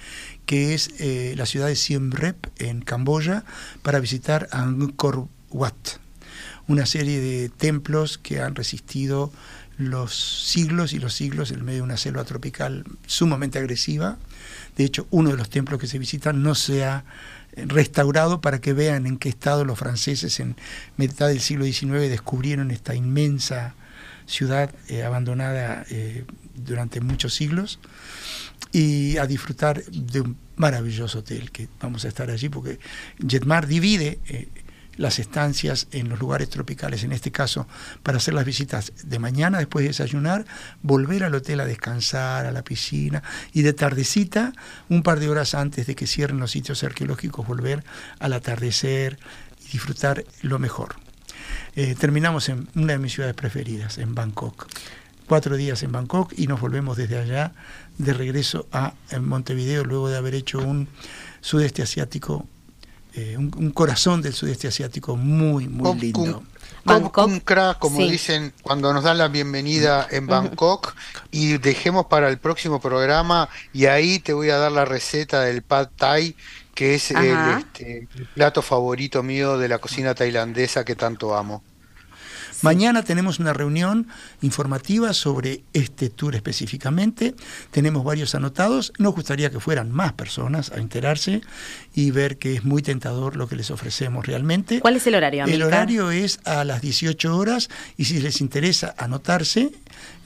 que 0.47 0.74
es 0.74 0.91
eh, 0.99 1.34
la 1.37 1.45
ciudad 1.47 1.66
de 1.66 1.76
Siem 1.76 2.11
Reap 2.11 2.47
en 2.59 2.80
Camboya, 2.80 3.45
para 3.82 4.01
visitar 4.01 4.49
Angkor 4.51 5.28
Wat, 5.51 6.01
una 6.66 6.87
serie 6.87 7.20
de 7.20 7.51
templos 7.51 8.18
que 8.18 8.41
han 8.41 8.55
resistido 8.55 9.30
los 9.79 10.45
siglos 10.47 10.93
y 10.93 10.99
los 10.99 11.14
siglos 11.14 11.51
en 11.51 11.64
medio 11.64 11.79
de 11.79 11.83
una 11.83 11.97
selva 11.97 12.24
tropical 12.24 12.85
sumamente 13.07 13.59
agresiva. 13.59 14.16
De 14.77 14.85
hecho, 14.85 15.07
uno 15.11 15.31
de 15.31 15.37
los 15.37 15.51
templos 15.51 15.81
que 15.81 15.87
se 15.87 15.99
visitan 15.99 16.43
no 16.43 16.55
se 16.55 16.85
ha 16.85 17.05
restaurado 17.57 18.41
para 18.41 18.61
que 18.61 18.72
vean 18.72 19.07
en 19.07 19.18
qué 19.18 19.29
estado 19.29 19.64
los 19.64 19.79
franceses 19.79 20.41
en 20.41 20.57
mitad 20.97 21.29
del 21.29 21.41
siglo 21.41 21.64
XIX 21.64 22.09
descubrieron 22.09 22.70
esta 22.70 22.95
inmensa 22.95 23.74
ciudad 24.27 24.74
eh, 24.89 25.05
abandonada 25.05 25.85
eh, 25.91 26.24
durante 26.55 27.01
muchos 27.01 27.35
siglos 27.35 27.79
y 28.72 29.16
a 29.16 29.27
disfrutar 29.27 29.83
de 29.85 30.20
un 30.20 30.37
maravilloso 30.57 31.20
hotel 31.20 31.51
que 31.51 31.68
vamos 31.81 32.05
a 32.05 32.09
estar 32.09 32.31
allí 32.31 32.49
porque 32.49 32.79
Jetmar 33.27 33.66
divide 33.66 34.18
eh, 34.27 34.49
las 34.97 35.18
estancias 35.18 35.88
en 35.92 36.09
los 36.09 36.18
lugares 36.18 36.49
tropicales, 36.49 37.05
en 37.05 37.12
este 37.12 37.30
caso, 37.30 37.66
para 38.03 38.18
hacer 38.18 38.34
las 38.34 38.44
visitas 38.44 38.92
de 39.05 39.18
mañana 39.18 39.59
después 39.59 39.82
de 39.82 39.88
desayunar, 39.88 40.47
volver 40.82 41.24
al 41.24 41.34
hotel 41.34 41.61
a 41.61 41.66
descansar, 41.66 42.47
a 42.47 42.53
la 42.53 42.62
piscina 42.62 43.22
y 43.53 43.62
de 43.62 43.72
tardecita, 43.72 44.53
un 44.88 45.03
par 45.03 45.20
de 45.20 45.28
horas 45.28 45.55
antes 45.55 45.86
de 45.86 45.94
que 45.94 46.07
cierren 46.07 46.38
los 46.38 46.51
sitios 46.51 46.82
arqueológicos, 46.84 47.47
volver 47.47 47.84
al 48.18 48.32
atardecer 48.32 49.18
y 49.68 49.72
disfrutar 49.72 50.24
lo 50.42 50.59
mejor. 50.59 50.97
Eh, 51.74 51.94
terminamos 51.94 52.49
en 52.49 52.68
una 52.74 52.94
de 52.94 52.99
mis 52.99 53.12
ciudades 53.12 53.36
preferidas, 53.36 53.99
en 53.99 54.14
Bangkok. 54.14 54.66
Cuatro 55.26 55.57
días 55.57 55.82
en 55.82 55.90
Bangkok 55.90 56.32
y 56.36 56.47
nos 56.47 56.61
volvemos 56.61 56.97
desde 56.97 57.18
allá 57.18 57.53
de 57.99 58.12
regreso 58.12 58.68
a 58.70 58.94
Montevideo 59.20 59.84
luego 59.84 60.09
de 60.09 60.16
haber 60.16 60.34
hecho 60.34 60.61
un 60.61 60.88
sudeste 61.40 61.82
asiático 61.82 62.47
eh, 63.17 63.37
un, 63.39 63.71
corazón 63.71 64.21
del 64.21 64.35
sudeste 64.35 64.69
asiático 64.69 65.17
muy, 65.17 65.69
muy 65.69 65.99
lindo. 65.99 66.43
Un 66.85 67.41
crack, 67.41 67.79
como 67.79 67.99
dicen 67.99 68.53
cuando 68.62 68.93
nos 68.93 69.05
dan 69.05 69.17
la 69.17 69.29
bienvenida 69.29 70.07
en 70.11 70.27
Bangkok, 70.27 70.95
y 71.31 71.57
dejemos 71.57 72.07
para 72.07 72.29
el 72.29 72.37
próximo 72.39 72.79
programa, 72.79 73.49
y 73.73 73.87
ahí 73.87 74.19
te 74.19 74.35
voy 74.35 74.51
a 74.51 74.59
dar 74.59 74.71
la 74.71 74.85
receta 74.85 75.41
del 75.41 75.62
pad 75.62 75.89
thai, 75.97 76.37
que 76.75 76.95
es 76.95 77.11
este, 77.11 78.07
el 78.14 78.27
plato 78.35 78.61
favorito 78.61 79.23
mío 79.23 79.57
de 79.57 79.69
la 79.69 79.79
cocina 79.79 80.14
tailandesa 80.14 80.85
que 80.85 80.95
tanto 80.95 81.35
amo. 81.35 81.64
Mañana 82.63 83.03
tenemos 83.03 83.39
una 83.39 83.53
reunión 83.53 84.09
informativa 84.43 85.13
sobre 85.13 85.63
este 85.73 86.11
tour 86.11 86.35
específicamente. 86.35 87.35
Tenemos 87.71 88.05
varios 88.05 88.35
anotados. 88.35 88.93
Nos 88.99 89.15
gustaría 89.15 89.51
que 89.51 89.61
fueran 89.61 89.93
más 89.93 90.13
personas 90.15 90.73
a 90.73 90.77
enterarse 90.77 91.43
y 91.95 92.11
ver 92.11 92.39
que 92.39 92.55
es 92.55 92.65
muy 92.65 92.83
tentador 92.83 93.37
lo 93.37 93.49
que 93.49 93.57
les 93.57 93.71
ofrecemos 93.71 94.27
realmente. 94.27 94.81
¿Cuál 94.81 94.97
es 94.97 95.07
el 95.07 95.15
horario? 95.15 95.45
El 95.45 95.63
horario 95.63 96.11
es 96.11 96.41
a 96.45 96.65
las 96.65 96.81
18 96.81 97.37
horas 97.37 97.69
y 97.97 98.05
si 98.05 98.21
les 98.21 98.41
interesa 98.41 98.95
anotarse, 98.99 99.71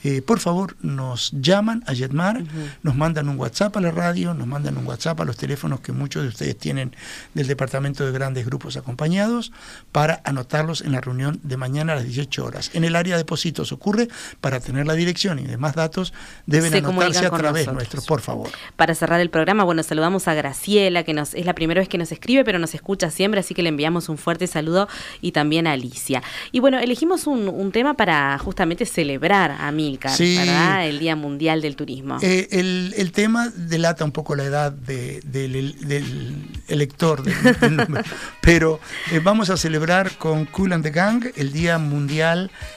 eh, 0.02 0.22
por 0.22 0.40
favor 0.40 0.76
nos 0.80 1.30
llaman 1.32 1.84
a 1.86 1.94
Jetmar, 1.94 2.42
nos 2.82 2.96
mandan 2.96 3.28
un 3.28 3.38
WhatsApp 3.38 3.76
a 3.76 3.80
la 3.80 3.90
radio, 3.90 4.32
nos 4.32 4.46
mandan 4.46 4.78
un 4.78 4.86
WhatsApp 4.86 5.20
a 5.20 5.24
los 5.24 5.36
teléfonos 5.36 5.80
que 5.80 5.92
muchos 5.92 6.22
de 6.22 6.28
ustedes 6.28 6.56
tienen 6.56 6.96
del 7.34 7.46
Departamento 7.46 8.06
de 8.06 8.12
Grandes 8.12 8.46
Grupos 8.46 8.76
Acompañados 8.76 9.52
para 9.92 10.22
anotarlos 10.24 10.80
en 10.80 10.92
la 10.92 11.00
reunión 11.00 11.40
de 11.42 11.56
mañana 11.58 11.92
a 11.92 11.96
las 11.96 12.04
18 12.04 12.19
horas. 12.38 12.70
En 12.74 12.84
el 12.84 12.96
área 12.96 13.14
de 13.14 13.18
depósitos 13.18 13.72
ocurre, 13.72 14.08
para 14.40 14.60
tener 14.60 14.86
la 14.86 14.94
dirección 14.94 15.38
y 15.38 15.44
demás 15.44 15.74
datos, 15.74 16.12
deben 16.46 16.74
anotarse 16.74 17.26
a 17.26 17.30
través 17.30 17.72
nuestro, 17.72 18.02
por 18.02 18.20
favor. 18.20 18.50
Para 18.76 18.94
cerrar 18.94 19.20
el 19.20 19.30
programa, 19.30 19.64
bueno, 19.64 19.82
saludamos 19.82 20.28
a 20.28 20.34
Graciela, 20.34 21.02
que 21.02 21.14
nos 21.14 21.34
es 21.34 21.46
la 21.46 21.54
primera 21.54 21.80
vez 21.80 21.88
que 21.88 21.98
nos 21.98 22.12
escribe, 22.12 22.44
pero 22.44 22.58
nos 22.58 22.74
escucha 22.74 23.10
siempre, 23.10 23.40
así 23.40 23.54
que 23.54 23.62
le 23.62 23.68
enviamos 23.68 24.08
un 24.08 24.18
fuerte 24.18 24.46
saludo 24.46 24.88
y 25.20 25.32
también 25.32 25.66
a 25.66 25.72
Alicia. 25.72 26.22
Y 26.52 26.60
bueno, 26.60 26.78
elegimos 26.78 27.26
un, 27.26 27.48
un 27.48 27.72
tema 27.72 27.94
para 27.94 28.38
justamente 28.38 28.86
celebrar 28.86 29.50
a 29.52 29.70
mí 29.72 29.90
el 30.18 30.98
Día 30.98 31.16
Mundial 31.16 31.60
del 31.62 31.76
Turismo. 31.76 32.18
Eh, 32.22 32.48
el, 32.50 33.12
tema 33.12 33.48
delata 33.48 34.04
un 34.04 34.12
poco 34.12 34.34
la 34.36 34.44
edad 34.44 34.72
del, 34.72 35.74
elector, 36.68 37.22
pero 38.40 38.80
eh, 39.10 39.20
vamos 39.22 39.50
a 39.50 39.56
celebrar 39.56 40.12
con 40.16 40.46
Cool 40.46 40.72
and 40.72 40.84
the 40.84 40.90
Gang 40.90 41.24
el 41.36 41.52
Día 41.52 41.78
Mundial 41.78 42.09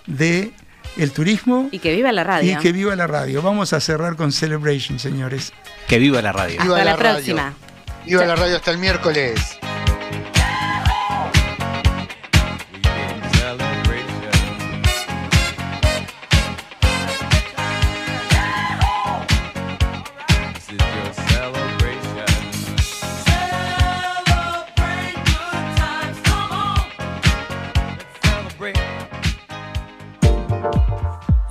de 0.07 0.51
el 0.97 1.11
turismo. 1.11 1.69
Y 1.71 1.79
que 1.79 1.93
viva 1.93 2.11
la 2.11 2.23
radio. 2.23 2.51
Y 2.51 2.55
que 2.57 2.71
viva 2.71 2.95
la 2.95 3.07
radio. 3.07 3.41
Vamos 3.41 3.73
a 3.73 3.79
cerrar 3.79 4.15
con 4.15 4.31
Celebration, 4.31 4.99
señores. 4.99 5.53
Que 5.87 5.99
viva 5.99 6.21
la 6.21 6.31
radio. 6.31 6.61
Hasta 6.61 6.83
la, 6.83 6.95
próxima. 6.95 7.53
Viva 8.05 8.25
la 8.25 8.35
radio 8.35 8.57
hasta 8.57 8.71
el 8.71 8.77
miércoles. 8.77 9.57